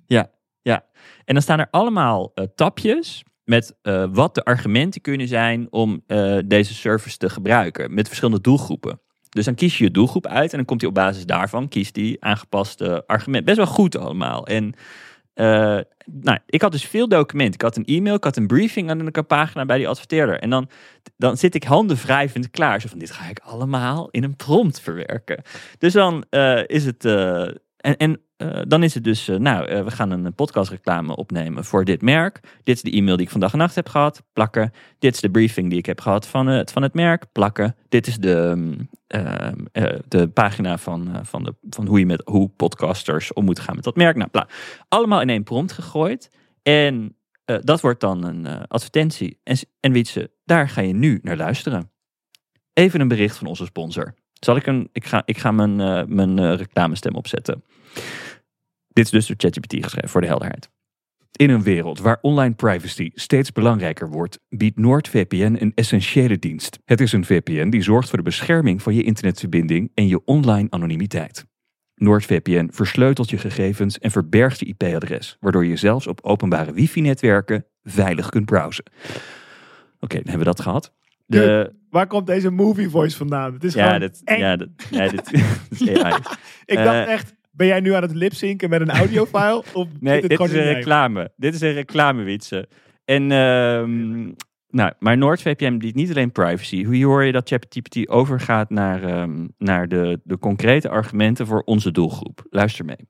En 1.25 1.33
dan 1.33 1.43
staan 1.43 1.59
er 1.59 1.67
allemaal 1.71 2.31
eh, 2.33 2.45
tapjes 2.55 3.23
met 3.45 3.75
eh, 3.81 4.05
wat 4.11 4.35
de 4.35 4.43
argumenten 4.43 5.01
kunnen 5.01 5.27
zijn 5.27 5.67
om 5.69 6.03
eh, 6.07 6.37
deze 6.45 6.73
service 6.73 7.17
te 7.17 7.29
gebruiken. 7.29 7.93
Met 7.93 8.07
verschillende 8.07 8.41
doelgroepen. 8.41 9.01
Dus 9.29 9.45
dan 9.45 9.55
kies 9.55 9.77
je 9.77 9.83
je 9.83 9.91
doelgroep 9.91 10.27
uit 10.27 10.51
en 10.51 10.57
dan 10.57 10.65
komt 10.65 10.81
hij 10.81 10.89
op 10.89 10.95
basis 10.95 11.25
daarvan, 11.25 11.67
kiest 11.67 11.93
die 11.93 12.23
aangepaste 12.23 13.03
argument. 13.07 13.45
Best 13.45 13.57
wel 13.57 13.65
goed 13.65 13.97
allemaal. 13.97 14.47
En 14.47 14.73
eh, 15.33 15.79
nou, 16.05 16.39
ik 16.45 16.61
had 16.61 16.71
dus 16.71 16.85
veel 16.85 17.07
documenten. 17.07 17.53
Ik 17.53 17.61
had 17.61 17.77
een 17.77 17.85
e-mail, 17.85 18.15
ik 18.15 18.23
had 18.23 18.37
een 18.37 18.47
briefing 18.47 18.87
dan 18.87 18.99
een 18.99 19.25
pagina 19.27 19.65
bij 19.65 19.77
die 19.77 19.87
adverteerder. 19.87 20.39
En 20.39 20.49
dan, 20.49 20.69
dan 21.17 21.37
zit 21.37 21.55
ik 21.55 21.63
handen 21.63 21.97
wrijvend 21.97 22.49
klaar. 22.49 22.81
Zo 22.81 22.87
van, 22.87 22.99
dit 22.99 23.11
ga 23.11 23.29
ik 23.29 23.39
allemaal 23.39 24.09
in 24.11 24.23
een 24.23 24.35
prompt 24.35 24.79
verwerken. 24.79 25.41
Dus 25.77 25.93
dan 25.93 26.25
is 26.67 26.85
het... 26.85 27.03
en 27.83 27.97
en 27.97 28.21
eh, 28.37 28.61
dan 28.67 28.83
is 28.83 28.93
het 28.93 29.03
dus, 29.03 29.27
eh, 29.27 29.37
nou, 29.37 29.67
eh, 29.67 29.83
we 29.83 29.91
gaan 29.91 30.11
een 30.11 30.33
podcastreclame 30.33 31.15
opnemen 31.15 31.65
voor 31.65 31.85
dit 31.85 32.01
merk. 32.01 32.39
Dit 32.63 32.75
is 32.75 32.81
de 32.81 32.91
e-mail 32.91 33.15
die 33.15 33.25
ik 33.25 33.31
vandaag 33.31 33.51
en 33.51 33.57
nacht 33.57 33.75
heb 33.75 33.89
gehad, 33.89 34.23
plakken. 34.33 34.71
Dit 34.99 35.13
is 35.13 35.21
de 35.21 35.31
briefing 35.31 35.69
die 35.69 35.77
ik 35.77 35.85
heb 35.85 36.01
gehad 36.01 36.27
van 36.27 36.47
het, 36.47 36.71
van 36.71 36.81
het 36.81 36.93
merk, 36.93 37.31
plakken. 37.31 37.75
Dit 37.89 38.07
is 38.07 38.17
de, 38.17 38.53
mm, 38.55 38.89
de 40.07 40.27
pagina 40.33 40.77
van, 40.77 41.19
van, 41.25 41.43
de, 41.43 41.55
van 41.69 41.87
hoe 41.87 41.99
je 41.99 42.05
met 42.05 42.21
hoe 42.25 42.49
podcasters 42.49 43.33
om 43.33 43.45
moet 43.45 43.59
gaan 43.59 43.75
met 43.75 43.83
dat 43.83 43.95
merk. 43.95 44.15
Nou, 44.15 44.29
bla. 44.29 44.47
Allemaal 44.87 45.21
in 45.21 45.29
één 45.29 45.43
prompt 45.43 45.71
gegooid. 45.71 46.29
En 46.61 47.17
dat 47.45 47.81
wordt 47.81 47.99
dan 47.99 48.23
een 48.23 48.67
advertentie. 48.67 49.39
En, 49.43 49.57
en 49.79 49.91
Wietse, 49.91 50.31
daar 50.45 50.69
ga 50.69 50.81
je 50.81 50.93
nu 50.93 51.19
naar 51.21 51.37
luisteren. 51.37 51.91
Even 52.73 53.01
een 53.01 53.07
bericht 53.07 53.37
van 53.37 53.47
onze 53.47 53.65
sponsor. 53.65 54.13
Zal 54.43 54.55
ik 54.55 54.65
een, 54.65 54.89
ik 54.91 55.05
ga, 55.05 55.21
ik 55.25 55.37
ga 55.37 55.51
mijn, 55.51 55.79
eh, 55.79 56.03
mijn 56.07 56.39
eh, 56.39 56.55
reclamestem 56.55 57.15
opzetten. 57.15 57.63
Dit 58.87 59.05
is 59.05 59.11
dus 59.11 59.27
door 59.27 59.35
ChatGPT 59.39 59.83
geschreven, 59.83 60.09
voor 60.09 60.21
de 60.21 60.27
helderheid. 60.27 60.69
In 61.31 61.49
een 61.49 61.63
wereld 61.63 61.99
waar 61.99 62.17
online 62.21 62.53
privacy 62.53 63.11
steeds 63.13 63.51
belangrijker 63.51 64.09
wordt, 64.09 64.39
biedt 64.49 64.77
NordVPN 64.77 65.55
een 65.59 65.71
essentiële 65.75 66.39
dienst. 66.39 66.79
Het 66.85 67.01
is 67.01 67.11
een 67.11 67.25
VPN 67.25 67.69
die 67.69 67.81
zorgt 67.81 68.09
voor 68.09 68.17
de 68.17 68.23
bescherming 68.23 68.81
van 68.81 68.93
je 68.93 69.03
internetverbinding 69.03 69.91
en 69.93 70.07
je 70.07 70.25
online 70.25 70.67
anonimiteit. 70.69 71.45
NordVPN 71.95 72.69
versleutelt 72.71 73.29
je 73.29 73.37
gegevens 73.37 73.99
en 73.99 74.11
verbergt 74.11 74.59
je 74.59 74.65
IP-adres, 74.65 75.37
waardoor 75.39 75.65
je 75.65 75.75
zelfs 75.75 76.07
op 76.07 76.19
openbare 76.23 76.73
wifi-netwerken 76.73 77.65
veilig 77.83 78.29
kunt 78.29 78.45
browsen. 78.45 78.85
Oké, 79.99 80.15
dan 80.15 80.29
hebben 80.29 80.37
we 80.37 80.53
dat 80.55 80.61
gehad. 80.61 80.93
De, 81.25 81.73
Waar 81.93 82.07
komt 82.07 82.27
deze 82.27 82.51
movie 82.51 82.89
voice 82.89 83.17
vandaan? 83.17 83.53
Het 83.53 83.63
is 83.63 83.73
ja, 83.73 83.85
gewoon 83.85 83.99
dat, 83.99 84.21
eng. 84.23 84.39
ja, 84.39 84.55
dat, 84.55 84.69
ja, 84.89 85.07
dit, 85.07 85.29
dit 85.69 85.81
is 85.81 85.89
AI. 85.89 86.19
Ik 86.65 86.77
Eh, 86.77 86.83
dacht 86.83 87.07
echt, 87.07 87.35
ben 87.51 87.67
jij 87.67 87.79
nu 87.79 87.93
aan 87.93 88.01
het 88.01 88.13
lipzinken 88.13 88.69
met 88.69 88.81
een 88.81 88.89
audiofile? 88.89 89.63
Of 89.73 89.87
Nee, 89.99 90.21
dit 90.21 90.39
is 90.39 90.53
een 90.53 90.73
reclame. 90.73 91.31
Dit 91.35 91.53
is 91.53 91.61
een 91.61 91.73
reclamewietse. 91.73 92.67
En, 93.05 93.31
ehm, 93.31 94.21
nou, 94.69 94.91
maar 94.99 95.17
NordVPN 95.17 95.77
biedt 95.77 95.95
niet 95.95 96.09
alleen 96.09 96.31
privacy. 96.31 96.83
Hoe 96.83 97.05
hoor 97.05 97.23
je 97.23 97.31
dat 97.31 97.47
ChatGPT 97.49 98.09
overgaat 98.09 98.69
naar, 98.69 99.03
ehm, 99.03 99.47
naar 99.57 99.87
de, 99.87 100.19
de 100.23 100.37
concrete 100.37 100.89
argumenten 100.89 101.47
voor 101.47 101.61
onze 101.61 101.91
doelgroep? 101.91 102.45
Luister 102.49 102.85
mee. 102.85 103.07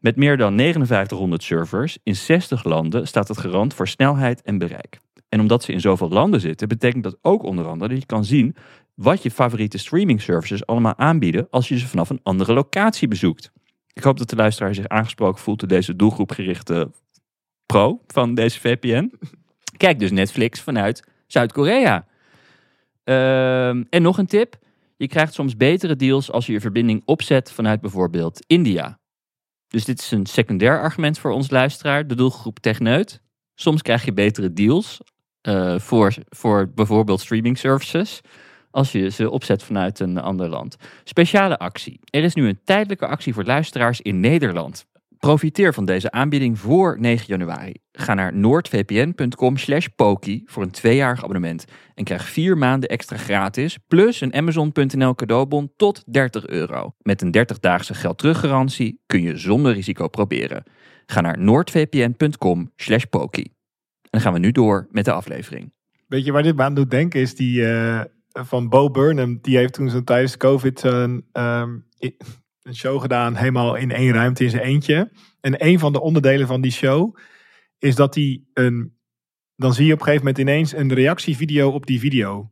Met 0.00 0.16
meer 0.16 0.36
dan 0.36 0.56
5900 0.56 1.42
servers 1.42 1.98
in 2.02 2.16
60 2.16 2.64
landen 2.64 3.06
staat 3.06 3.28
het 3.28 3.38
garant 3.38 3.74
voor 3.74 3.88
snelheid 3.88 4.42
en 4.42 4.58
bereik. 4.58 4.98
En 5.28 5.40
omdat 5.40 5.62
ze 5.62 5.72
in 5.72 5.80
zoveel 5.80 6.08
landen 6.08 6.40
zitten, 6.40 6.68
betekent 6.68 7.04
dat 7.04 7.18
ook 7.22 7.42
onder 7.42 7.66
andere 7.66 7.90
dat 7.90 8.00
je 8.00 8.06
kan 8.06 8.24
zien 8.24 8.56
wat 8.94 9.22
je 9.22 9.30
favoriete 9.30 9.78
streaming 9.78 10.22
services 10.22 10.66
allemaal 10.66 10.96
aanbieden 10.96 11.46
als 11.50 11.68
je 11.68 11.78
ze 11.78 11.88
vanaf 11.88 12.10
een 12.10 12.20
andere 12.22 12.52
locatie 12.52 13.08
bezoekt. 13.08 13.52
Ik 13.92 14.02
hoop 14.02 14.18
dat 14.18 14.30
de 14.30 14.36
luisteraar 14.36 14.74
zich 14.74 14.88
aangesproken 14.88 15.40
voelt 15.40 15.60
door 15.60 15.68
deze 15.68 15.96
doelgroepgerichte 15.96 16.90
pro 17.66 18.02
van 18.06 18.34
deze 18.34 18.60
VPN. 18.60 19.12
Kijk 19.76 19.98
dus 19.98 20.10
Netflix 20.10 20.60
vanuit 20.60 21.04
Zuid-Korea. 21.26 22.06
Ehm, 23.04 23.84
en 23.90 24.02
nog 24.02 24.18
een 24.18 24.26
tip. 24.26 24.56
Je 24.96 25.08
krijgt 25.08 25.34
soms 25.34 25.56
betere 25.56 25.96
deals 25.96 26.30
als 26.30 26.46
je 26.46 26.52
je 26.52 26.60
verbinding 26.60 27.02
opzet 27.04 27.52
vanuit 27.52 27.80
bijvoorbeeld 27.80 28.44
India. 28.46 28.98
Dus 29.68 29.84
dit 29.84 29.98
is 29.98 30.10
een 30.10 30.26
secundair 30.26 30.80
argument 30.80 31.18
voor 31.18 31.30
ons 31.30 31.50
luisteraar, 31.50 32.06
de 32.06 32.14
doelgroep 32.14 32.58
techneut. 32.58 33.20
Soms 33.54 33.82
krijg 33.82 34.04
je 34.04 34.12
betere 34.12 34.52
deals 34.52 35.00
eh, 35.40 35.78
voor, 35.78 36.14
voor 36.28 36.70
bijvoorbeeld 36.74 37.20
streaming 37.20 37.58
services 37.58 38.20
als 38.70 38.92
je 38.92 39.10
ze 39.10 39.30
opzet 39.30 39.62
vanuit 39.62 40.00
een 40.00 40.18
ander 40.18 40.48
land. 40.48 40.76
Speciale 41.04 41.58
actie. 41.58 42.00
Er 42.10 42.22
is 42.22 42.34
nu 42.34 42.48
een 42.48 42.60
tijdelijke 42.64 43.06
actie 43.06 43.34
voor 43.34 43.44
luisteraars 43.44 44.00
in 44.00 44.20
Nederland. 44.20 44.86
Profiteer 45.18 45.74
van 45.74 45.84
deze 45.84 46.10
aanbieding 46.10 46.58
voor 46.58 46.96
9 47.00 47.26
januari. 47.26 47.74
Ga 47.92 48.14
naar 48.14 48.34
noordvpn.com 48.34 49.56
slash 49.56 49.86
poki 49.96 50.42
voor 50.46 50.62
een 50.62 50.70
tweejarig 50.70 51.22
abonnement. 51.22 51.64
En 51.94 52.04
krijg 52.04 52.28
vier 52.28 52.58
maanden 52.58 52.88
extra 52.88 53.16
gratis, 53.16 53.78
plus 53.88 54.20
een 54.20 54.34
Amazon.nl 54.34 55.14
cadeaubon 55.14 55.72
tot 55.76 56.02
30 56.06 56.46
euro. 56.46 56.94
Met 56.98 57.22
een 57.22 57.36
30-daagse 57.38 57.94
geld 57.94 58.18
teruggarantie 58.18 59.00
kun 59.06 59.22
je 59.22 59.36
zonder 59.36 59.72
risico 59.72 60.08
proberen. 60.08 60.62
Ga 61.06 61.20
naar 61.20 61.38
noordvpn.com 61.38 62.72
slash 62.76 63.04
poki. 63.04 63.57
En 64.10 64.18
dan 64.18 64.20
gaan 64.20 64.32
we 64.32 64.38
nu 64.38 64.52
door 64.52 64.88
met 64.90 65.04
de 65.04 65.12
aflevering. 65.12 65.72
Weet 66.06 66.24
je 66.24 66.32
waar 66.32 66.42
dit 66.42 66.56
me 66.56 66.62
aan 66.62 66.74
doet 66.74 66.90
denken? 66.90 67.20
Is 67.20 67.34
die 67.34 67.66
eh, 67.66 68.00
van 68.32 68.68
Bo 68.68 68.90
Burnham. 68.90 69.38
Die 69.40 69.56
heeft 69.56 69.72
toen 69.72 69.90
zo 69.90 70.02
tijdens 70.04 70.36
COVID 70.36 70.82
een, 70.82 71.26
ehm, 71.32 71.78
een 72.62 72.74
show 72.74 73.00
gedaan. 73.00 73.34
Helemaal 73.34 73.74
in 73.74 73.90
één 73.90 74.12
ruimte 74.12 74.44
in 74.44 74.50
zijn 74.50 74.62
eentje. 74.62 75.10
En 75.40 75.66
een 75.66 75.78
van 75.78 75.92
de 75.92 76.00
onderdelen 76.00 76.46
van 76.46 76.60
die 76.60 76.72
show 76.72 77.16
is 77.78 77.94
dat 77.94 78.14
hij 78.14 78.44
een. 78.54 78.96
Dan 79.56 79.74
zie 79.74 79.86
je 79.86 79.92
op 79.92 79.98
een 79.98 80.04
gegeven 80.04 80.26
moment 80.26 80.42
ineens 80.42 80.72
een 80.72 80.94
reactievideo 80.94 81.70
op 81.70 81.86
die 81.86 82.00
video. 82.00 82.50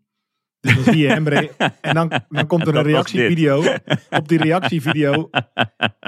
Dus 0.61 0.75
dan 0.75 0.85
zie 0.85 0.97
je 0.97 1.09
hem. 1.09 1.27
en 1.81 1.95
dan, 1.95 2.13
dan 2.29 2.47
komt 2.47 2.67
er 2.67 2.77
een 2.77 2.83
reactievideo 2.83 3.65
op 4.11 4.29
die 4.29 4.39
reactievideo. 4.39 5.29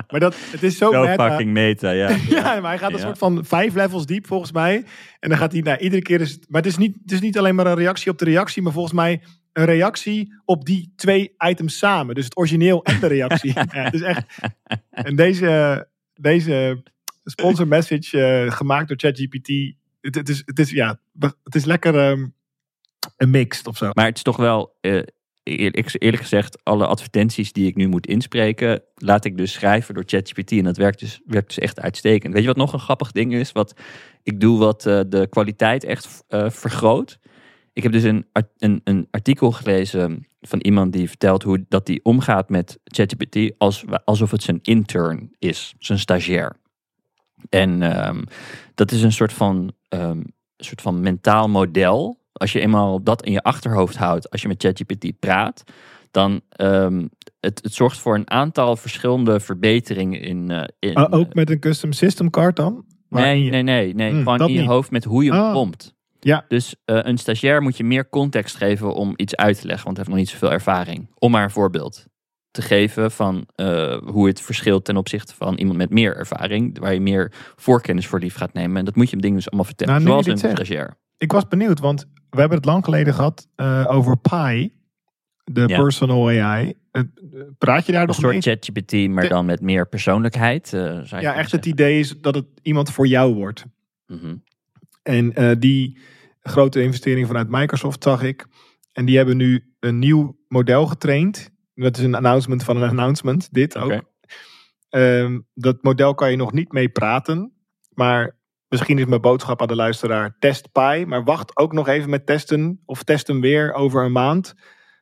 Maar 0.08 0.20
dat, 0.20 0.36
het 0.50 0.62
is 0.62 0.76
zo 0.78 0.92
Zo 0.92 1.04
meta. 1.04 1.28
fucking 1.28 1.52
meta, 1.52 1.90
ja. 1.90 2.08
Ja, 2.28 2.60
maar 2.60 2.70
hij 2.70 2.78
gaat 2.78 2.90
een 2.92 2.96
Ja. 2.98 3.02
soort 3.04 3.18
van 3.18 3.44
vijf 3.44 3.74
levels 3.74 4.06
diep 4.06 4.26
volgens 4.26 4.52
mij. 4.52 4.84
En 5.20 5.28
dan 5.28 5.38
gaat 5.38 5.52
hij, 5.52 5.60
nou, 5.60 5.78
iedere 5.78 6.02
keer 6.02 6.20
is 6.20 6.38
maar 6.48 6.62
het 6.62 6.70
is, 6.70 6.76
niet, 6.76 6.96
het 7.02 7.12
is 7.12 7.20
niet 7.20 7.38
alleen 7.38 7.54
maar 7.54 7.66
een 7.66 7.74
reactie 7.74 8.10
op 8.12 8.18
de 8.18 8.24
reactie, 8.24 8.62
maar 8.62 8.72
volgens 8.72 8.94
mij 8.94 9.20
een 9.52 9.64
reactie 9.64 10.34
op 10.44 10.64
die 10.64 10.92
twee 10.96 11.34
items 11.38 11.78
samen. 11.78 12.14
Dus 12.14 12.24
het 12.24 12.36
origineel 12.36 12.84
en 12.84 13.00
de 13.00 13.06
reactie. 13.06 13.52
ja, 13.54 13.66
het 13.68 13.94
is 13.94 14.02
echt. 14.02 14.26
En 14.90 15.16
deze, 15.16 15.88
deze 16.14 16.82
sponsor 17.24 17.66
message 17.68 18.22
eh, 18.24 18.52
gemaakt 18.52 18.88
door 18.88 18.96
ChatGPT. 18.98 19.48
Het, 20.00 20.14
het, 20.14 20.28
is, 20.28 20.42
het 20.44 20.58
is, 20.58 20.70
ja, 20.70 21.00
het 21.42 21.54
is 21.54 21.64
lekker 21.64 21.98
ehm, 21.98 22.26
een 23.16 23.30
mixed 23.30 23.66
of 23.66 23.76
zo. 23.76 23.90
Maar 23.92 24.06
het 24.06 24.16
is 24.16 24.22
toch 24.22 24.36
wel, 24.36 24.76
eh, 24.80 25.02
eerlijk, 25.42 25.94
eerlijk 25.98 26.22
gezegd, 26.22 26.64
alle 26.64 26.86
advertenties 26.86 27.52
die 27.52 27.66
ik 27.66 27.76
nu 27.76 27.88
moet 27.88 28.06
inspreken, 28.06 28.82
laat 28.94 29.24
ik 29.24 29.36
dus 29.36 29.52
schrijven 29.52 29.94
door 29.94 30.02
ChatGPT. 30.06 30.52
En 30.52 30.64
dat 30.64 30.76
werkt 30.76 30.98
dus, 30.98 31.20
werkt 31.24 31.48
dus 31.48 31.58
echt 31.58 31.80
uitstekend. 31.80 32.32
Weet 32.32 32.42
je 32.42 32.48
wat 32.48 32.56
nog 32.56 32.72
een 32.72 32.78
grappig 32.78 33.12
ding 33.12 33.34
is? 33.34 33.52
Wat 33.52 33.74
ik 34.22 34.40
doe 34.40 34.58
wat 34.58 34.86
eh, 34.86 35.00
de 35.08 35.26
kwaliteit 35.30 35.84
echt 35.84 36.24
eh, 36.28 36.50
vergroot. 36.50 37.18
Ik 37.72 37.82
heb 37.82 37.92
dus 37.92 38.02
een, 38.02 38.26
een, 38.56 38.80
een 38.84 39.08
artikel 39.10 39.52
gelezen 39.52 40.26
van 40.40 40.60
iemand 40.60 40.92
die 40.92 41.08
vertelt 41.08 41.42
hoe 41.42 41.64
dat 41.68 41.86
die 41.86 42.04
omgaat 42.04 42.48
met 42.48 42.78
ChatGPT 42.84 43.54
als, 43.58 43.84
alsof 44.04 44.30
het 44.30 44.42
zijn 44.42 44.58
intern 44.62 45.30
is, 45.38 45.74
zijn 45.78 45.98
stagiair. 45.98 46.56
En 47.48 47.82
ehm, 47.82 48.22
dat 48.74 48.92
is 48.92 49.02
een 49.02 49.12
soort 49.12 49.32
van, 49.32 49.72
ehm, 49.88 50.22
soort 50.56 50.82
van 50.82 51.00
mentaal 51.00 51.48
model. 51.48 52.17
Als 52.38 52.52
je 52.52 52.60
eenmaal 52.60 53.02
dat 53.02 53.24
in 53.24 53.32
je 53.32 53.42
achterhoofd 53.42 53.96
houdt 53.96 54.30
als 54.30 54.42
je 54.42 54.48
met 54.48 54.62
ChatGPT 54.62 55.18
praat, 55.18 55.64
dan 56.10 56.40
ehm, 56.50 57.06
het, 57.40 57.60
het 57.62 57.74
zorgt 57.74 57.98
voor 57.98 58.14
een 58.14 58.30
aantal 58.30 58.76
verschillende 58.76 59.40
verbeteringen 59.40 60.20
in. 60.20 60.50
eh, 60.50 60.64
in 60.78 60.94
Ah, 60.94 61.18
ook 61.18 61.34
met 61.34 61.50
een 61.50 61.60
custom 61.60 61.92
system 61.92 62.30
card 62.30 62.56
dan? 62.56 62.84
Nee, 63.08 63.44
je- 63.44 63.50
nee, 63.50 63.62
nee, 63.62 63.94
nee. 63.94 64.10
Hmm, 64.10 64.18
gewoon 64.22 64.40
in 64.40 64.52
je 64.52 64.60
niet. 64.60 64.68
hoofd 64.68 64.90
met 64.90 65.04
hoe 65.04 65.24
je 65.24 65.32
Ah. 65.32 65.50
prompt. 65.50 65.94
Ja. 66.20 66.44
Dus 66.48 66.74
eh, 66.84 66.98
een 67.02 67.18
stagiair 67.18 67.62
moet 67.62 67.76
je 67.76 67.84
meer 67.84 68.08
context 68.08 68.56
geven 68.56 68.94
om 68.94 69.12
iets 69.16 69.36
uit 69.36 69.60
te 69.60 69.66
leggen, 69.66 69.84
want 69.84 69.96
hij 69.96 70.06
heeft 70.06 70.16
nog 70.18 70.26
niet 70.26 70.28
zoveel 70.40 70.52
ervaring. 70.56 71.10
Om 71.18 71.30
maar 71.30 71.42
een 71.44 71.50
voorbeeld 71.50 72.06
te 72.50 72.62
geven 72.62 73.10
van 73.10 73.46
eh, 73.54 73.96
hoe 74.04 74.26
het 74.26 74.40
verschilt 74.40 74.84
ten 74.84 74.96
opzichte 74.96 75.34
van 75.34 75.54
iemand 75.54 75.78
met 75.78 75.90
meer 75.90 76.16
ervaring, 76.16 76.78
waar 76.78 76.94
je 76.94 77.00
meer 77.00 77.32
voorkennis 77.56 78.06
voor 78.06 78.20
lief 78.20 78.34
gaat 78.34 78.52
nemen. 78.52 78.76
En 78.76 78.84
dat 78.84 78.94
moet 78.96 79.04
je 79.04 79.10
hem 79.10 79.20
dingen 79.20 79.36
dus 79.36 79.46
allemaal 79.46 79.64
vertellen, 79.64 79.92
Nou, 79.94 80.06
zoals 80.22 80.26
een 80.26 80.38
stagiair. 80.56 80.96
Ik 81.18 81.32
was 81.32 81.48
benieuwd, 81.48 81.80
want 81.80 82.06
we 82.30 82.40
hebben 82.40 82.56
het 82.58 82.66
lang 82.66 82.84
geleden 82.84 83.14
gehad 83.14 83.48
eh, 83.54 83.84
over 83.88 84.16
Pi, 84.18 84.72
de 85.44 85.64
Ja. 85.66 85.80
personal 85.80 86.28
AI. 86.28 86.74
Eh, 86.90 87.02
praat 87.58 87.86
je 87.86 87.92
daar 87.92 88.00
Een 88.00 88.06
nog 88.06 88.16
soort 88.16 88.32
mee? 88.32 88.40
ChatGPT, 88.40 88.92
maar 89.08 89.22
De- 89.22 89.28
dan 89.28 89.46
met 89.46 89.60
meer 89.60 89.88
persoonlijkheid. 89.88 90.72
eh, 90.72 91.00
zou 91.02 91.22
Ja, 91.22 91.34
echt 91.34 91.52
het 91.52 91.66
idee 91.66 91.98
is 91.98 92.20
dat 92.20 92.34
het 92.34 92.46
iemand 92.62 92.90
voor 92.92 93.06
jou 93.06 93.34
wordt. 93.34 93.64
Mhm. 94.06 94.36
En 95.02 95.58
die 95.58 95.98
grote 96.40 96.82
investering 96.82 97.26
vanuit 97.26 97.48
Microsoft 97.48 98.02
zag 98.02 98.22
ik. 98.22 98.46
En 98.92 99.04
die 99.04 99.16
hebben 99.16 99.36
nu 99.36 99.72
een 99.80 99.98
nieuw 99.98 100.38
model 100.48 100.86
getraind. 100.86 101.50
Dat 101.74 101.96
is 101.98 102.04
een 102.04 102.14
announcement 102.14 102.64
van 102.64 102.76
een 102.82 102.88
announcement, 102.88 103.48
dit 103.52 103.76
ook. 103.76 104.02
Ehm, 104.88 105.40
dat 105.54 105.82
model 105.82 106.14
kan 106.14 106.30
je 106.30 106.36
nog 106.36 106.52
niet 106.52 106.72
mee 106.72 106.88
praten. 106.88 107.52
Maar 107.90 108.36
misschien 108.68 108.98
is 108.98 109.04
mijn 109.04 109.20
boodschap 109.20 109.60
aan 109.60 109.68
de 109.68 109.74
luisteraar: 109.74 110.36
test 110.38 110.72
Pi. 110.72 111.04
Maar 111.06 111.24
wacht 111.24 111.56
ook 111.56 111.72
nog 111.72 111.88
even 111.88 112.10
met 112.10 112.26
testen. 112.26 112.82
Of 112.84 113.02
test 113.02 113.26
hem 113.26 113.40
weer 113.40 113.72
over 113.72 114.04
een 114.04 114.12
maand. 114.12 114.54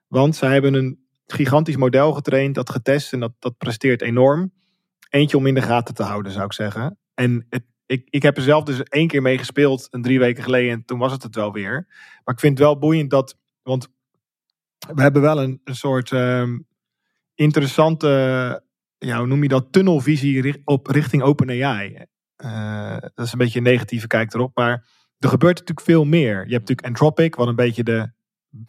Want 0.06 0.36
ze 0.36 0.46
hebben 0.46 0.74
een 0.74 1.06
gigantisch 1.26 1.76
model 1.76 2.12
getraind, 2.12 2.54
dat 2.54 2.70
getest 2.70 3.12
en 3.12 3.20
dat, 3.20 3.32
dat 3.38 3.56
presteert 3.56 4.02
enorm. 4.02 4.52
Eentje 5.08 5.36
om 5.36 5.46
in 5.46 5.54
de 5.54 5.62
gaten 5.62 5.94
te 5.94 6.02
houden, 6.02 6.32
zou 6.32 6.44
ik 6.44 6.52
zeggen. 6.52 6.98
En 7.14 7.46
het, 7.48 7.64
ik, 7.86 8.06
ik 8.10 8.22
heb 8.22 8.36
er 8.36 8.42
zelf 8.42 8.64
dus 8.64 8.82
één 8.82 9.08
keer 9.08 9.22
mee 9.22 9.38
gespeeld, 9.38 9.86
een 9.90 10.02
drie 10.02 10.18
weken 10.18 10.42
geleden, 10.42 10.70
en 10.70 10.84
toen 10.84 10.98
was 10.98 11.12
het 11.12 11.22
het 11.22 11.34
wel 11.34 11.52
weer. 11.52 11.86
Maar 12.24 12.34
ik 12.34 12.40
vind 12.40 12.58
het 12.58 12.66
wel 12.66 12.78
boeiend 12.78 13.10
dat, 13.10 13.38
want 13.62 13.88
we 14.94 15.02
hebben 15.02 15.22
wel 15.22 15.42
een, 15.42 15.60
een 15.64 15.76
soort 15.76 16.12
ehm, 16.12 16.58
interessante, 17.34 18.08
ja, 18.98 19.18
hoe 19.18 19.26
noem 19.26 19.42
je 19.42 19.48
dat, 19.48 19.72
tunnelvisie 19.72 20.62
op, 20.64 20.86
richting 20.86 21.22
OpenAI. 21.22 22.06
Uh, 22.44 22.96
dat 23.14 23.26
is 23.26 23.32
een 23.32 23.38
beetje 23.38 23.58
een 23.58 23.64
negatieve 23.64 24.06
kijk 24.06 24.34
erop, 24.34 24.56
maar 24.56 24.86
er 25.18 25.28
gebeurt 25.28 25.58
natuurlijk 25.58 25.86
veel 25.86 26.04
meer. 26.04 26.34
Je 26.34 26.54
hebt 26.54 26.68
natuurlijk 26.68 26.86
Anthropic, 26.86 27.34
wat 27.34 27.48
een 27.48 27.56
beetje 27.56 27.82
de 27.82 28.10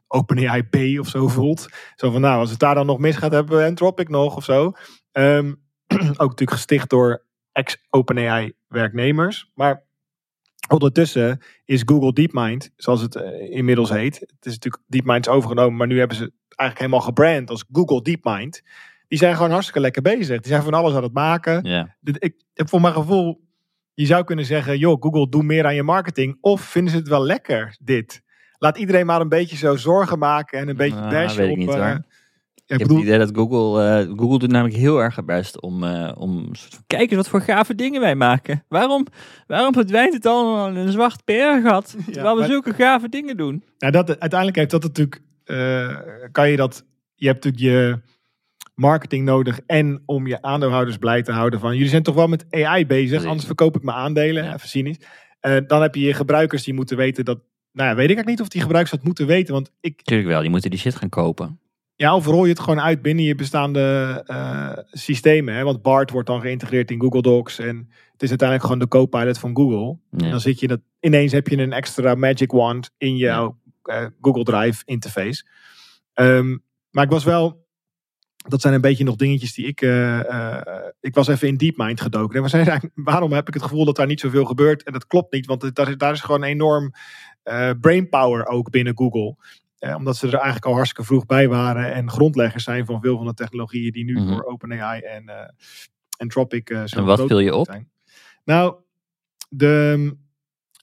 OpenAI 0.07 0.61
B 0.61 0.99
of 0.99 1.07
zo 1.07 1.27
voelt. 1.27 1.67
Zo 1.95 2.11
van, 2.11 2.21
nou, 2.21 2.39
als 2.39 2.49
het 2.49 2.59
daar 2.59 2.75
dan 2.75 2.85
nog 2.85 2.97
misgaat, 2.97 3.31
hebben 3.31 3.57
we 3.57 3.65
Anthropic 3.65 4.09
nog 4.09 4.35
of 4.35 4.43
zo. 4.43 4.73
Um, 5.11 5.61
ook 5.93 6.29
natuurlijk 6.29 6.51
gesticht 6.51 6.89
door 6.89 7.25
ex-OpenAI 7.51 8.53
werknemers. 8.67 9.51
Maar 9.53 9.83
ondertussen 10.67 11.41
is 11.65 11.81
Google 11.85 12.13
DeepMind, 12.13 12.71
zoals 12.75 13.01
het 13.01 13.15
uh, 13.15 13.51
inmiddels 13.51 13.89
heet. 13.89 14.19
Het 14.19 14.45
is 14.45 14.53
natuurlijk 14.53 14.83
DeepMind 14.87 15.27
overgenomen, 15.27 15.77
maar 15.77 15.87
nu 15.87 15.99
hebben 15.99 16.17
ze 16.17 16.23
het 16.23 16.33
eigenlijk 16.55 16.79
helemaal 16.79 17.07
gebrand 17.07 17.49
als 17.49 17.65
Google 17.71 18.01
DeepMind. 18.01 18.61
Die 19.07 19.17
zijn 19.17 19.35
gewoon 19.35 19.51
hartstikke 19.51 19.79
lekker 19.79 20.01
bezig. 20.01 20.41
Die 20.41 20.51
zijn 20.51 20.63
van 20.63 20.73
alles 20.73 20.93
aan 20.93 21.03
het 21.03 21.13
maken. 21.13 21.63
Ja. 21.63 21.95
Ik 22.01 22.35
heb 22.53 22.69
voor 22.69 22.81
mijn 22.81 22.93
gevoel, 22.93 23.46
je 23.97 24.05
zou 24.05 24.23
kunnen 24.23 24.45
zeggen, 24.45 24.77
joh, 24.77 25.01
Google, 25.01 25.29
doe 25.29 25.43
meer 25.43 25.65
aan 25.65 25.75
je 25.75 25.83
marketing. 25.83 26.37
Of 26.41 26.61
vinden 26.61 26.91
ze 26.91 26.97
het 26.97 27.07
wel 27.07 27.23
lekker, 27.25 27.77
dit? 27.79 28.21
laat 28.57 28.77
iedereen 28.77 29.05
maar 29.05 29.21
een 29.21 29.29
beetje 29.29 29.57
zo 29.57 29.75
zorgen 29.75 30.19
maken 30.19 30.59
en 30.59 30.67
een 30.69 30.75
beetje 30.75 31.07
weet 31.09 31.39
ik 31.39 31.51
op... 31.51 31.57
niet, 31.57 31.67
eh, 31.67 31.73
hoor. 31.73 31.83
ja, 31.83 31.93
Ik 31.93 32.03
ik 32.55 32.63
heb 32.65 32.77
bedoel, 32.77 32.97
het 32.97 33.05
idee 33.05 33.17
dat 33.19 33.31
Google, 33.33 33.83
eh, 33.83 34.17
Google 34.17 34.39
doet 34.39 34.51
namelijk 34.51 34.77
heel 34.77 34.99
erg 35.01 35.15
haar 35.15 35.25
best 35.25 35.61
om, 35.61 35.83
eh, 35.83 36.11
om 36.17 36.51
kijk 36.87 37.01
eens 37.01 37.15
wat 37.15 37.29
voor 37.29 37.41
gave 37.41 37.75
dingen 37.75 38.01
wij 38.01 38.15
maken. 38.15 38.63
Waarom, 38.67 39.05
waarom 39.47 39.73
verdwijnt 39.73 40.13
het 40.13 40.25
allemaal 40.25 40.67
in 40.67 40.75
een 40.75 40.91
zwart 40.91 41.23
PR-gat, 41.23 41.95
terwijl 42.11 42.33
we 42.33 42.39
maar- 42.39 42.49
zulke 42.49 42.73
gave 42.73 43.09
dingen 43.09 43.37
doen? 43.37 43.63
nou, 43.77 43.91
dat, 43.91 44.07
uiteindelijk 44.19 44.55
heeft 44.57 44.71
dat 44.71 44.83
natuurlijk, 44.83 45.21
kan 46.31 46.49
je 46.49 46.55
dat, 46.57 46.83
je 47.15 47.27
hebt 47.27 47.43
natuurlijk 47.43 47.73
je 47.73 47.99
marketing 48.77 49.25
nodig 49.25 49.59
en 49.65 50.01
om 50.05 50.27
je 50.27 50.41
aandeelhouders 50.41 50.97
blij 50.97 51.21
te 51.21 51.31
houden 51.31 51.59
van, 51.59 51.73
jullie 51.73 51.89
zijn 51.89 52.03
toch 52.03 52.15
wel 52.15 52.27
met 52.27 52.45
AI 52.49 52.85
bezig, 52.85 53.25
anders 53.25 53.45
verkoop 53.45 53.75
ik 53.75 53.83
mijn 53.83 53.97
aandelen, 53.97 54.43
Ja. 54.43 54.53
even 54.53 54.69
cynisch. 54.69 54.97
Eh, 55.39 55.57
dan 55.67 55.81
heb 55.81 55.95
je 55.95 56.01
je 56.01 56.13
gebruikers 56.13 56.63
die 56.63 56.73
moeten 56.73 56.97
weten 56.97 57.25
dat, 57.25 57.39
nou 57.71 57.89
ja, 57.89 57.95
weet 57.95 58.09
ik 58.09 58.15
eigenlijk 58.15 58.27
niet 58.27 58.41
of 58.41 58.47
die 58.47 58.61
gebruikers 58.61 58.95
dat 58.95 59.05
moeten 59.05 59.27
weten, 59.27 59.53
want 59.53 59.71
ik, 59.81 60.01
Tuurlijk 60.01 60.29
wel, 60.29 60.41
die 60.41 60.49
moeten 60.49 60.69
die 60.69 60.79
shit 60.79 60.95
gaan 60.95 61.09
kopen. 61.09 61.59
Ja, 61.95 62.15
of 62.15 62.25
rol 62.25 62.43
je 62.43 62.49
het 62.49 62.59
gewoon 62.59 62.81
uit 62.81 63.01
binnen 63.01 63.25
je 63.25 63.35
bestaande 63.35 64.23
eh, 64.25 64.77
systemen. 64.91 65.53
Hè? 65.53 65.63
Want 65.63 65.81
BART 65.81 66.11
wordt 66.11 66.27
dan 66.27 66.41
geïntegreerd 66.41 66.91
in 66.91 67.01
Google 67.01 67.21
Docs. 67.21 67.59
En 67.59 67.89
het 68.11 68.23
is 68.23 68.29
uiteindelijk 68.29 68.61
gewoon 68.69 68.79
de 68.79 68.87
co-pilot 68.87 69.39
van 69.39 69.55
Google. 69.55 69.97
En 70.11 70.29
dan 70.29 70.39
zit 70.39 70.59
je 70.59 70.67
dat, 70.67 70.79
ineens 70.99 71.31
heb 71.31 71.47
je 71.47 71.57
een 71.57 71.73
extra 71.73 72.15
magic 72.15 72.51
wand 72.51 72.91
in 72.97 73.15
jouw 73.17 73.57
eh, 73.83 74.05
Google 74.21 74.43
Drive 74.43 74.81
interface. 74.85 75.45
Ehm, 76.13 76.57
maar 76.91 77.03
ik 77.03 77.09
was 77.09 77.23
wel, 77.23 77.66
dat 78.49 78.61
zijn 78.61 78.73
een 78.73 78.81
beetje 78.81 79.03
nog 79.03 79.15
dingetjes 79.15 79.53
die 79.53 79.65
ik, 79.67 79.81
eh, 79.81 80.19
eh, 80.29 80.83
ik 80.99 81.13
was 81.15 81.27
even 81.27 81.47
in 81.47 81.57
DeepMind 81.57 82.01
gedoken. 82.01 82.35
En 82.37 82.43
we 82.43 82.49
zeiden 82.49 82.71
eigenlijk, 82.71 83.01
waarom 83.11 83.31
heb 83.31 83.47
ik 83.47 83.53
het 83.53 83.63
gevoel 83.63 83.85
dat 83.85 83.95
daar 83.95 84.07
niet 84.07 84.19
zoveel 84.19 84.45
gebeurt? 84.45 84.83
En 84.83 84.93
dat 84.93 85.07
klopt 85.07 85.33
niet, 85.33 85.45
want 85.45 85.61
het- 85.61 85.75
daar, 85.75 85.89
is- 85.89 85.97
daar 85.97 86.13
is 86.13 86.21
gewoon 86.21 86.43
enorm 86.43 86.91
eh 87.43 87.69
brainpower 87.81 88.45
ook 88.47 88.69
binnen 88.69 88.97
Google. 88.97 89.35
Omdat 89.95 90.17
ze 90.17 90.27
er 90.27 90.33
eigenlijk 90.33 90.65
al 90.65 90.73
hartstikke 90.73 91.03
vroeg 91.05 91.25
bij 91.25 91.47
waren 91.47 91.93
en 91.93 92.09
grondleggers 92.09 92.63
zijn 92.63 92.85
van 92.85 93.01
veel 93.01 93.17
van 93.17 93.25
de 93.25 93.33
technologieën 93.33 93.91
die 93.91 94.03
nu 94.03 94.13
Mhm. 94.19 94.27
door 94.27 94.43
OpenAI 94.43 95.01
en 95.01 95.53
Anthropic 96.17 96.67
zo 96.85 96.97
En 96.99 97.05
wat 97.05 97.25
viel 97.27 97.39
je 97.39 97.55
op? 97.55 97.65
zijn. 97.65 97.89
Nou, 98.43 98.75
de, 99.49 100.15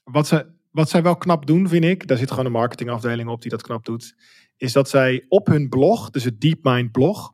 wat, 0.03 0.27
ze, 0.27 0.45
wat 0.71 0.89
zij 0.89 1.03
wel 1.03 1.15
knap 1.17 1.45
doen, 1.45 1.67
vind 1.69 1.83
ik, 1.83 2.07
daar 2.07 2.17
zit 2.17 2.29
gewoon 2.29 2.45
een 2.45 2.51
marketingafdeling 2.51 3.29
op 3.29 3.41
die 3.41 3.51
dat 3.51 3.61
knap 3.61 3.85
doet, 3.85 4.15
is 4.57 4.73
dat 4.73 4.89
zij 4.89 5.25
op 5.27 5.47
hun 5.47 5.69
blog, 5.69 6.09
dus 6.09 6.23
het 6.23 6.41
DeepMind 6.41 6.91
blog, 6.91 7.33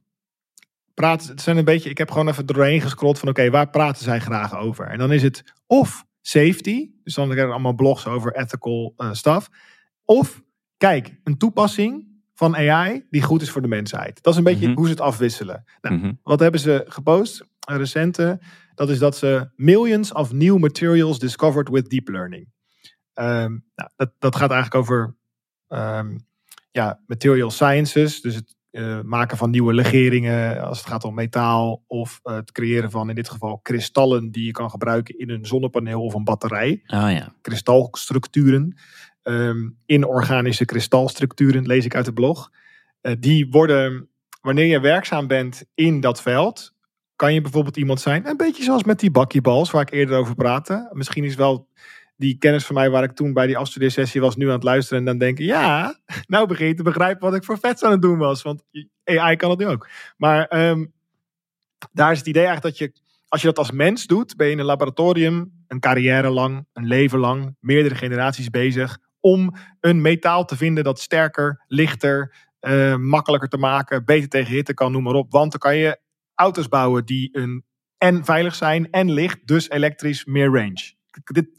praten, 1.01 1.29
het 1.29 1.41
zijn 1.41 1.57
een 1.57 1.65
beetje, 1.65 1.89
ik 1.89 1.97
heb 1.97 2.11
gewoon 2.11 2.27
even 2.27 2.45
doorheen 2.45 2.81
gescrolld 2.81 3.19
van 3.19 3.29
oké, 3.29 3.49
waar 3.49 3.69
praten 3.69 4.03
zij 4.03 4.19
graag 4.19 4.57
over? 4.57 4.85
En 4.87 4.97
dan 4.97 5.11
is 5.11 5.23
het 5.23 5.43
of 5.67 6.03
safety, 6.21 6.89
dus 7.03 7.13
dan 7.13 7.29
krijg 7.29 7.45
je 7.45 7.51
allemaal 7.53 7.73
blogs 7.73 8.07
over 8.07 8.35
ethical 8.35 8.93
eh 8.97 9.09
stuff, 9.13 9.49
of 10.05 10.41
kijk, 10.77 11.19
een 11.23 11.37
toepassing 11.37 12.07
van 12.33 12.55
AI 12.55 13.05
die 13.09 13.21
goed 13.21 13.41
is 13.41 13.49
voor 13.49 13.61
de 13.61 13.67
mensheid. 13.67 14.23
Dat 14.23 14.33
is 14.33 14.37
een 14.39 14.45
beetje 14.45 14.67
Mhm. 14.67 14.75
hoe 14.75 14.85
ze 14.85 14.91
het 14.91 15.01
afwisselen. 15.01 15.63
Nou, 15.81 15.95
Mhm. 15.95 16.13
wat 16.23 16.39
hebben 16.39 16.59
ze 16.59 16.85
gepost? 16.87 17.43
Een 17.67 17.77
recente. 17.77 18.39
Dat 18.75 18.89
is 18.89 18.99
dat 18.99 19.17
ze 19.17 19.49
millions 19.55 20.13
of 20.13 20.31
new 20.31 20.57
materials 20.57 21.19
discovered 21.19 21.69
with 21.69 21.89
deep 21.89 22.07
learning. 22.07 22.47
Ehm, 23.13 23.57
nou, 23.75 23.89
dat, 23.95 24.11
dat 24.19 24.35
gaat 24.35 24.51
eigenlijk 24.51 24.81
over 24.81 25.15
ehm, 25.67 26.17
ja, 26.71 27.01
material 27.05 27.51
sciences. 27.51 28.21
Dus 28.21 28.35
het 28.35 28.55
eh, 28.71 28.99
maken 29.01 29.37
van 29.37 29.49
nieuwe 29.49 29.73
legeringen 29.73 30.61
als 30.61 30.77
het 30.77 30.87
gaat 30.87 31.03
om 31.03 31.13
metaal. 31.13 31.83
Of 31.87 32.19
eh, 32.23 32.35
het 32.35 32.51
creëren 32.51 32.91
van 32.91 33.09
in 33.09 33.15
dit 33.15 33.29
geval 33.29 33.59
kristallen 33.59 34.31
die 34.31 34.45
je 34.45 34.51
kan 34.51 34.69
gebruiken 34.69 35.17
in 35.17 35.29
een 35.29 35.45
zonnepaneel 35.45 36.01
of 36.01 36.13
een 36.13 36.23
batterij 36.23 36.81
Oh 36.87 37.11
ja. 37.11 37.33
kristalstructuren. 37.41 38.77
ehm 39.21 39.69
inorganische 39.85 40.65
kristalstructuren, 40.65 41.65
lees 41.65 41.85
ik 41.85 41.95
uit 41.95 42.05
de 42.05 42.13
blog. 42.13 42.51
Eh, 43.01 43.13
die 43.19 43.47
worden, 43.49 44.09
wanneer 44.41 44.65
je 44.65 44.79
werkzaam 44.79 45.27
bent 45.27 45.63
in 45.73 45.99
dat 45.99 46.21
veld, 46.21 46.73
kan 47.15 47.33
je 47.33 47.41
bijvoorbeeld 47.41 47.77
iemand 47.77 48.01
zijn, 48.01 48.27
een 48.27 48.37
beetje 48.37 48.63
zoals 48.63 48.83
met 48.83 48.99
die 48.99 49.11
bakkiebals 49.11 49.71
waar 49.71 49.81
ik 49.81 49.91
eerder 49.91 50.17
over 50.17 50.35
praatte. 50.35 50.89
Misschien 50.93 51.23
is 51.23 51.35
wel 51.35 51.67
die 52.21 52.37
kennis 52.37 52.65
van 52.65 52.75
mij 52.75 52.89
waar 52.89 53.03
ik 53.03 53.11
toen 53.11 53.33
bij 53.33 53.47
die 53.47 53.57
afstudeersessie 53.57 54.21
was, 54.21 54.35
nu 54.35 54.45
aan 54.45 54.53
het 54.53 54.63
luisteren 54.63 54.99
en 54.99 55.05
dan 55.05 55.17
denken, 55.17 55.45
ja, 55.45 55.99
nou 56.27 56.47
begin 56.47 56.67
je 56.67 56.73
te 56.73 56.83
begrijpen 56.83 57.29
wat 57.29 57.35
ik 57.35 57.43
voor 57.43 57.59
vets 57.59 57.83
aan 57.83 57.91
het 57.91 58.01
doen 58.01 58.17
was. 58.17 58.41
Want 58.41 58.63
AI 59.03 59.35
kan 59.35 59.49
het 59.49 59.59
nu 59.59 59.67
ook. 59.67 59.89
Maar 60.17 60.47
ehm, 60.47 60.85
daar 61.91 62.11
is 62.11 62.17
het 62.17 62.27
idee 62.27 62.45
eigenlijk 62.45 62.77
dat 62.77 62.87
je, 62.87 63.01
als 63.27 63.41
je 63.41 63.47
dat 63.47 63.57
als 63.57 63.71
mens 63.71 64.05
doet, 64.05 64.35
ben 64.35 64.47
je 64.47 64.53
in 64.53 64.59
een 64.59 64.65
laboratorium 64.65 65.51
een 65.67 65.79
carrière 65.79 66.29
lang, 66.29 66.65
een 66.73 66.87
leven 66.87 67.19
lang, 67.19 67.55
meerdere 67.59 67.95
generaties 67.95 68.49
bezig 68.49 68.97
om 69.19 69.55
een 69.79 70.01
metaal 70.01 70.45
te 70.45 70.57
vinden 70.57 70.83
dat 70.83 70.99
sterker, 70.99 71.63
lichter, 71.67 72.35
eh, 72.59 72.95
makkelijker 72.95 73.49
te 73.49 73.57
maken, 73.57 74.05
beter 74.05 74.29
tegen 74.29 74.53
hitte 74.53 74.73
kan, 74.73 74.91
noem 74.91 75.03
maar 75.03 75.13
op. 75.13 75.31
Want 75.31 75.51
dan 75.51 75.59
kan 75.59 75.77
je 75.77 75.99
auto's 76.35 76.67
bouwen 76.67 77.05
die 77.05 77.29
een, 77.31 77.65
en 77.97 78.25
veilig 78.25 78.55
zijn 78.55 78.91
en 78.91 79.11
licht, 79.11 79.47
dus 79.47 79.69
elektrisch 79.69 80.25
meer 80.25 80.51
range. 80.51 80.93
Dit, 81.23 81.49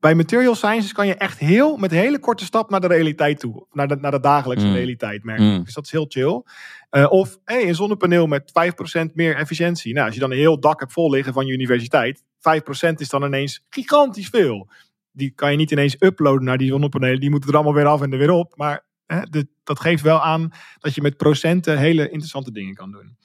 bij 0.00 0.14
material 0.14 0.54
sciences 0.54 0.92
kan 0.92 1.06
je 1.06 1.14
echt 1.14 1.38
heel, 1.38 1.76
met 1.76 1.92
een 1.92 1.98
hele 1.98 2.18
korte 2.18 2.44
stap 2.44 2.70
naar 2.70 2.80
de 2.80 2.86
realiteit 2.86 3.38
toe. 3.40 3.66
Naar 3.72 3.88
de, 3.88 3.96
naar 3.96 4.10
de 4.10 4.20
dagelijkse 4.20 4.66
Mm. 4.66 4.74
realiteit, 4.74 5.24
merk 5.24 5.38
ik. 5.38 5.44
Mm. 5.44 5.64
Dus 5.64 5.74
dat 5.74 5.84
is 5.84 5.90
heel 5.90 6.06
chill. 6.08 6.42
Eh, 6.90 7.10
of 7.10 7.38
hey, 7.44 7.68
een 7.68 7.74
zonnepaneel 7.74 8.26
met 8.26 8.52
5% 8.52 9.14
meer 9.14 9.36
efficiëntie. 9.36 9.92
Nou, 9.92 10.06
als 10.06 10.14
je 10.14 10.20
dan 10.20 10.30
een 10.30 10.36
heel 10.36 10.60
dak 10.60 10.80
hebt 10.80 10.92
vol 10.92 11.10
liggen 11.10 11.32
van 11.32 11.46
je 11.46 11.52
universiteit, 11.52 12.24
5% 12.38 13.00
is 13.00 13.08
dan 13.08 13.24
ineens 13.24 13.64
gigantisch 13.68 14.28
veel. 14.28 14.70
Die 15.12 15.30
kan 15.30 15.50
je 15.50 15.56
niet 15.56 15.70
ineens 15.70 15.96
uploaden 15.98 16.44
naar 16.44 16.58
die 16.58 16.68
zonnepanelen. 16.68 17.20
Die 17.20 17.30
moeten 17.30 17.48
er 17.48 17.54
allemaal 17.54 17.74
weer 17.74 17.86
af 17.86 18.02
en 18.02 18.12
er 18.12 18.18
weer 18.18 18.30
op. 18.30 18.56
Maar 18.56 18.84
hè, 19.06 19.20
dat 19.64 19.80
geeft 19.80 20.02
wel 20.02 20.20
aan 20.22 20.50
dat 20.78 20.94
je 20.94 21.02
met 21.02 21.16
procenten 21.16 21.78
hele 21.78 22.02
interessante 22.04 22.52
dingen 22.52 22.74
kan 22.74 22.90
doen. 22.92 23.16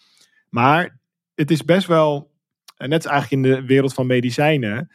Maar 0.49 0.99
het 1.35 1.51
is 1.51 1.63
best 1.65 1.87
wel, 1.87 2.31
net 2.77 3.05
als 3.05 3.13
eigenlijk 3.13 3.45
in 3.45 3.51
de 3.51 3.65
wereld 3.65 3.93
van 3.93 4.07
medicijnen. 4.07 4.89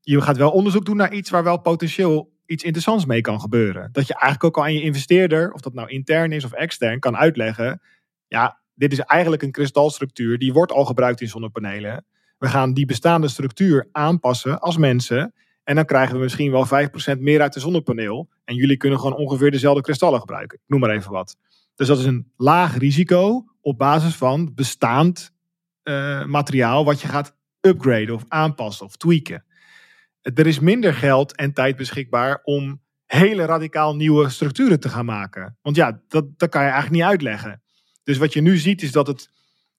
Je 0.00 0.20
gaat 0.20 0.36
wel 0.36 0.50
onderzoek 0.50 0.84
doen 0.84 0.96
naar 0.96 1.12
iets 1.12 1.30
waar 1.30 1.44
wel 1.44 1.60
potentieel 1.60 2.32
iets 2.46 2.64
interessants 2.64 3.04
mee 3.04 3.20
kan 3.20 3.40
gebeuren. 3.40 3.88
Dat 3.92 4.06
je 4.06 4.14
eigenlijk 4.14 4.44
ook 4.44 4.56
al 4.56 4.62
aan 4.62 4.74
je 4.74 4.82
investeerder, 4.82 5.52
of 5.52 5.60
dat 5.60 5.74
nou 5.74 5.88
intern 5.88 6.32
is 6.32 6.44
of 6.44 6.52
extern, 6.52 7.00
kan 7.00 7.16
uitleggen. 7.16 7.80
Ja, 8.26 8.60
dit 8.74 8.92
is 8.92 8.98
eigenlijk 8.98 9.42
een 9.42 9.52
kristalstructuur, 9.52 10.38
die 10.38 10.52
wordt 10.52 10.72
al 10.72 10.84
gebruikt 10.84 11.20
in 11.20 11.28
zonnepanelen. 11.28 12.04
We 12.38 12.48
gaan 12.48 12.72
die 12.72 12.86
bestaande 12.86 13.28
structuur 13.28 13.88
aanpassen 13.92 14.60
als 14.60 14.76
mensen. 14.76 15.34
En 15.64 15.74
dan 15.74 15.84
krijgen 15.84 16.14
we 16.14 16.22
misschien 16.22 16.50
wel 16.50 16.66
5% 17.16 17.18
meer 17.18 17.40
uit 17.40 17.52
de 17.52 17.60
zonnepaneel. 17.60 18.28
En 18.44 18.54
jullie 18.54 18.76
kunnen 18.76 18.98
gewoon 18.98 19.16
ongeveer 19.16 19.50
dezelfde 19.50 19.82
kristallen 19.82 20.20
gebruiken. 20.20 20.58
Ik 20.58 20.64
noem 20.66 20.80
maar 20.80 20.90
even 20.90 21.10
wat. 21.10 21.36
Dus 21.74 21.86
dat 21.86 21.98
is 21.98 22.04
een 22.04 22.32
laag 22.36 22.78
risico 22.78 23.44
op 23.60 23.78
basis 23.78 24.14
van 24.14 24.54
bestaand 24.54 25.32
eh, 25.82 26.24
materiaal 26.24 26.84
wat 26.84 27.00
je 27.00 27.08
gaat 27.08 27.36
upgraden 27.60 28.14
of 28.14 28.24
aanpassen 28.28 28.86
of 28.86 28.96
tweaken. 28.96 29.44
Er 30.34 30.46
is 30.46 30.58
minder 30.58 30.94
geld 30.94 31.36
en 31.36 31.52
tijd 31.52 31.76
beschikbaar 31.76 32.40
om 32.42 32.82
hele 33.04 33.44
radicaal 33.44 33.96
nieuwe 33.96 34.28
structuren 34.28 34.80
te 34.80 34.88
gaan 34.88 35.04
maken. 35.04 35.58
Want 35.62 35.76
ja, 35.76 36.02
dat, 36.08 36.38
dat 36.38 36.48
kan 36.48 36.62
je 36.62 36.68
eigenlijk 36.68 36.96
niet 36.96 37.10
uitleggen. 37.10 37.62
Dus 38.02 38.18
wat 38.18 38.32
je 38.32 38.40
nu 38.40 38.56
ziet 38.56 38.82
is 38.82 38.92
dat 38.92 39.06
het 39.06 39.30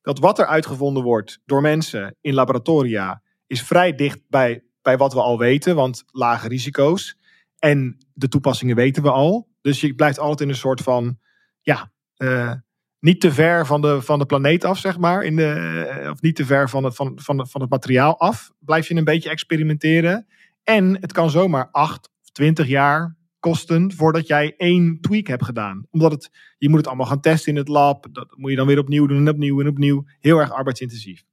dat 0.01 0.19
wat 0.19 0.39
er 0.39 0.45
uitgevonden 0.45 1.03
wordt 1.03 1.39
door 1.45 1.61
mensen 1.61 2.15
in 2.21 2.33
laboratoria 2.33 3.21
is 3.47 3.63
vrij 3.63 3.95
dicht 3.95 4.19
bij, 4.27 4.63
bij 4.81 4.97
wat 4.97 5.13
we 5.13 5.21
al 5.21 5.37
weten, 5.37 5.75
want 5.75 6.03
lage 6.11 6.47
risico's. 6.47 7.17
En 7.59 7.97
de 8.13 8.27
toepassingen 8.27 8.75
weten 8.75 9.03
we 9.03 9.11
al. 9.11 9.47
Dus 9.61 9.81
je 9.81 9.95
blijft 9.95 10.19
altijd 10.19 10.41
in 10.41 10.49
een 10.49 10.55
soort 10.55 10.81
van, 10.81 11.19
ja, 11.61 11.91
uh, 12.17 12.53
niet 12.99 13.21
te 13.21 13.31
ver 13.31 13.65
van 13.65 13.81
de, 13.81 14.01
van 14.01 14.19
de 14.19 14.25
planeet 14.25 14.63
af, 14.63 14.77
zeg 14.77 14.97
maar. 14.97 15.23
In 15.23 15.35
de, 15.35 16.07
of 16.11 16.21
niet 16.21 16.35
te 16.35 16.45
ver 16.45 16.69
van 16.69 16.83
het, 16.83 16.95
van, 16.95 17.19
van, 17.21 17.47
van 17.47 17.61
het 17.61 17.69
materiaal 17.69 18.19
af. 18.19 18.51
Blijf 18.59 18.87
je 18.87 18.95
een 18.95 19.03
beetje 19.03 19.29
experimenteren. 19.29 20.27
En 20.63 21.01
het 21.01 21.11
kan 21.11 21.29
zomaar 21.29 21.69
8 21.71 22.09
of 22.21 22.29
20 22.31 22.67
jaar 22.67 23.17
kosten 23.39 23.93
voordat 23.93 24.27
jij 24.27 24.53
één 24.57 25.01
tweak 25.01 25.27
hebt 25.27 25.45
gedaan. 25.45 25.85
Omdat 25.89 26.11
het, 26.11 26.29
je 26.57 26.69
moet 26.69 26.77
het 26.77 26.87
allemaal 26.87 27.05
gaan 27.05 27.21
testen 27.21 27.51
in 27.51 27.57
het 27.57 27.67
lab. 27.67 28.07
Dat 28.11 28.37
moet 28.37 28.49
je 28.49 28.55
dan 28.55 28.67
weer 28.67 28.79
opnieuw 28.79 29.05
doen 29.05 29.17
en 29.17 29.29
opnieuw 29.29 29.61
en 29.61 29.67
opnieuw. 29.67 30.05
Heel 30.19 30.39
erg 30.39 30.51
arbeidsintensief. 30.51 31.23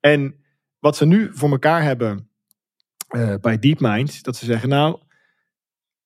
En 0.00 0.44
wat 0.78 0.96
ze 0.96 1.06
nu 1.06 1.30
voor 1.32 1.50
elkaar 1.50 1.82
hebben 1.82 2.30
uh, 3.14 3.34
bij 3.40 3.58
DeepMind, 3.58 4.22
dat 4.22 4.36
ze 4.36 4.44
zeggen, 4.44 4.68
nou, 4.68 5.02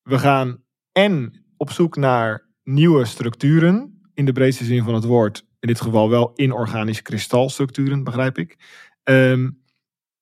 we 0.02 0.18
gaan 0.18 0.62
en 0.92 1.44
op 1.56 1.70
zoek 1.70 1.96
naar 1.96 2.48
nieuwe 2.62 3.04
structuren, 3.04 4.00
in 4.14 4.24
de 4.24 4.32
breedste 4.32 4.64
zin 4.64 4.84
van 4.84 4.94
het 4.94 5.04
woord, 5.04 5.46
in 5.58 5.68
dit 5.68 5.80
geval 5.80 6.10
wel 6.10 6.32
inorganische 6.34 7.02
kristalstructuren, 7.02 8.04
begrijp 8.04 8.38
ik. 8.38 8.58
Um, 9.04 9.59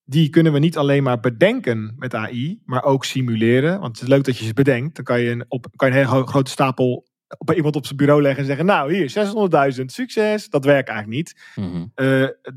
die 0.09 0.29
kunnen 0.29 0.53
we 0.53 0.59
niet 0.59 0.77
alleen 0.77 1.03
maar 1.03 1.19
bedenken 1.19 1.95
met 1.97 2.13
AI, 2.13 2.61
maar 2.65 2.83
ook 2.83 3.05
simuleren. 3.05 3.79
Want 3.79 3.91
het 3.93 4.01
is 4.01 4.13
leuk 4.13 4.23
dat 4.23 4.37
je 4.37 4.45
ze 4.45 4.53
bedenkt. 4.53 4.95
Dan 4.95 5.05
kan 5.05 5.21
je 5.21 5.29
een, 5.29 5.45
op, 5.47 5.67
kan 5.75 5.91
je 5.91 5.99
een 5.99 6.07
hele 6.07 6.27
grote 6.27 6.51
stapel 6.51 7.07
op 7.37 7.53
iemand 7.53 7.75
op 7.75 7.85
zijn 7.85 7.97
bureau 7.97 8.21
leggen 8.21 8.39
en 8.39 8.45
zeggen: 8.45 8.65
Nou, 8.65 8.93
hier 8.93 9.75
600.000, 9.79 9.85
succes. 9.85 10.49
Dat 10.49 10.65
werkt 10.65 10.89
eigenlijk 10.89 11.17
niet. 11.17 11.41
Mm 11.55 11.91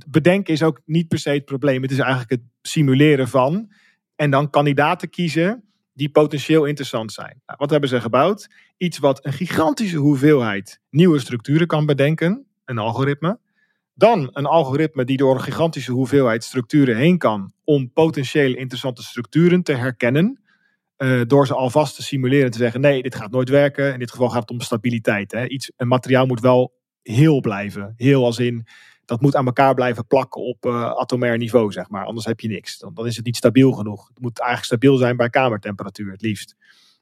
bedenken 0.07 0.53
is 0.53 0.63
ook 0.63 0.81
niet 0.85 1.09
per 1.09 1.19
se 1.19 1.31
het 1.31 1.45
probleem. 1.45 1.83
Het 1.83 1.91
is 1.91 1.99
eigenlijk 1.99 2.31
het 2.31 2.41
simuleren 2.63 3.29
van. 3.29 3.73
En 4.17 4.31
dan 4.31 4.51
kandidaten 4.51 5.11
kiezen 5.11 5.65
die 5.93 6.11
potentieel 6.11 6.65
interessant 6.65 7.13
zijn. 7.13 7.43
Nou, 7.47 7.59
wat 7.59 7.71
hebben 7.71 7.89
ze 7.89 8.01
gebouwd? 8.01 8.49
Iets 8.77 8.99
wat 8.99 9.27
een 9.27 9.33
gigantische 9.33 9.97
hoeveelheid 9.97 10.81
nieuwe 10.91 11.19
structuren 11.19 11.67
kan 11.67 11.87
bedenken. 11.87 12.47
Een 12.65 12.79
algoritme. 12.79 13.39
Dan 13.95 14.29
een 14.33 14.47
algoritme 14.47 15.05
die 15.05 15.17
door 15.17 15.35
een 15.35 15.43
gigantische 15.43 15.93
hoeveelheid 15.93 16.45
structuren 16.45 16.97
heen 16.97 17.19
kan 17.19 17.53
om 17.65 17.93
potentieel 17.93 18.55
interessante 18.55 19.03
structuren 19.03 19.63
te 19.63 19.73
herkennen. 19.73 20.41
Uh, 20.99 21.21
door 21.27 21.47
ze 21.47 21.55
alvast 21.55 21.97
te 21.97 22.03
simuleren 22.03 22.45
en 22.45 22.51
te 22.51 22.59
zeggen: 22.59 22.81
nee, 22.81 23.03
dit 23.03 23.15
gaat 23.15 23.31
nooit 23.31 23.49
werken. 23.49 23.93
In 23.93 23.99
dit 23.99 24.11
geval 24.11 24.29
gaat 24.29 24.41
het 24.41 24.51
om 24.51 24.61
stabiliteit. 24.61 25.33
Hè. 25.33 25.47
Iets, 25.47 25.73
een 25.77 25.89
materiaal 25.89 26.27
moet 26.27 26.41
wel 26.41 26.73
heel 27.03 27.41
blijven. 27.41 27.95
Heel 27.97 28.25
als 28.25 28.39
in 28.39 28.67
dat 29.05 29.21
moet 29.21 29.37
aan 29.37 29.47
elkaar 29.47 29.75
blijven 29.75 30.07
plakken 30.07 30.43
op 30.43 30.67
uh, 30.67 30.91
atomair 30.91 31.39
niveau, 31.39 31.73
zeg 31.73 31.89
maar. 31.89 32.05
Anders 32.05 32.27
heb 32.27 32.41
je 32.41 32.49
niks. 32.49 32.79
Dan, 32.79 32.95
dan, 32.95 33.07
is 33.07 33.17
het 33.17 33.25
niet 33.25 33.37
stabiel 33.37 33.73
genoeg. 33.73 34.09
Het 34.09 34.21
moet 34.21 34.39
eigenlijk 34.39 34.69
stabiel 34.69 34.97
zijn 34.97 35.17
bij 35.17 35.31
kamertemperatuur, 35.31 36.13
het 36.13 36.23
liefst. 36.23 36.57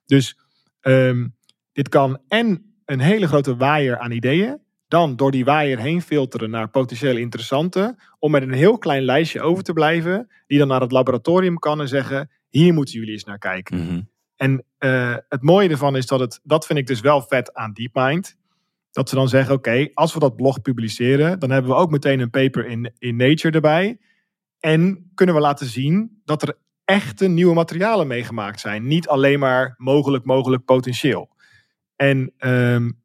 Dus 0.07 0.38
um, 0.80 1.36
dit 1.72 1.88
kan 1.88 2.20
en 2.28 2.74
een 2.84 3.01
hele 3.01 3.26
grote 3.26 3.57
waaier 3.57 3.99
aan 3.99 4.11
ideeën 4.11 4.61
dan 4.91 5.16
door 5.16 5.30
die 5.30 5.45
waaier 5.45 5.78
heen 5.78 6.03
filteren 6.03 6.51
naar 6.51 6.68
potentieel 6.68 7.16
interessante, 7.16 7.99
om 8.18 8.30
met 8.30 8.43
een 8.43 8.53
heel 8.53 8.78
klein 8.78 9.03
lijstje 9.03 9.41
over 9.41 9.62
te 9.64 9.72
blijven, 9.72 10.28
die 10.47 10.59
dan 10.59 10.68
naar 10.68 10.80
het 10.80 10.93
laboratorium 10.93 11.59
kan 11.59 11.80
en 11.80 11.88
zeggen, 11.88 12.30
hier 12.49 12.74
moeten 12.74 12.95
jullie 12.95 13.12
eens 13.12 13.24
naar 13.24 13.38
kijken. 13.38 13.84
Mhm. 13.84 14.01
En 14.36 14.64
uh, 14.78 15.16
het 15.28 15.43
mooie 15.43 15.68
ervan 15.68 15.97
is 15.97 16.07
dat 16.07 16.20
het, 16.20 16.41
dat 16.43 16.66
vind 16.66 16.78
ik 16.78 16.86
dus 16.86 17.01
wel 17.01 17.22
vet 17.22 17.55
aan 17.55 17.72
DeepMind, 17.72 18.36
dat 18.91 19.09
ze 19.09 19.14
dan 19.14 19.28
zeggen, 19.28 19.55
oké, 19.55 19.88
als 19.95 20.14
we 20.14 20.20
dat 20.20 20.36
blog 20.36 20.62
publiceren, 20.62 21.38
dan 21.38 21.51
hebben 21.51 21.70
we 21.70 21.76
ook 21.76 21.91
meteen 21.91 22.20
een 22.20 22.30
paper 22.30 22.66
in, 22.66 22.93
in 22.99 23.16
Nature 23.16 23.55
erbij. 23.55 23.99
En 24.61 25.11
kunnen 25.14 25.34
we 25.34 25.41
laten 25.41 25.66
zien 25.66 26.20
dat 26.24 26.43
er 26.43 26.57
echte 26.84 27.28
nieuwe 27.28 27.55
materialen 27.55 28.07
meegemaakt 28.07 28.61
zijn. 28.61 28.86
Niet 28.86 29.09
alleen 29.09 29.38
maar 29.38 29.74
mogelijk, 29.76 30.24
mogelijk, 30.24 30.64
potentieel. 30.64 31.30
En 31.97 32.32
um, 32.38 33.01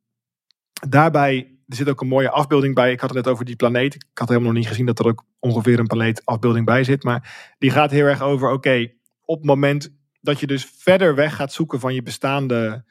daarbij 0.89 1.54
er 1.67 1.75
zit 1.75 1.89
ook 1.89 2.01
een 2.01 2.07
mooie 2.07 2.29
afbeelding 2.29 2.75
bij. 2.75 2.91
Ik 2.91 2.99
had 2.99 3.09
het 3.09 3.25
net 3.25 3.33
over 3.33 3.45
die 3.45 3.55
planeet. 3.55 3.95
Ik 3.95 4.05
had 4.13 4.27
helemaal 4.27 4.49
nog 4.49 4.59
niet 4.59 4.67
gezien 4.67 4.85
dat 4.85 4.99
er 4.99 5.05
ook 5.05 5.25
ongeveer 5.39 5.79
een 5.79 5.87
planeetafbeelding 5.87 6.65
bij 6.65 6.83
zit. 6.83 7.03
Maar 7.03 7.53
die 7.57 7.71
gaat 7.71 7.91
heel 7.91 8.05
erg 8.05 8.21
over, 8.21 8.51
oké, 8.51 8.91
op 9.21 9.37
het 9.37 9.45
moment 9.45 9.93
dat 10.21 10.39
je 10.39 10.47
dus 10.47 10.65
verder 10.77 11.15
weg 11.15 11.35
gaat 11.35 11.53
zoeken 11.53 11.79
van 11.79 11.93
je 11.93 12.01
bestaande... 12.01 12.85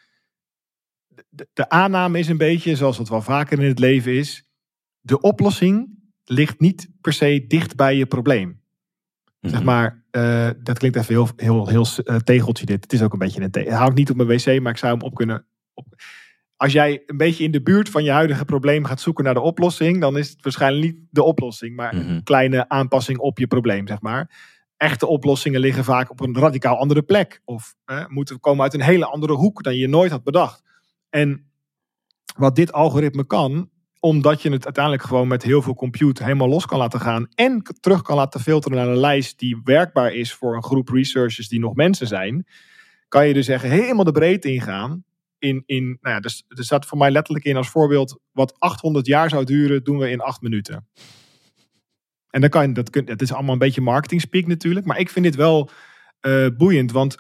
De, 1.29 1.49
de 1.53 1.69
aanname 1.69 2.19
is 2.19 2.29
een 2.29 2.37
beetje, 2.37 2.77
zoals 2.77 2.99
het 2.99 3.09
wel 3.09 3.23
vaker 3.23 3.59
in 3.59 3.69
het 3.69 3.79
leven 3.79 4.13
is, 4.13 4.45
de 5.01 5.21
oplossing 5.21 5.89
ligt 6.25 6.61
niet 6.61 6.89
per 7.01 7.13
se 7.13 7.45
dicht 7.49 7.77
bij 7.77 7.97
je 7.97 8.07
probleem. 8.07 8.63
Zeg 9.41 9.55
Mhm. 9.55 9.65
maar, 9.65 10.05
eh, 10.11 10.51
dat 10.63 10.79
klinkt 10.79 10.97
even 10.97 11.15
heel, 11.15 11.29
heel, 11.37 11.69
heel 11.69 11.87
eh, 12.05 12.17
tegeltje 12.17 12.67
dit. 12.67 12.83
Het 12.83 12.93
is 12.93 13.03
ook 13.03 13.13
een 13.13 13.19
beetje 13.19 13.41
een 13.41 13.51
tegel. 13.51 13.71
Het 13.71 13.79
hangt 13.79 13.97
niet 13.97 14.11
op 14.11 14.17
mijn 14.17 14.29
wc, 14.29 14.61
maar 14.61 14.73
ik 14.73 14.79
zou 14.79 14.93
hem 14.93 15.03
op 15.03 15.15
kunnen... 15.15 15.47
Op... 15.75 15.87
Als 16.57 16.73
jij 16.73 17.03
een 17.07 17.17
beetje 17.17 17.45
in 17.45 17.51
de 17.51 17.63
buurt 17.63 17.89
van 17.89 18.05
je 18.05 18.11
huidige 18.11 18.45
probleem 18.45 18.85
gaat 18.85 19.01
zoeken 19.01 19.25
naar 19.25 19.35
de 19.35 19.41
oplossing, 19.41 20.01
dan 20.01 20.19
is 20.19 20.31
het 20.31 20.43
waarschijnlijk 20.43 20.85
niet 20.85 20.97
de 21.11 21.23
oplossing, 21.23 21.77
maar 21.77 21.95
Mhm. 21.97 22.09
een 22.09 22.23
kleine 22.23 22.69
aanpassing 22.69 23.19
op 23.19 23.39
je 23.39 23.47
probleem, 23.47 23.87
zeg 23.87 24.01
maar. 24.01 24.31
Echte 24.77 25.07
oplossingen 25.07 25.61
liggen 25.61 25.85
vaak 25.85 26.11
op 26.11 26.21
een 26.21 26.39
radicaal 26.39 26.77
andere 26.79 27.03
plek. 27.03 27.41
Of 27.45 27.75
eh, 27.85 28.07
moeten 28.07 28.41
komen 28.41 28.63
uit 28.63 28.75
een 28.75 28.81
hele 28.81 29.07
andere 29.07 29.33
hoek 29.33 29.63
dan 29.63 29.77
je 29.77 29.89
nooit 29.89 30.11
had 30.11 30.25
bedacht. 30.25 30.63
En 31.11 31.51
wat 32.37 32.57
dit 32.57 32.73
algoritme 32.73 33.27
kan, 33.27 33.71
omdat 34.01 34.43
je 34.43 34.51
het 34.51 34.65
uiteindelijk 34.65 35.05
gewoon 35.05 35.29
met 35.29 35.43
heel 35.43 35.63
veel 35.63 35.75
compute 35.75 36.23
helemaal 36.23 36.49
los 36.49 36.67
kan 36.67 36.79
laten 36.79 37.01
gaan. 37.01 37.27
En 37.35 37.63
terug 37.81 38.03
kan 38.03 38.17
laten 38.17 38.41
filteren 38.41 38.79
naar 38.79 38.89
een 38.89 38.97
lijst 39.01 39.39
die 39.39 39.61
werkbaar 39.65 40.13
is 40.13 40.35
voor 40.35 40.57
een 40.57 40.63
groep 40.63 40.89
researchers 40.89 41.49
die 41.49 41.59
nog 41.61 41.75
mensen 41.75 42.07
zijn. 42.07 42.47
Kan 43.09 43.27
je 43.27 43.35
dus 43.35 43.47
zeggen, 43.47 43.71
helemaal 43.71 44.05
de 44.05 44.13
breedte 44.13 44.53
ingaan. 44.53 45.05
In, 45.45 45.63
in, 45.67 45.85
nou 45.85 46.15
ja, 46.15 46.21
dus, 46.21 46.45
er 46.49 46.65
staat 46.65 46.87
voor 46.87 46.99
mij 46.99 47.11
letterlijk 47.11 47.45
in 47.45 47.57
als 47.57 47.69
voorbeeld, 47.69 48.19
wat 48.33 48.55
800 48.59 49.07
jaar 49.07 49.29
zou 49.29 49.45
duren, 49.45 49.85
doen 49.85 49.99
we 49.99 50.11
in 50.11 50.21
8 50.21 50.41
minuten. 50.41 50.87
En 52.31 52.41
dan 52.41 52.51
kan 52.51 52.73
dat, 52.73 52.91
kun, 52.91 53.07
het 53.07 53.23
is 53.23 53.33
allemaal 53.33 53.53
een 53.53 53.59
beetje 53.59 53.81
marketing 53.81 54.21
speak 54.21 54.47
natuurlijk, 54.47 54.87
maar 54.87 54.99
ik 54.99 55.11
vind 55.11 55.25
dit 55.25 55.35
wel 55.35 55.71
eh, 56.21 56.47
boeiend, 56.57 56.93
want 56.93 57.17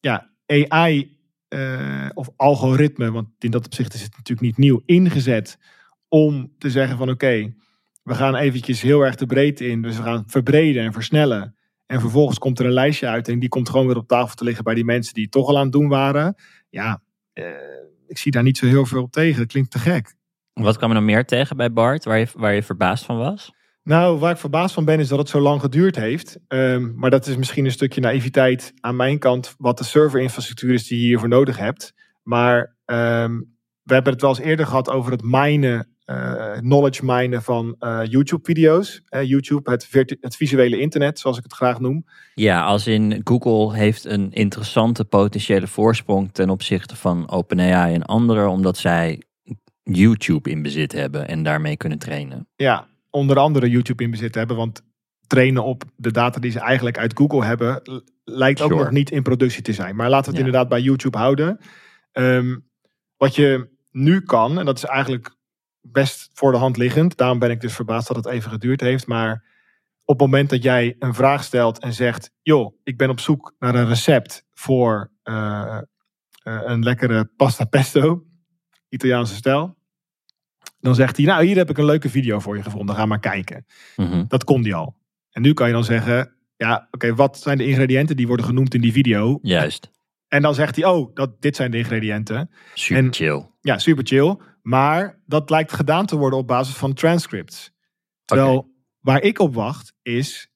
ja, 0.00 0.30
AI 0.46 1.18
eh, 1.48 2.08
of 2.14 2.28
algoritme, 2.36 3.10
want 3.10 3.28
in 3.38 3.50
dat 3.50 3.64
opzicht 3.64 3.94
is 3.94 4.02
het 4.02 4.16
natuurlijk 4.16 4.46
niet 4.46 4.58
nieuw, 4.58 4.82
ingezet 4.86 5.58
om 6.08 6.52
te 6.58 6.70
zeggen 6.70 6.96
van 6.98 7.10
oké, 7.10 7.54
we 8.02 8.14
gaan 8.14 8.36
eventjes 8.36 8.82
heel 8.82 9.00
erg 9.00 9.14
de 9.14 9.26
breedte 9.26 9.66
in, 9.66 9.82
dus 9.82 9.96
we 9.96 10.02
gaan 10.02 10.24
verbreden 10.26 10.84
en 10.84 10.92
versnellen. 10.92 11.56
En 11.86 12.00
vervolgens 12.00 12.38
komt 12.38 12.58
er 12.58 12.66
een 12.66 12.72
lijstje 12.72 13.06
uit 13.06 13.28
en 13.28 13.38
die 13.38 13.48
komt 13.48 13.68
gewoon 13.68 13.86
weer 13.86 13.96
op 13.96 14.08
tafel 14.08 14.34
te 14.34 14.44
liggen 14.44 14.64
bij 14.64 14.74
die 14.74 14.84
mensen 14.84 15.14
die 15.14 15.28
toch 15.28 15.48
al 15.48 15.56
aan 15.56 15.62
het 15.62 15.72
doen 15.72 15.88
waren. 15.88 16.34
Ja, 16.70 17.02
ik 18.06 18.18
zie 18.18 18.32
daar 18.32 18.42
niet 18.42 18.58
zo 18.58 18.66
heel 18.66 18.86
veel 18.86 19.02
op 19.02 19.12
tegen. 19.12 19.38
Dat 19.38 19.46
klinkt 19.46 19.70
te 19.70 19.78
gek. 19.78 20.14
Wat 20.52 20.76
kwam 20.76 20.88
er 20.88 20.94
nog 20.96 21.04
meer 21.04 21.24
tegen 21.24 21.56
bij 21.56 21.72
Bart, 21.72 22.04
waar 22.04 22.18
je, 22.18 22.26
waar 22.34 22.54
je 22.54 22.62
verbaasd 22.62 23.04
van 23.04 23.16
was? 23.16 23.52
Nou, 23.82 24.18
waar 24.18 24.30
ik 24.30 24.36
verbaasd 24.36 24.74
van 24.74 24.84
ben 24.84 25.00
is 25.00 25.08
dat 25.08 25.18
het 25.18 25.28
zo 25.28 25.40
lang 25.40 25.60
geduurd 25.60 25.96
heeft. 25.96 26.38
Ehm, 26.48 26.94
maar 26.94 27.10
dat 27.10 27.26
is 27.26 27.36
misschien 27.36 27.64
een 27.64 27.70
stukje 27.70 28.00
naïviteit 28.00 28.72
aan 28.80 28.96
mijn 28.96 29.18
kant, 29.18 29.54
wat 29.58 29.78
de 29.78 29.84
serverinfrastructuur 29.84 30.72
is 30.72 30.86
die 30.86 31.00
je 31.00 31.06
hiervoor 31.06 31.28
nodig 31.28 31.58
hebt. 31.58 31.94
Maar 32.22 32.76
ehm, 32.84 33.38
we 33.82 33.94
hebben 33.94 34.12
het 34.12 34.22
wel 34.22 34.30
eens 34.30 34.40
eerder 34.40 34.66
gehad 34.66 34.90
over 34.90 35.12
het 35.12 35.22
minen, 35.22 35.93
eh, 36.04 36.52
knowledge 36.58 37.04
minen 37.04 37.42
van 37.42 37.76
eh, 37.78 38.00
YouTube-video's. 38.04 39.02
YouTube, 39.08 39.70
het, 39.70 39.88
het 40.20 40.36
visuele 40.36 40.78
internet, 40.78 41.18
zoals 41.18 41.36
ik 41.36 41.42
het 41.42 41.52
graag 41.52 41.80
noem. 41.80 42.04
Ja, 42.34 42.62
als 42.62 42.86
in 42.86 43.20
Google 43.24 43.76
heeft 43.76 44.04
een 44.04 44.32
interessante 44.32 45.04
potentiële 45.04 45.66
voorsprong 45.66 46.32
ten 46.32 46.50
opzichte 46.50 46.96
van 46.96 47.30
OpenAI 47.30 47.94
en 47.94 48.02
anderen, 48.02 48.48
omdat 48.48 48.76
zij 48.76 49.22
YouTube 49.82 50.50
in 50.50 50.62
bezit 50.62 50.92
hebben 50.92 51.28
en 51.28 51.42
daarmee 51.42 51.76
kunnen 51.76 51.98
trainen. 51.98 52.48
Ja, 52.56 52.86
onder 53.10 53.38
andere 53.38 53.70
YouTube 53.70 54.02
in 54.02 54.10
bezit 54.10 54.34
hebben, 54.34 54.56
want 54.56 54.82
trainen 55.26 55.64
op 55.64 55.84
de 55.96 56.10
data 56.12 56.40
die 56.40 56.50
ze 56.50 56.60
eigenlijk 56.60 56.98
uit 56.98 57.16
Google 57.16 57.44
hebben, 57.44 57.82
lijkt 58.24 58.60
ook 58.60 58.70
nog 58.70 58.90
niet 58.90 59.10
in 59.10 59.22
productie 59.22 59.62
te 59.62 59.72
zijn. 59.72 59.96
Maar 59.96 60.08
laten 60.08 60.24
we 60.24 60.36
het 60.36 60.38
Ja. 60.38 60.44
inderdaad 60.46 60.68
bij 60.68 60.80
YouTube 60.80 61.18
houden. 61.18 61.58
Ehm, 62.12 62.56
wat 63.16 63.34
je 63.34 63.68
nu 63.90 64.20
kan, 64.20 64.58
en 64.58 64.64
dat 64.64 64.76
is 64.76 64.84
eigenlijk 64.84 65.34
best 65.86 66.30
voor 66.32 66.52
de 66.52 66.58
hand 66.58 66.76
liggend, 66.76 67.16
daarom 67.16 67.38
ben 67.38 67.50
ik 67.50 67.60
dus 67.60 67.74
verbaasd 67.74 68.08
dat 68.08 68.16
het 68.16 68.26
even 68.26 68.50
geduurd 68.50 68.80
heeft, 68.80 69.06
maar 69.06 69.44
op 70.04 70.18
het 70.18 70.30
moment 70.30 70.50
dat 70.50 70.62
jij 70.62 70.96
een 70.98 71.14
vraag 71.14 71.44
stelt 71.44 71.78
en 71.78 71.92
zegt, 71.92 72.30
joh, 72.42 72.76
ik 72.82 72.96
ben 72.96 73.10
op 73.10 73.20
zoek 73.20 73.54
naar 73.58 73.74
een 73.74 73.86
recept 73.86 74.44
voor 74.52 75.10
eh, 75.22 75.78
eh, 76.42 76.60
een 76.64 76.82
lekkere 76.82 77.30
pasta 77.36 77.64
pesto, 77.64 78.24
Italiaanse 78.88 79.34
stijl, 79.34 79.76
dan 80.80 80.94
zegt 80.94 81.16
hij, 81.16 81.26
nou 81.26 81.44
hier 81.44 81.56
heb 81.56 81.70
ik 81.70 81.78
een 81.78 81.84
leuke 81.84 82.08
video 82.08 82.38
voor 82.38 82.56
je 82.56 82.62
gevonden, 82.62 82.94
ga 82.94 83.06
maar 83.06 83.20
kijken. 83.20 83.66
Mhm. 83.96 84.24
Dat 84.28 84.44
kon 84.44 84.62
die 84.62 84.74
al. 84.74 84.96
En 85.30 85.42
nu 85.42 85.52
kan 85.52 85.66
je 85.66 85.72
dan 85.72 85.84
zeggen, 85.84 86.34
ja, 86.56 86.88
oké, 86.90 87.14
wat 87.14 87.38
zijn 87.38 87.58
de 87.58 87.66
ingrediënten 87.66 88.16
die 88.16 88.26
worden 88.26 88.46
genoemd 88.46 88.74
in 88.74 88.80
die 88.80 88.92
video? 88.92 89.38
Juist. 89.42 89.90
En 90.28 90.42
dan 90.42 90.54
zegt 90.54 90.76
hij, 90.76 90.84
oh, 90.84 91.14
dat, 91.14 91.42
dit 91.42 91.56
zijn 91.56 91.70
de 91.70 91.76
ingrediënten. 91.76 92.50
Super 92.74 93.04
En- 93.04 93.12
chill. 93.12 93.46
Ja, 93.60 93.78
super 93.78 94.06
chill. 94.06 94.36
Maar 94.64 95.22
dat 95.26 95.50
lijkt 95.50 95.72
gedaan 95.72 96.06
te 96.06 96.16
worden 96.16 96.38
op 96.38 96.46
basis 96.46 96.74
van 96.74 96.94
transcripts. 96.94 97.72
Terwijl 98.24 98.70
waar 99.00 99.22
ik 99.22 99.38
op 99.38 99.54
wacht 99.54 99.94
is 100.02 100.52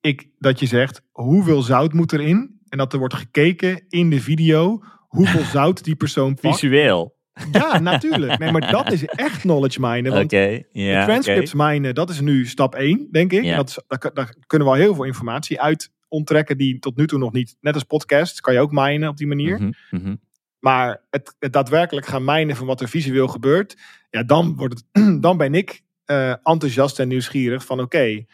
ik, 0.00 0.28
dat 0.38 0.60
je 0.60 0.66
zegt 0.66 1.02
hoeveel 1.10 1.62
zout 1.62 1.92
moet 1.92 2.12
erin. 2.12 2.58
En 2.68 2.78
dat 2.78 2.92
er 2.92 2.98
wordt 2.98 3.14
gekeken 3.14 3.84
in 3.88 4.10
de 4.10 4.20
video 4.20 4.82
hoeveel 5.08 5.44
zout 5.58 5.84
die 5.84 5.96
persoon 5.96 6.34
pakt. 6.34 6.54
Visueel. 6.54 7.18
Ja, 7.52 7.78
natuurlijk. 7.78 8.38
Nee, 8.38 8.52
maar 8.52 8.70
dat 8.70 8.92
is 8.92 9.04
echt 9.04 9.40
knowledge 9.40 9.80
minen. 9.80 10.12
Want 10.12 10.24
Oké, 10.24 10.62
ja. 10.72 11.00
de 11.00 11.06
transcripts 11.06 11.54
minen, 11.54 11.94
dat 11.94 12.10
is 12.10 12.20
nu 12.20 12.46
stap 12.46 12.74
1, 12.74 13.08
denk 13.10 13.32
ik. 13.32 13.56
Dat 13.56 13.68
is, 13.68 13.80
daar, 13.86 14.10
daar 14.14 14.34
kunnen 14.46 14.68
we 14.68 14.74
al 14.74 14.80
heel 14.80 14.94
veel 14.94 15.04
informatie 15.04 15.60
uit 15.60 15.90
onttrekken 16.08 16.58
die 16.58 16.78
tot 16.78 16.96
nu 16.96 17.06
toe 17.06 17.18
nog 17.18 17.32
niet, 17.32 17.56
net 17.60 17.74
als 17.74 17.84
podcast, 17.84 18.40
kan 18.40 18.54
je 18.54 18.60
ook 18.60 18.72
minen 18.72 19.08
op 19.08 19.16
die 19.16 19.26
manier. 19.26 19.74
mhm. 19.90 20.14
Maar 20.60 21.02
het, 21.10 21.36
het 21.38 21.52
daadwerkelijk 21.52 22.06
gaan 22.06 22.24
mijnen 22.24 22.56
van 22.56 22.66
wat 22.66 22.80
er 22.80 22.88
visueel 22.88 23.28
gebeurt, 23.28 23.76
ja, 24.10 24.22
dan, 24.22 24.56
wordt 24.56 24.74
het, 24.74 25.04
dan 25.22 25.36
ben 25.36 25.54
ik 25.54 25.82
eh, 26.04 26.30
enthousiast 26.42 26.98
en 26.98 27.08
nieuwsgierig 27.08 27.64
van 27.64 27.80
oké, 27.80 28.24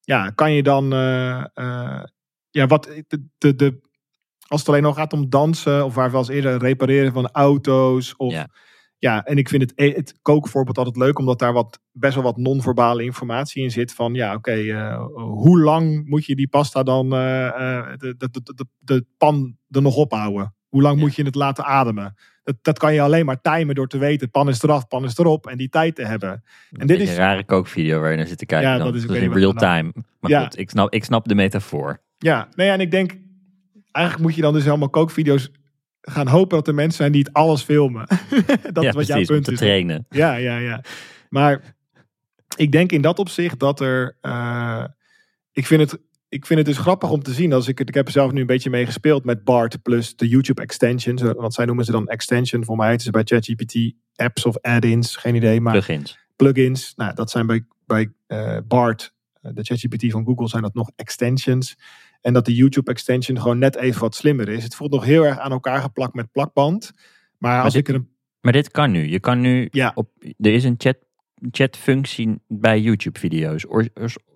ja, 0.00 0.30
kan 0.30 0.52
je 0.52 0.62
dan, 0.62 0.92
eh, 0.92 1.44
eh, 1.54 2.04
ja, 2.50 2.66
wat, 2.66 2.84
de, 3.06 3.26
de, 3.38 3.54
de, 3.54 3.80
als 4.46 4.60
het 4.60 4.68
alleen 4.68 4.82
nog 4.82 4.96
gaat 4.96 5.12
om 5.12 5.30
dansen 5.30 5.84
of 5.84 5.94
waar 5.94 6.10
we 6.10 6.16
als 6.16 6.28
eerder 6.28 6.58
repareren 6.58 7.12
van 7.12 7.30
auto's 7.30 8.14
of 8.16 8.32
Ja. 8.32 8.48
ja, 8.98 9.24
en 9.24 9.36
ik 9.36 9.48
vind 9.48 9.62
het, 9.62 9.96
het 9.96 10.18
kookvoorbeeld 10.22 10.78
altijd 10.78 10.96
leuk, 10.96 11.18
omdat 11.18 11.38
daar 11.38 11.52
wat, 11.52 11.80
best 11.92 12.14
wel 12.14 12.24
wat 12.24 12.36
non-verbale 12.36 13.04
informatie 13.04 13.62
in 13.62 13.70
zit. 13.70 13.94
Van 13.94 14.14
ja, 14.14 14.34
oké, 14.34 14.84
hoe 15.16 15.60
lang 15.60 16.08
moet 16.08 16.24
je 16.24 16.36
die 16.36 16.48
pasta 16.48 16.82
dan, 16.82 17.10
de, 17.10 18.14
de, 18.18 18.28
de, 18.30 18.42
de, 18.42 18.66
de 18.78 19.06
pan 19.16 19.56
er 19.70 19.82
nog 19.82 19.96
ophouden? 19.96 20.54
Hoe 20.72 20.82
lang 20.82 20.94
Ja. 20.96 21.00
moet 21.00 21.14
je 21.14 21.22
het 21.24 21.34
laten 21.34 21.64
ademen? 21.64 22.14
Dat, 22.44 22.56
dat 22.62 22.78
kan 22.78 22.94
je 22.94 23.00
alleen 23.00 23.24
maar 23.26 23.40
timen 23.40 23.74
door 23.74 23.86
te 23.88 23.98
weten, 23.98 24.30
pan 24.30 24.48
is 24.48 24.62
eraf, 24.62 24.88
pan 24.88 25.04
is 25.04 25.18
erop 25.18 25.46
en 25.46 25.56
die 25.56 25.68
tijd 25.68 25.94
te 25.94 26.04
hebben. 26.04 26.44
En 26.72 26.86
dit 26.86 27.00
is, 27.00 27.08
een 27.10 27.16
rare 27.16 27.44
kookvideo 27.44 28.00
waar 28.00 28.10
je 28.10 28.16
naar 28.16 28.26
zit 28.26 28.38
te 28.38 28.46
kijken. 28.46 28.68
Ja, 28.70 28.76
dan. 28.76 28.86
dat 28.86 28.94
is- 28.94 29.06
dus 29.06 29.16
in 29.16 29.32
real 29.32 29.50
er 29.52 29.56
time. 29.56 29.92
Maar 30.20 30.30
Ja. 30.30 30.42
goed, 30.42 30.58
ik 30.58 30.70
snap, 30.70 30.92
ik 30.92 31.04
snap 31.04 31.28
de 31.28 31.34
metafoor. 31.34 32.00
ja, 32.18 32.48
nee, 32.54 32.70
en 32.70 32.80
ik 32.80 32.90
denk, 32.90 33.16
eigenlijk 33.90 34.26
moet 34.26 34.34
je 34.36 34.42
dan 34.42 34.52
dus 34.52 34.64
helemaal 34.64 34.90
kookvideo's 34.90 35.50
gaan 36.00 36.26
hopen 36.28 36.56
dat 36.56 36.68
er 36.68 36.74
mensen 36.74 36.96
zijn 36.96 37.12
die 37.12 37.22
het 37.22 37.32
alles 37.32 37.62
filmen. 37.62 38.06
dat 38.72 38.82
ja, 38.82 38.88
is 38.88 38.94
wat 38.94 39.06
jouw 39.06 39.24
punt 39.24 39.44
te 39.44 39.52
is. 39.52 39.58
trainen. 39.58 40.06
Ja, 40.08 40.34
ja, 40.34 40.56
ja. 40.56 40.80
Maar 41.28 41.74
ik 42.56 42.72
denk 42.72 42.92
in 42.92 43.02
dat 43.02 43.18
opzicht 43.18 43.58
dat 43.58 43.80
er. 43.80 44.16
eh, 44.20 44.84
ik, 45.52 45.66
vind 45.66 45.90
het, 45.90 46.00
ik 46.32 46.46
vind 46.46 46.58
het 46.58 46.68
dus 46.68 46.78
grappig 46.78 47.10
om 47.10 47.22
te 47.22 47.32
zien. 47.32 47.52
Als 47.52 47.68
ik, 47.68 47.80
ik 47.80 47.94
heb 47.94 48.06
er 48.06 48.12
zelf 48.12 48.32
nu 48.32 48.40
een 48.40 48.46
beetje 48.46 48.70
mee 48.70 48.86
gespeeld 48.86 49.24
met 49.24 49.44
BART 49.44 49.82
plus 49.82 50.16
de 50.16 50.28
YouTube 50.28 50.62
extensions. 50.62 51.22
eh, 51.22 51.30
Want 51.32 51.54
zij 51.54 51.64
noemen 51.64 51.84
ze 51.84 51.92
dan 51.92 52.06
extension. 52.08 52.64
Voor 52.64 52.76
mij 52.76 52.90
het 52.90 53.00
is 53.00 53.10
bij 53.10 53.22
ChatGPT 53.24 53.92
apps 54.16 54.46
of 54.46 54.58
add-ins. 54.60 55.16
Geen 55.16 55.34
idee. 55.34 55.60
Maar 55.60 55.72
Plugins. 55.72 56.18
plugins. 56.36 56.92
Nou, 56.96 57.14
dat 57.14 57.30
zijn 57.30 57.46
bij, 57.46 57.64
bij 57.86 58.12
eh, 58.26 58.56
BART, 58.68 59.14
eh, 59.40 59.50
de 59.54 59.62
ChatGPT 59.62 60.10
van 60.10 60.24
Google, 60.24 60.48
zijn 60.48 60.62
dat 60.62 60.74
nog 60.74 60.90
extensions. 60.96 61.76
En 62.20 62.32
dat 62.32 62.44
de 62.44 62.54
YouTube 62.54 62.90
extension 62.90 63.40
gewoon 63.40 63.58
net 63.58 63.76
even 63.76 64.00
wat 64.00 64.14
slimmer 64.14 64.48
is. 64.48 64.62
Het 64.64 64.74
voelt 64.74 64.90
nog 64.92 65.04
heel 65.04 65.24
erg 65.26 65.38
aan 65.38 65.52
elkaar 65.52 65.80
geplakt 65.80 66.14
met 66.14 66.32
plakband. 66.32 66.92
Maar 67.38 67.62
als 67.62 67.72
dit- 67.72 67.88
ik 67.88 67.94
er 67.94 68.00
een 68.00 68.10
Maar 68.40 68.52
dit 68.52 68.70
kan 68.70 68.90
nu. 68.90 69.08
Je 69.08 69.20
kan 69.20 69.40
nu 69.40 69.68
Ja. 69.70 69.92
op. 69.94 70.08
Er 70.38 70.52
is 70.52 70.64
een 70.64 70.74
chat, 70.78 70.96
chatfunctie 71.50 72.42
bij 72.48 72.80
YouTube-video's. 72.80 73.64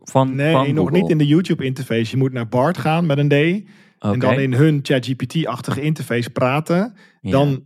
Van, 0.03 0.35
Nee, 0.35 0.53
van 0.53 0.75
nog 0.75 0.85
Google. 0.85 1.01
niet 1.01 1.11
in 1.11 1.19
de 1.19 1.27
YouTube 1.27 1.65
interface. 1.65 2.11
Je 2.11 2.17
moet 2.17 2.33
naar 2.33 2.49
BART 2.49 2.79
gaan 2.79 3.07
met 3.07 3.19
een 3.19 3.29
D. 3.29 3.69
En 3.99 4.19
dan 4.19 4.39
in 4.41 4.53
hun 4.53 4.79
ChatGPT-achtige 4.83 5.81
interface 5.81 6.31
praten. 6.31 6.95
ja. 7.21 7.31
Dan 7.31 7.65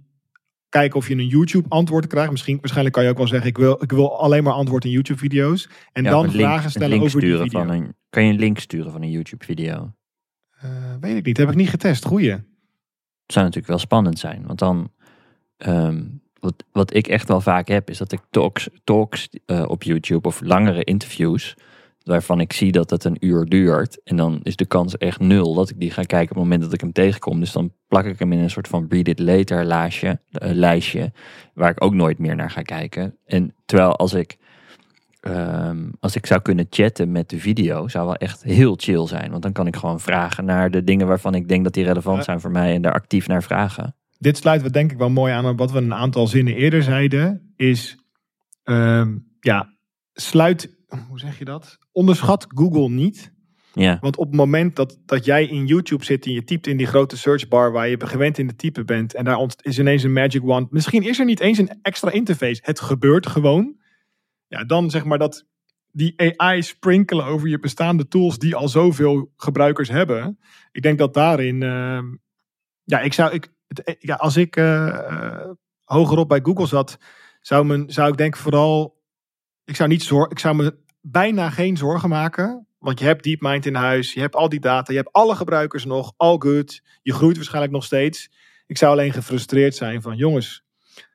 kijken 0.69 0.99
of 0.99 1.09
je 1.09 1.15
een 1.15 1.27
YouTube 1.27 1.69
antwoord 1.69 2.07
krijgt. 2.07 2.31
Misschien, 2.31 2.57
waarschijnlijk 2.57 2.95
kan 2.95 3.05
je 3.05 3.11
ook 3.11 3.17
wel 3.17 3.27
zeggen, 3.27 3.49
ik 3.49 3.57
wil, 3.59 3.83
ik 3.83 3.91
wil 3.93 4.19
alleen 4.21 4.43
maar 4.43 4.53
antwoord 4.53 4.85
in 4.85 4.91
YouTube 4.91 5.19
video's. 5.19 5.69
En 5.93 6.03
Ja, 6.05 6.11
dan 6.11 6.21
link- 6.23 6.35
vragen 6.35 6.71
stellen 6.71 7.01
over 7.01 7.21
die 7.21 7.37
video. 7.37 7.61
Van 7.61 7.71
een, 7.71 7.95
kan 8.11 8.25
je 8.25 8.33
een 8.33 8.39
link 8.39 8.59
sturen 8.59 8.93
van 8.93 9.03
een 9.03 9.11
YouTube-video? 9.11 9.93
Eh, 10.51 10.71
weet 11.01 11.17
ik 11.17 11.25
niet, 11.25 11.37
heb 11.37 11.49
ik 11.49 11.55
niet 11.55 11.69
getest. 11.71 12.05
Goeie. 12.05 12.31
Het 12.31 13.39
zou 13.39 13.45
natuurlijk 13.45 13.67
wel 13.67 13.79
spannend 13.79 14.19
zijn. 14.19 14.47
Want 14.47 14.59
dan, 14.59 14.93
ehm, 15.57 16.05
wat, 16.41 16.65
wat 16.73 16.95
ik 16.95 17.07
echt 17.07 17.29
wel 17.29 17.41
vaak 17.41 17.69
heb, 17.69 17.91
is 17.91 17.99
dat 17.99 18.13
ik 18.13 18.21
talks, 18.31 18.69
talks 18.85 19.29
eh, 19.47 19.65
op 19.69 19.83
YouTube 19.83 20.29
of 20.29 20.41
langere 20.41 20.85
interviews, 20.85 21.57
waarvan 22.05 22.41
ik 22.41 22.53
zie 22.53 22.73
dat 22.73 22.91
het 22.91 23.05
een 23.05 23.17
uur 23.21 23.45
duurt. 23.45 24.03
En 24.03 24.17
dan 24.17 24.41
is 24.43 24.57
de 24.57 24.67
kans 24.67 24.97
echt 24.97 25.21
nul 25.21 25.55
dat 25.55 25.71
ik 25.71 25.81
die 25.81 25.91
ga 25.91 26.03
kijken 26.03 26.31
op 26.31 26.37
het 26.37 26.45
moment 26.45 26.63
dat 26.63 26.73
ik 26.73 26.81
hem 26.81 26.93
tegenkom. 26.93 27.41
Dus 27.41 27.53
dan 27.53 27.73
plak 27.89 28.05
ik 28.05 28.19
hem 28.19 28.33
in 28.33 28.39
een 28.39 28.51
soort 28.51 28.69
van 28.69 28.87
read 28.89 29.09
it 29.09 29.19
later 29.19 29.65
lijstje, 29.65 30.21
eh, 30.31 30.51
lijstje 30.53 31.13
waar 31.55 31.71
ik 31.71 31.85
ook 31.85 31.95
nooit 31.95 32.19
meer 32.19 32.37
naar 32.37 32.51
ga 32.51 32.63
kijken. 32.63 33.17
En 33.25 33.55
terwijl 33.65 33.97
als 33.97 34.15
ik, 34.15 34.37
ehm, 35.21 35.89
als 36.01 36.17
ik 36.17 36.27
zou 36.27 36.41
kunnen 36.41 36.67
chatten 36.71 37.13
met 37.13 37.29
de 37.29 37.39
video, 37.39 37.89
zou 37.89 38.07
wel 38.07 38.17
echt 38.17 38.43
heel 38.43 38.75
chill 38.77 39.07
zijn. 39.07 39.31
Want 39.31 39.43
dan 39.43 39.53
kan 39.53 39.67
ik 39.67 39.77
gewoon 39.77 40.01
vragen 40.01 40.45
naar 40.45 40.71
de 40.71 40.85
dingen 40.85 41.07
waarvan 41.07 41.35
ik 41.35 41.49
denk 41.49 41.65
dat 41.65 41.75
die 41.75 41.85
relevant 41.85 42.25
zijn 42.25 42.41
voor 42.41 42.51
mij 42.51 42.75
en 42.75 42.83
daar 42.83 42.93
actief 42.93 43.29
naar 43.29 43.43
vragen. 43.43 43.95
Dit 44.21 44.37
sluit 44.37 44.63
we 44.63 44.71
denk 44.71 44.93
ik 44.93 44.99
wel 44.99 45.11
mooi 45.11 45.33
aan 45.33 45.47
op 45.47 45.59
wat 45.59 45.71
we 45.71 45.79
een 45.79 45.95
aantal 45.95 46.27
zinnen 46.27 46.55
eerder 46.55 46.83
zeiden. 46.83 47.53
Is, 47.57 47.97
ehm, 48.63 49.19
ja, 49.41 49.75
sluit, 50.13 50.77
hoe 51.09 51.19
zeg 51.19 51.39
je 51.39 51.45
dat? 51.45 51.79
Onderschat 51.93 52.47
Google 52.49 52.89
niet. 52.89 53.33
Ja, 53.73 53.99
Want 54.01 54.17
op 54.17 54.27
het 54.27 54.37
moment 54.37 54.77
dat, 54.77 54.99
dat 55.07 55.25
jij 55.25 55.47
in 55.47 55.67
YouTube 55.67 56.05
zit 56.05 56.27
en 56.27 56.33
je 56.33 56.45
typt 56.45 56.67
in 56.67 56.77
die 56.77 56.87
grote 56.87 57.17
searchbar 57.17 57.73
waar 57.73 57.89
je 57.89 58.07
gewend 58.07 58.39
in 58.39 58.47
de 58.47 58.57
typen 58.57 58.87
bent 58.87 59.15
en 59.15 59.25
daar 59.25 59.47
is 59.63 59.79
ineens 59.79 60.03
een 60.03 60.13
magic 60.13 60.43
wand. 60.43 60.71
Misschien 60.71 61.03
is 61.03 61.19
er 61.19 61.25
niet 61.25 61.41
eens 61.41 61.59
een 61.59 61.79
extra 61.83 62.11
interface. 62.11 62.61
Het 62.65 62.81
gebeurt 62.81 63.27
gewoon. 63.27 63.77
Ja, 64.47 64.65
dan 64.65 64.91
zeg 64.91 65.05
maar 65.05 65.19
dat 65.19 65.47
die 65.93 66.37
AI 66.37 66.63
sprinkelen 66.63 67.25
over 67.25 67.49
je 67.49 67.59
bestaande 67.59 68.09
tools 68.09 68.39
die 68.39 68.57
al 68.57 68.69
zoveel 68.69 69.33
gebruikers 69.37 69.89
hebben. 69.89 70.39
Ik 70.73 70.83
denk 70.83 70.99
dat 70.99 71.15
daarin, 71.15 71.63
ehm, 71.63 72.07
ja, 72.85 73.01
ik 73.01 73.13
zou, 73.13 73.33
ik, 73.33 73.53
het, 73.77 73.97
ja, 73.99 74.15
als 74.15 74.37
ik 74.37 74.57
eh, 74.57 74.89
eh, 74.89 75.51
hogerop 75.85 76.29
bij 76.29 76.41
Google 76.43 76.67
zat, 76.67 76.99
zou, 77.41 77.65
men, 77.65 77.91
zou 77.93 78.11
ik 78.11 78.17
denk 78.17 78.37
vooral, 78.37 79.03
ik 79.65 79.77
zou 79.77 79.89
niet 79.89 80.03
zorgen, 80.03 80.31
ik 80.31 80.39
zou 80.39 80.55
me 80.55 80.79
bijna 81.01 81.51
geen 81.51 81.77
zorgen 81.77 82.09
maken. 82.09 82.65
Want 82.79 82.99
je 82.99 83.05
hebt 83.05 83.25
DeepMind 83.25 83.67
in 83.67 83.75
huis, 83.75 84.13
je 84.13 84.21
hebt 84.21 84.35
al 84.37 84.49
die 84.49 84.61
data, 84.61 84.93
je 84.93 84.99
hebt 84.99 85.13
alle 85.13 85.35
gebruikers 85.37 85.85
nog, 85.85 86.13
all 86.17 86.37
good. 86.39 86.83
Je 87.03 87.13
groeit 87.13 87.37
waarschijnlijk 87.37 87.73
nog 87.73 87.85
steeds. 87.85 88.31
Ik 88.67 88.79
zou 88.79 88.93
alleen 88.93 89.13
gefrustreerd 89.13 89.75
zijn 89.75 90.03
van, 90.03 90.17
jongens, 90.17 90.65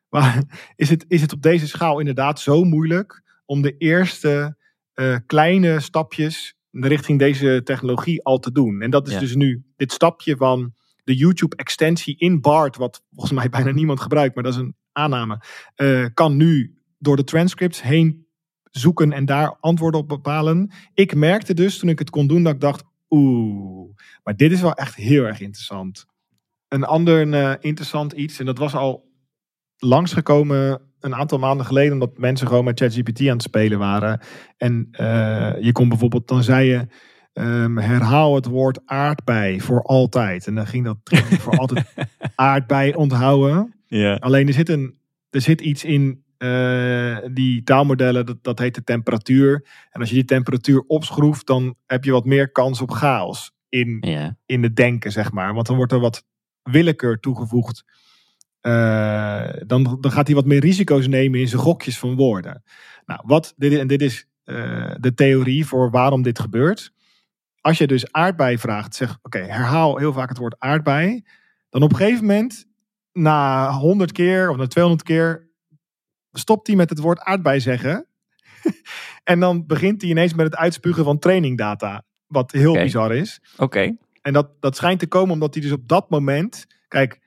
maar 0.10 0.44
is 0.76 0.90
het, 0.90 1.06
is 1.08 1.22
het 1.22 1.34
op 1.34 1.42
deze 1.42 1.68
schaal 1.68 2.00
inderdaad 2.00 2.40
zo 2.40 2.64
moeilijk 2.64 3.24
om 3.46 3.62
de 3.62 3.78
eerste 3.78 4.58
eh, 4.94 5.18
kleine 5.26 5.80
stapjes 5.80 6.56
richting 6.72 7.20
deze 7.20 7.62
technologie 7.64 8.24
al 8.24 8.40
te 8.40 8.52
doen? 8.52 8.82
En 8.82 8.90
dat 8.90 9.08
is 9.08 9.14
Ja. 9.14 9.20
dus 9.20 9.36
nu 9.36 9.64
dit 9.76 9.92
stapje 9.92 10.36
van 10.36 10.74
de 11.06 11.16
YouTube-extensie 11.16 12.18
in 12.18 12.42
BART, 12.42 12.76
wat 12.76 13.04
volgens 13.12 13.32
mij 13.32 13.50
bijna 13.50 13.72
niemand 13.72 14.00
gebruikt, 14.00 14.36
maar 14.36 14.44
dat 14.44 14.54
is 14.54 14.60
een 14.60 14.76
aanname, 14.92 15.42
eh, 15.76 16.06
kan 16.14 16.38
nu 16.38 16.80
door 16.98 17.16
de 17.16 17.24
transcripts 17.24 17.82
heen 17.82 18.28
zoeken 18.72 19.12
en 19.12 19.26
daar 19.26 19.58
antwoorden 19.60 20.00
op 20.00 20.08
bepalen. 20.08 20.72
Ik 20.94 21.16
merkte 21.16 21.54
dus 21.54 21.78
toen 21.78 21.90
ik 21.90 22.00
het 22.00 22.10
kon 22.10 22.28
doen 22.28 22.44
dat 22.44 22.54
ik 22.54 22.60
dacht, 22.60 22.84
oeh, 23.10 23.96
maar 24.24 24.36
dit 24.36 24.52
is 24.52 24.62
wel 24.62 24.74
echt 24.74 24.96
heel 24.96 25.24
erg 25.24 25.40
interessant. 25.40 26.06
Een 26.68 26.84
ander 26.84 27.34
eh, 27.34 27.54
interessant 27.60 28.12
iets, 28.12 28.40
en 28.40 28.46
dat 28.46 28.58
was 28.58 28.74
al 28.74 29.12
langsgekomen 29.78 30.82
een 31.00 31.16
aantal 31.16 31.38
maanden 31.38 31.66
geleden, 31.66 31.94
omdat 31.94 32.18
mensen 32.18 32.48
gewoon 32.48 32.64
met 32.64 32.80
ChatGPT 32.80 33.22
aan 33.22 33.28
het 33.28 33.42
spelen 33.42 33.80
waren. 33.80 34.20
En 34.58 34.88
eh, 34.92 35.54
je 35.60 35.72
kon 35.72 35.90
bijvoorbeeld, 35.90 36.28
dan 36.28 36.44
zei 36.44 36.70
je, 36.70 36.88
ehm, 37.36 37.78
herhaal 37.78 38.36
het 38.36 38.46
woord 38.46 38.80
aardbei 38.86 39.62
voor 39.62 39.82
altijd. 39.82 40.48
En 40.48 40.56
dan 40.56 40.68
ging 40.68 40.86
dat 40.86 40.98
voor 41.40 41.58
altijd 41.64 41.86
aardbei 42.36 42.94
onthouden. 42.94 43.74
ja. 43.88 44.16
Alleen 44.16 44.48
er 44.48 44.54
zit, 44.54 44.70
een, 44.70 44.98
er 45.30 45.42
zit 45.42 45.62
iets 45.62 45.84
in 45.84 46.24
eh, 46.38 47.18
die 47.32 47.64
taalmodellen, 47.64 48.26
dat, 48.26 48.38
dat 48.44 48.60
heet 48.60 48.76
de 48.76 48.84
temperatuur. 48.84 49.66
En 49.92 50.00
als 50.00 50.10
je 50.10 50.16
die 50.16 50.26
temperatuur 50.26 50.84
opschroeft, 50.88 51.48
dan 51.48 51.76
heb 51.86 52.04
je 52.04 52.12
wat 52.12 52.26
meer 52.26 52.52
kans 52.52 52.82
op 52.82 52.92
chaos 52.92 53.52
in, 53.70 53.98
ja. 54.02 54.38
in 54.46 54.64
het 54.64 54.76
denken, 54.76 55.12
zeg 55.12 55.32
maar. 55.32 55.54
Want 55.54 55.68
dan 55.68 55.76
wordt 55.76 55.92
er 55.92 56.00
wat 56.00 56.26
willekeur 56.64 57.20
toegevoegd. 57.20 57.84
Eh, 58.62 59.50
dan, 59.66 59.98
dan 60.02 60.12
gaat 60.12 60.26
hij 60.28 60.36
wat 60.36 60.46
meer 60.46 60.60
risico's 60.60 61.08
nemen 61.08 61.40
in 61.40 61.48
zijn 61.48 61.62
gokjes 61.62 62.00
van 62.00 62.16
woorden. 62.16 62.64
Nou, 63.06 63.22
wat, 63.26 63.54
dit, 63.58 63.72
is- 63.72 63.80
en 63.80 63.88
dit 63.88 64.02
is 64.02 64.28
eh, 64.44 64.92
de 65.00 65.14
theorie 65.14 65.66
voor 65.66 65.92
waarom 65.92 66.22
dit 66.22 66.40
gebeurt. 66.40 66.94
Als 67.66 67.78
je 67.78 67.88
dus 67.88 68.12
aardbei 68.12 68.58
vraagt, 68.58 68.96
zeg 68.96 69.18
oké, 69.22 69.38
herhaal 69.38 69.98
heel 69.98 70.14
vaak 70.14 70.30
het 70.30 70.38
woord 70.38 70.56
aardbei. 70.60 71.24
Dan 71.70 71.82
op 71.82 71.92
een 71.92 71.98
gegeven 71.98 72.26
moment, 72.26 72.66
na 73.14 73.72
100 73.72 74.12
keer 74.12 74.50
of 74.50 74.58
na 74.58 74.68
200 74.68 75.08
keer, 75.08 75.50
stopt 76.32 76.68
hij 76.68 76.76
met 76.76 76.90
het 76.90 77.00
woord 77.00 77.20
aardbei 77.20 77.60
zeggen. 77.60 78.08
en 79.24 79.40
dan 79.40 79.66
begint 79.66 80.02
hij 80.02 80.10
ineens 80.10 80.34
met 80.34 80.46
het 80.46 80.56
uitspugen 80.56 81.04
van 81.04 81.20
trainingdata. 81.20 82.04
Wat 82.28 82.52
heel 82.52 82.74
bizar 82.74 83.16
is. 83.16 83.42
Oké. 83.58 83.96
En 84.22 84.34
dat, 84.34 84.50
dat 84.60 84.76
schijnt 84.76 85.00
te 85.00 85.08
komen 85.08 85.34
omdat 85.34 85.54
hij 85.54 85.64
dus 85.64 85.72
op 85.72 85.88
dat 85.88 86.10
moment. 86.10 86.66
Kijk, 86.88 87.20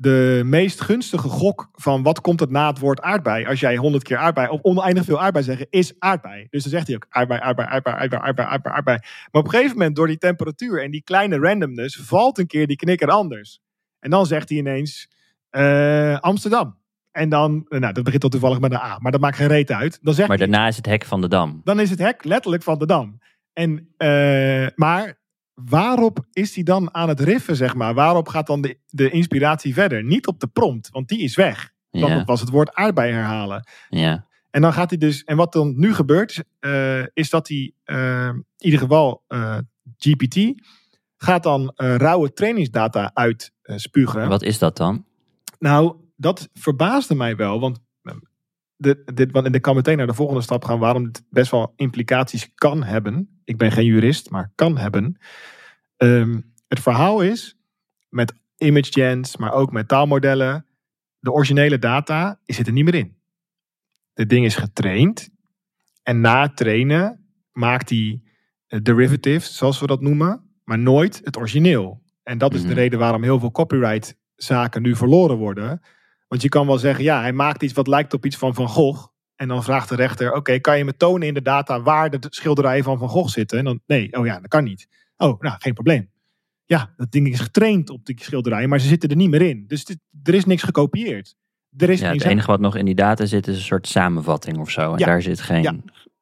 de 0.00 0.42
meest 0.44 0.80
gunstige 0.80 1.28
gok 1.28 1.68
van 1.72 2.02
wat 2.02 2.20
komt 2.20 2.40
het 2.40 2.50
na 2.50 2.66
het 2.68 2.78
woord 2.78 3.00
aardbei. 3.00 3.46
Als 3.46 3.60
jij 3.60 3.76
honderd 3.76 4.02
keer 4.02 4.16
aardbei 4.16 4.48
of 4.48 4.62
oneindig 4.62 5.04
veel 5.04 5.20
aardbei 5.20 5.44
zeggen, 5.44 5.66
is 5.70 5.94
aardbei. 5.98 6.46
Dus 6.50 6.62
dan 6.62 6.72
zegt 6.72 6.86
hij 6.86 6.96
ook 6.96 7.06
aardbei, 7.08 7.40
aardbei, 7.40 7.68
aardbei, 7.68 7.96
aardbei, 7.96 8.22
aardbei, 8.22 8.48
aardbei, 8.48 8.74
aardbei. 8.74 8.98
Maar 9.00 9.42
op 9.42 9.44
een 9.44 9.50
gegeven 9.50 9.76
moment, 9.76 9.96
door 9.96 10.06
die 10.06 10.18
temperatuur 10.18 10.82
en 10.82 10.90
die 10.90 11.02
kleine 11.02 11.38
randomness, 11.38 11.96
valt 11.96 12.38
een 12.38 12.46
keer 12.46 12.66
die 12.66 12.76
knikker 12.76 13.08
anders. 13.08 13.60
En 13.98 14.10
dan 14.10 14.26
zegt 14.26 14.48
hij 14.48 14.58
ineens 14.58 15.10
eh, 15.50 16.18
Amsterdam. 16.18 16.78
En 17.10 17.28
dan, 17.28 17.66
nou, 17.68 17.92
dat 17.92 18.04
begint 18.04 18.22
al 18.22 18.28
toevallig 18.28 18.60
met 18.60 18.72
een 18.72 18.78
A, 18.78 18.98
maar 18.98 19.12
dat 19.12 19.20
maakt 19.20 19.36
geen 19.36 19.48
reet 19.48 19.70
uit. 19.70 19.98
Dan 20.02 20.14
zegt 20.14 20.28
Maar 20.28 20.38
hij, 20.38 20.46
daarna 20.46 20.68
is 20.68 20.76
het 20.76 20.86
hek 20.86 21.04
van 21.04 21.20
de 21.20 21.28
dam. 21.28 21.60
dan 21.64 21.80
is 21.80 21.90
het 21.90 21.98
hek 21.98 22.24
letterlijk 22.24 22.62
van 22.62 22.78
de 22.78 22.86
dam. 22.86 23.18
En, 23.52 23.94
eh, 23.96 24.66
maar 24.74 25.19
waarop 25.64 26.26
is 26.32 26.54
hij 26.54 26.64
dan 26.64 26.94
aan 26.94 27.08
het 27.08 27.20
riffen, 27.20 27.56
zeg 27.56 27.74
maar? 27.74 27.94
Waarop 27.94 28.28
gaat 28.28 28.46
dan 28.46 28.60
de, 28.60 28.78
de 28.86 29.10
inspiratie 29.10 29.74
verder? 29.74 30.04
Niet 30.04 30.26
op 30.26 30.40
de 30.40 30.46
prompt, 30.46 30.90
want 30.90 31.08
die 31.08 31.18
is 31.18 31.36
weg. 31.36 31.72
Want 31.90 32.06
Ja, 32.06 32.18
het 32.18 32.26
was 32.26 32.40
het 32.40 32.50
woord 32.50 32.74
aardbei 32.74 33.12
herhalen. 33.12 33.68
ja. 33.88 34.28
En 34.50 34.60
dan 34.60 34.72
gaat 34.72 34.90
hij 34.90 34.98
dus, 34.98 35.24
en 35.24 35.36
wat 35.36 35.52
dan 35.52 35.74
nu 35.76 35.94
gebeurt, 35.94 36.30
is, 36.30 36.42
eh, 36.58 37.02
is 37.12 37.30
dat 37.30 37.48
hij 37.48 37.72
eh, 37.84 38.26
in 38.28 38.44
ieder 38.58 38.80
geval 38.80 39.24
eh, 39.26 39.58
GPT 39.98 40.62
gaat 41.16 41.42
dan 41.42 41.72
rauwe 41.74 42.32
trainingsdata 42.32 43.10
uitspugen. 43.14 44.28
Wat 44.28 44.42
is 44.42 44.58
dat 44.58 44.76
dan? 44.76 45.04
Nou, 45.58 45.96
dat 46.16 46.48
verbaasde 46.54 47.14
mij 47.14 47.36
wel, 47.36 47.60
want 47.60 47.80
de, 48.80 49.02
dit, 49.14 49.32
want 49.32 49.54
ik 49.54 49.62
kan 49.62 49.74
meteen 49.74 49.96
naar 49.96 50.06
de 50.06 50.14
volgende 50.14 50.42
stap 50.42 50.64
gaan 50.64 50.78
waarom 50.78 51.04
het 51.04 51.22
best 51.30 51.50
wel 51.50 51.72
implicaties 51.76 52.50
kan 52.54 52.82
hebben. 52.82 53.40
Ik 53.44 53.56
ben 53.56 53.72
geen 53.72 53.84
jurist, 53.84 54.30
maar 54.30 54.52
kan 54.54 54.78
hebben. 54.78 55.18
Ehm, 55.96 56.40
het 56.68 56.80
verhaal 56.80 57.20
is, 57.20 57.56
met 58.08 58.34
image 58.56 58.92
gens, 58.92 59.36
maar 59.36 59.52
ook 59.52 59.72
met 59.72 59.88
taalmodellen, 59.88 60.66
de 61.18 61.32
originele 61.32 61.78
data 61.78 62.40
zit 62.46 62.66
er 62.66 62.72
niet 62.72 62.84
meer 62.84 62.94
in. 62.94 63.16
Het 64.12 64.28
ding 64.28 64.44
is 64.44 64.56
getraind 64.56 65.28
en 66.02 66.20
na 66.20 66.42
het 66.42 66.56
trainen 66.56 67.24
maakt 67.52 67.90
hij 67.90 68.20
eh, 68.66 68.80
derivatives, 68.82 69.56
zoals 69.56 69.80
we 69.80 69.86
dat 69.86 70.00
noemen, 70.00 70.50
maar 70.64 70.78
nooit 70.78 71.20
het 71.24 71.36
origineel. 71.36 72.02
En 72.22 72.38
dat 72.38 72.54
is 72.54 72.60
de 72.60 72.66
Mhm. 72.66 72.76
reden 72.76 72.98
waarom 72.98 73.22
heel 73.22 73.38
veel 73.38 73.50
copyright 73.50 74.16
zaken 74.36 74.82
nu 74.82 74.96
verloren 74.96 75.36
worden. 75.36 75.80
Want 76.30 76.42
je 76.42 76.48
kan 76.48 76.66
wel 76.66 76.78
zeggen, 76.78 77.04
ja, 77.04 77.20
hij 77.20 77.32
maakt 77.32 77.62
iets 77.62 77.72
wat 77.72 77.86
lijkt 77.86 78.14
op 78.14 78.24
iets 78.26 78.36
van 78.36 78.54
Van 78.54 78.68
Gogh. 78.68 79.06
En 79.36 79.48
dan 79.48 79.62
vraagt 79.62 79.88
de 79.88 79.94
rechter, 79.94 80.32
oké, 80.32 80.58
kan 80.58 80.78
je 80.78 80.84
me 80.84 80.96
tonen 80.96 81.28
in 81.28 81.34
de 81.34 81.42
data 81.42 81.82
waar 81.82 82.10
de 82.10 82.18
schilderijen 82.30 82.84
van 82.84 82.98
Van 82.98 83.08
Gogh 83.08 83.28
zitten? 83.32 83.58
En 83.58 83.64
dan, 83.64 83.80
nee, 83.86 84.12
oh 84.16 84.26
ja, 84.26 84.34
dat 84.40 84.48
kan 84.48 84.64
niet. 84.64 84.86
Oh, 85.16 85.40
nou, 85.40 85.56
geen 85.58 85.74
probleem. 85.74 86.10
Ja, 86.64 86.92
dat 86.96 87.10
ding 87.12 87.28
is 87.28 87.40
getraind 87.40 87.90
op 87.90 88.04
die 88.06 88.22
schilderijen, 88.22 88.68
maar 88.68 88.80
ze 88.80 88.88
zitten 88.88 89.08
er 89.08 89.16
niet 89.16 89.30
meer 89.30 89.42
in. 89.42 89.64
Dus 89.66 89.84
dit- 89.84 89.98
er 90.22 90.34
is 90.34 90.44
niks 90.44 90.62
gekopieerd. 90.62 91.34
Er 91.76 91.90
is 91.90 92.00
Ja, 92.00 92.12
het 92.12 92.22
enige 92.24 92.46
wat 92.46 92.60
nog 92.60 92.76
in 92.76 92.84
die 92.84 92.94
data 92.94 93.26
zit 93.26 93.46
is 93.48 93.56
een 93.56 93.62
soort 93.62 93.86
samenvatting 93.86 94.58
of 94.58 94.70
zo. 94.70 94.92
En 94.92 94.98
Ja. 94.98 95.06
daar 95.06 95.22
zit 95.22 95.40
geen, 95.40 95.62
Ja. 95.62 95.74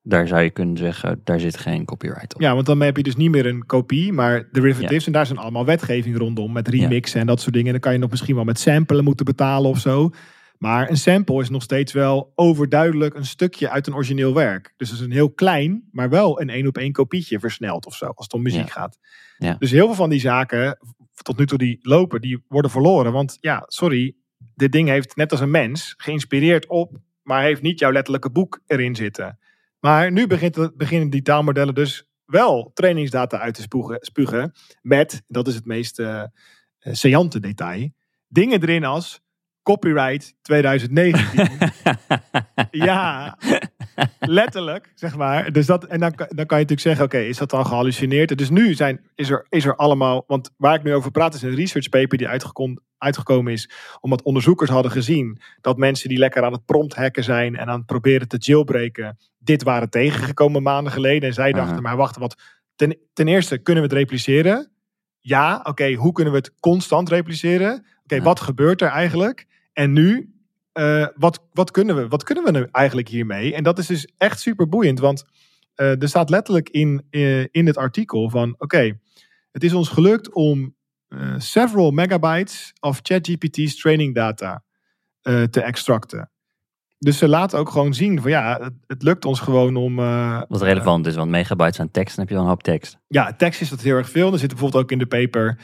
Daar 0.08 0.26
zou 0.26 0.42
je 0.42 0.50
kunnen 0.50 0.76
zeggen, 0.76 1.20
daar 1.24 1.40
zit 1.40 1.56
geen 1.56 1.84
copyright 1.84 2.34
op. 2.34 2.40
Ja, 2.40 2.54
want 2.54 2.66
dan 2.66 2.80
heb 2.80 2.96
je 2.96 3.02
dus 3.02 3.16
niet 3.16 3.30
meer 3.30 3.46
een 3.46 3.66
kopie, 3.66 4.12
maar 4.12 4.48
derivatives. 4.52 5.06
En 5.06 5.12
daar 5.12 5.26
zijn 5.26 5.38
allemaal 5.38 5.64
wetgeving 5.64 6.16
rondom 6.16 6.52
met 6.52 6.68
remixen 6.68 7.20
en 7.20 7.26
dat 7.26 7.40
soort 7.40 7.54
dingen. 7.54 7.72
Dan 7.72 7.80
kan 7.80 7.92
je 7.92 7.98
nog 7.98 8.10
misschien 8.10 8.34
wel 8.34 8.44
met 8.44 8.58
samplen 8.58 9.04
moeten 9.04 9.24
betalen 9.24 9.70
of 9.70 9.78
zo. 9.78 10.10
Maar 10.58 10.90
een 10.90 10.96
sample 10.96 11.40
is 11.40 11.48
nog 11.50 11.62
steeds 11.62 11.92
wel 11.92 12.32
overduidelijk 12.34 13.14
een 13.14 13.24
stukje 13.26 13.70
uit 13.70 13.86
een 13.86 13.94
origineel 13.94 14.34
werk. 14.34 14.74
Dus 14.76 14.90
het 14.90 14.98
is 14.98 15.04
een 15.04 15.12
heel 15.12 15.30
klein, 15.30 15.88
maar 15.92 16.08
wel 16.08 16.40
een 16.40 16.48
één 16.50 16.66
op 16.66 16.78
één 16.78 16.92
kopietje 16.92 17.38
versneld 17.38 17.86
of 17.86 17.94
zo, 17.94 18.06
als 18.06 18.24
het 18.24 18.32
om 18.34 18.42
muziek 18.42 18.66
Ja. 18.66 18.72
gaat. 18.72 18.98
Ja. 19.38 19.56
Dus 19.58 19.70
heel 19.70 19.86
veel 19.86 19.94
van 19.94 20.10
die 20.10 20.20
zaken, 20.20 20.78
tot 21.22 21.38
nu 21.38 21.46
toe 21.46 21.58
die 21.58 21.78
lopen, 21.82 22.20
die 22.20 22.44
worden 22.48 22.70
verloren. 22.70 23.12
Want 23.12 23.38
ja, 23.40 23.64
sorry, 23.66 24.14
dit 24.54 24.72
ding 24.72 24.88
heeft 24.88 25.16
net 25.16 25.30
als 25.30 25.40
een 25.40 25.50
mens 25.50 25.94
geïnspireerd 25.96 26.66
op, 26.66 26.96
maar 27.22 27.42
heeft 27.42 27.62
niet 27.62 27.78
jouw 27.78 27.92
letterlijke 27.92 28.30
boek 28.30 28.60
erin 28.66 28.96
zitten. 28.96 29.38
Maar 29.80 30.12
nu 30.12 30.26
begint, 30.26 30.76
beginnen 30.76 31.10
die 31.10 31.22
taalmodellen 31.22 31.74
dus 31.74 32.08
wel 32.24 32.70
trainingsdata 32.74 33.38
uit 33.38 33.54
te 33.54 33.88
spugen, 34.00 34.52
met, 34.82 35.22
dat 35.26 35.48
is 35.48 35.54
het 35.54 35.64
meest 35.64 36.02
saillante 36.78 37.40
detail, 37.40 37.90
dingen 38.28 38.62
erin 38.62 38.84
als 38.84 39.20
copyright 39.72 40.34
2019. 40.42 41.48
ja, 42.86 43.36
letterlijk, 44.18 44.92
zeg 44.94 45.16
maar. 45.16 45.52
Dus 45.52 45.66
dat, 45.66 45.84
en 45.84 46.00
dan, 46.00 46.14
kan- 46.14 46.26
dan 46.28 46.46
kan 46.46 46.58
je 46.58 46.64
natuurlijk 46.64 46.80
zeggen, 46.80 47.04
oké, 47.04 47.18
is 47.18 47.36
dat 47.36 47.50
dan 47.50 47.66
gehallucineerd? 47.66 48.38
Dus 48.38 48.50
nu 48.50 48.74
zijn, 48.74 49.00
is, 49.14 49.30
er, 49.30 49.46
is 49.48 49.64
er 49.64 49.76
allemaal, 49.76 50.24
want 50.26 50.50
waar 50.56 50.74
ik 50.74 50.82
nu 50.82 50.94
over 50.94 51.10
praat 51.10 51.34
is 51.34 51.42
een 51.42 51.54
research 51.54 51.88
paper 51.88 52.18
die 52.18 52.28
uitgekon- 52.28 52.80
uitgekomen 52.98 53.52
is, 53.52 53.70
omdat 54.00 54.22
onderzoekers 54.22 54.70
hadden 54.70 54.92
gezien 54.92 55.40
dat 55.60 55.76
mensen 55.76 56.08
die 56.08 56.18
lekker 56.18 56.42
aan 56.44 56.52
het 56.52 56.64
prompt 56.64 56.94
hacken 56.94 57.24
zijn 57.24 57.56
en 57.56 57.66
aan 57.68 57.78
het 57.78 57.86
proberen 57.86 58.28
te 58.28 58.36
jailbreken, 58.38 59.16
dit 59.38 59.62
waren 59.62 59.90
tegengekomen 59.90 60.62
maanden 60.62 60.92
geleden. 60.92 61.28
En 61.28 61.34
zij 61.34 61.52
dachten, 61.52 61.82
maar 61.82 61.96
wacht, 61.96 62.16
wat, 62.16 62.40
ten, 62.76 62.96
ten 63.12 63.28
eerste 63.28 63.58
kunnen 63.58 63.82
we 63.82 63.88
het 63.88 63.98
repliceren? 63.98 64.70
Ja, 65.20 65.60
oké, 65.64 65.92
hoe 65.92 66.12
kunnen 66.12 66.32
we 66.32 66.38
het 66.38 66.54
constant 66.60 67.08
repliceren? 67.08 67.86
Oké, 68.02 68.14
Ja. 68.14 68.22
wat 68.22 68.40
gebeurt 68.40 68.80
er 68.82 68.88
eigenlijk? 68.88 69.46
En 69.78 69.92
nu, 69.92 70.34
eh, 70.72 71.06
wat, 71.16 71.44
wat, 71.52 71.70
kunnen 71.70 71.96
we, 71.96 72.08
wat 72.08 72.22
kunnen 72.22 72.44
we 72.44 72.50
nu 72.50 72.66
eigenlijk 72.72 73.08
hiermee? 73.08 73.54
En 73.54 73.62
dat 73.62 73.78
is 73.78 73.86
dus 73.86 74.12
echt 74.16 74.40
super 74.40 74.68
boeiend, 74.68 74.98
want 74.98 75.24
eh, 75.74 76.02
er 76.02 76.08
staat 76.08 76.30
letterlijk 76.30 76.68
in, 76.68 77.06
eh, 77.10 77.40
in 77.40 77.66
het 77.66 77.76
artikel 77.76 78.30
van, 78.30 78.54
oké, 78.58 78.98
het 79.52 79.64
is 79.64 79.72
ons 79.72 79.88
gelukt 79.88 80.32
om 80.32 80.76
several 81.36 81.90
megabytes 81.90 82.72
of 82.80 83.00
ChatGPT's 83.02 83.76
training 83.80 84.14
data 84.14 84.64
te 85.50 85.60
extracten. 85.60 86.30
Dus 86.98 87.18
ze 87.18 87.28
laten 87.28 87.58
ook 87.58 87.70
gewoon 87.70 87.94
zien 87.94 88.20
van 88.20 88.30
ja, 88.30 88.58
het, 88.60 88.72
het 88.86 89.02
lukt 89.02 89.24
ons 89.24 89.40
gewoon 89.40 89.76
om. 89.76 89.96
Wat 90.48 90.62
relevant 90.62 91.06
is, 91.06 91.14
want 91.14 91.30
megabytes 91.30 91.80
aan 91.80 91.90
tekst, 91.90 92.16
dan 92.16 92.24
heb 92.24 92.28
je 92.28 92.34
wel 92.34 92.44
een 92.44 92.50
hoop 92.50 92.62
tekst. 92.62 92.98
ja, 93.06 93.32
tekst 93.32 93.60
is 93.60 93.68
dat 93.68 93.80
heel 93.80 93.96
erg 93.96 94.10
veel. 94.10 94.32
Er 94.32 94.38
zit 94.38 94.48
bijvoorbeeld 94.48 94.82
ook 94.82 94.90
in 94.90 94.98
de 94.98 95.06
paper. 95.06 95.58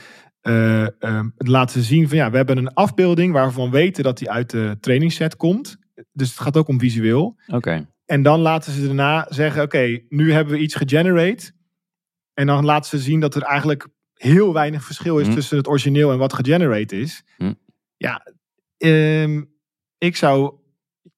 Eh 0.45 1.03
ehm, 1.03 1.29
laten 1.37 1.81
ze 1.81 1.87
zien 1.87 2.09
van 2.09 2.17
ja, 2.17 2.31
we 2.31 2.37
hebben 2.37 2.57
een 2.57 2.75
afbeelding 2.75 3.33
waarvan 3.33 3.65
we 3.71 3.77
weten 3.77 4.05
dat 4.05 4.19
die 4.19 4.31
uit 4.31 4.51
de 4.51 4.77
trainingsset 4.81 5.37
komt. 5.37 5.77
Dus 6.13 6.29
het 6.31 6.41
gaat 6.41 6.57
ook 6.57 6.69
om 6.69 6.79
visueel. 6.81 7.37
Oké. 7.47 7.87
En 8.07 8.23
dan 8.23 8.41
laten 8.41 8.73
ze 8.73 8.87
daarna 8.87 9.27
zeggen: 9.29 9.63
Oké, 9.63 10.01
nu 10.09 10.33
hebben 10.33 10.55
we 10.55 10.61
iets 10.61 10.75
gegenerate. 10.75 11.53
En 12.35 12.47
dan 12.47 12.65
laten 12.65 12.91
ze 12.91 13.05
zien 13.05 13.21
dat 13.21 13.35
er 13.35 13.43
eigenlijk 13.43 13.89
heel 14.15 14.53
weinig 14.53 14.85
verschil 14.85 15.19
is 15.19 15.27
Hm. 15.27 15.35
tussen 15.35 15.57
het 15.57 15.69
origineel 15.69 16.13
en 16.13 16.19
wat 16.19 16.33
gegenerate 16.33 17.01
is. 17.01 17.25
Hm. 17.37 17.53
Ja, 17.97 18.27
ehm, 18.77 19.43
ik 19.99 20.17
zou 20.17 20.55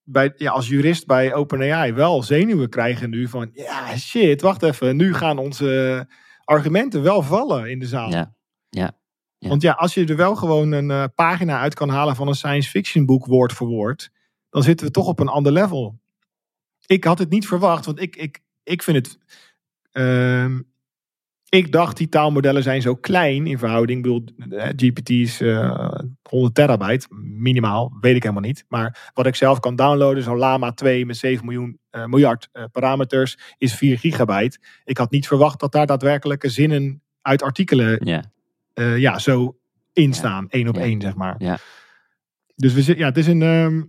bij, 0.02 0.32
ja, 0.36 0.50
als 0.52 0.68
jurist 0.68 1.06
bij 1.06 1.34
OpenAI 1.34 1.92
wel 1.92 2.22
zenuwen 2.22 2.68
krijgen 2.68 3.10
nu 3.10 3.28
van: 3.28 3.50
ja, 3.52 3.96
shit, 3.96 4.40
wacht 4.40 4.62
even. 4.62 4.96
Nu 4.96 5.14
gaan 5.14 5.38
onze 5.38 6.06
argumenten 6.44 7.02
wel 7.02 7.22
vallen 7.22 7.70
in 7.70 7.78
de 7.78 7.86
zaal. 7.86 8.10
Ja. 8.10 8.34
Ja. 8.68 8.92
Ja. 9.38 9.48
Want 9.48 9.62
ja, 9.62 9.72
als 9.72 9.94
je 9.94 10.04
er 10.06 10.16
wel 10.16 10.36
gewoon 10.36 10.72
een 10.72 10.90
eh, 10.90 11.04
pagina 11.14 11.60
uit 11.60 11.74
kan 11.74 11.88
halen 11.88 12.16
van 12.16 12.28
een 12.28 12.34
science 12.34 12.70
fiction 12.70 13.06
boek 13.06 13.26
woord 13.26 13.52
voor 13.52 13.68
woord, 13.68 14.10
dan 14.50 14.62
zitten 14.62 14.86
we 14.86 14.92
toch 14.92 15.06
op 15.06 15.20
een 15.20 15.28
ander 15.28 15.52
level. 15.52 15.98
Ik 16.86 17.04
had 17.04 17.18
het 17.18 17.30
niet 17.30 17.46
verwacht, 17.46 17.84
want 17.86 18.00
ik, 18.00 18.16
ik, 18.16 18.40
ik 18.62 18.82
vind 18.82 18.96
het. 19.06 19.18
ehm, 19.92 20.60
ik 21.48 21.72
dacht 21.72 21.96
die 21.96 22.08
taalmodellen 22.08 22.62
zijn 22.62 22.82
zo 22.82 22.94
klein 22.94 23.46
in 23.46 23.58
verhouding. 23.58 23.98
Ik 23.98 24.02
bedoel, 24.04 24.24
GPT 24.76 25.10
is 25.10 25.40
eh 25.40 25.88
100 26.28 26.54
terabyte, 26.54 27.06
minimaal, 27.20 27.96
weet 28.00 28.16
ik 28.16 28.22
helemaal 28.22 28.42
niet. 28.44 28.64
Maar 28.68 29.10
wat 29.14 29.26
ik 29.26 29.34
zelf 29.34 29.60
kan 29.60 29.76
downloaden, 29.76 30.22
zo'n 30.22 30.36
Lama 30.38 30.72
2 30.72 31.06
met 31.06 31.16
7 31.16 31.44
miljoen, 31.44 31.78
eh, 31.90 32.04
miljard 32.04 32.48
eh, 32.52 32.64
parameters, 32.72 33.38
is 33.58 33.74
4 33.74 33.98
gigabyte. 33.98 34.58
Ik 34.84 34.98
had 34.98 35.10
niet 35.10 35.26
verwacht 35.26 35.60
dat 35.60 35.72
daar 35.72 35.86
daadwerkelijke 35.86 36.48
zinnen 36.48 37.02
uit 37.22 37.42
artikelen. 37.42 37.98
Eh, 38.76 38.98
ja, 38.98 39.18
zo 39.18 39.58
instaan, 39.92 40.48
één 40.48 40.68
op 40.68 40.74
Ja. 40.74 40.80
één, 40.82 41.00
zeg 41.00 41.14
maar. 41.14 41.34
Ja. 41.38 41.58
Dus 42.54 42.72
we 42.74 42.82
zitten, 42.82 42.98
ja, 43.04 43.08
het 43.08 43.18
is 43.18 43.26
een. 43.26 43.42
ehm, 43.42 43.82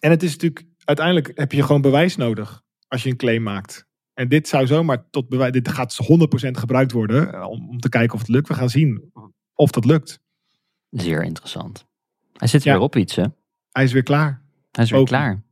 en 0.00 0.10
het 0.10 0.22
is 0.22 0.30
natuurlijk, 0.32 0.66
uiteindelijk 0.84 1.30
heb 1.34 1.52
je 1.52 1.62
gewoon 1.62 1.80
bewijs 1.80 2.16
nodig 2.16 2.62
als 2.88 3.02
je 3.02 3.10
een 3.10 3.16
claim 3.16 3.42
maakt. 3.42 3.86
En 4.14 4.28
dit 4.28 4.48
zou 4.48 4.66
zomaar 4.66 5.10
tot 5.10 5.28
bewijs, 5.28 5.52
dit 5.52 5.68
gaat 5.68 5.96
100% 5.96 6.58
gebruikt 6.58 6.92
worden 6.92 7.32
eh, 7.34 7.48
om, 7.48 7.68
om 7.68 7.78
te 7.80 7.88
kijken 7.88 8.14
of 8.14 8.20
het 8.20 8.28
lukt. 8.28 8.48
We 8.48 8.54
gaan 8.54 8.68
zien 8.70 9.12
of 9.54 9.70
dat 9.70 9.84
lukt. 9.84 10.20
Zeer 10.90 11.22
interessant. 11.24 11.86
Hij 12.32 12.48
zit 12.48 12.62
weer 12.64 12.78
op 12.78 12.96
iets, 12.96 13.16
hè? 13.16 13.24
Hij 13.70 13.84
is 13.84 13.92
weer 13.92 14.02
klaar. 14.02 14.42
Hij 14.70 14.84
is 14.84 14.90
weer 14.90 15.04
klaar. 15.04 15.42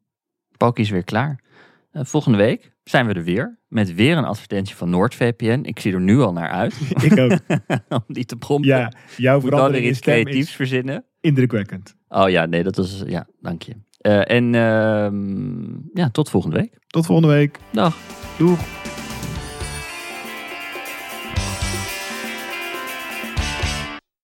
Pokie 0.57 0.85
is 0.85 0.91
weer 0.91 1.05
klaar. 1.05 1.43
Eh, 1.91 2.05
volgende 2.05 2.39
week 2.39 2.73
zijn 2.91 3.07
we 3.07 3.13
er 3.13 3.25
weer. 3.25 3.59
Met 3.69 3.95
weer 3.95 4.17
een 4.17 4.25
advertentie 4.25 4.77
van 4.77 4.91
NoordVPN. 4.91 5.61
Ik 5.63 5.81
zie 5.81 5.93
er 5.93 6.01
nu 6.01 6.21
al 6.21 6.33
naar 6.33 6.51
uit. 6.51 6.75
Ik 7.11 7.19
ook. 7.19 7.39
om 7.89 8.05
die 8.07 8.25
te 8.25 8.37
prompten. 8.37 8.77
ja, 8.77 8.93
jouw 9.17 9.41
Moet 9.41 9.51
dan 9.51 9.75
er 9.75 9.83
iets 9.83 10.01
creatiefs 10.01 10.53
verzinnen. 10.53 11.05
indrukwekkend. 11.21 11.95
Oh 12.09 12.29
ja, 12.29 12.47
nee, 12.47 12.63
dat 12.63 12.77
was... 12.77 13.03
Ja, 13.07 13.27
dank 13.41 13.63
je. 13.63 13.75
Eh, 13.99 14.31
en 14.31 14.55
ehm, 14.55 15.99
ja, 15.99 16.11
tot 16.11 16.31
volgende 16.31 16.57
week. 16.57 16.79
Tot 16.87 17.07
volgende 17.07 17.35
week. 17.35 17.59
Dag. 17.73 17.97
Doeg. 18.39 18.80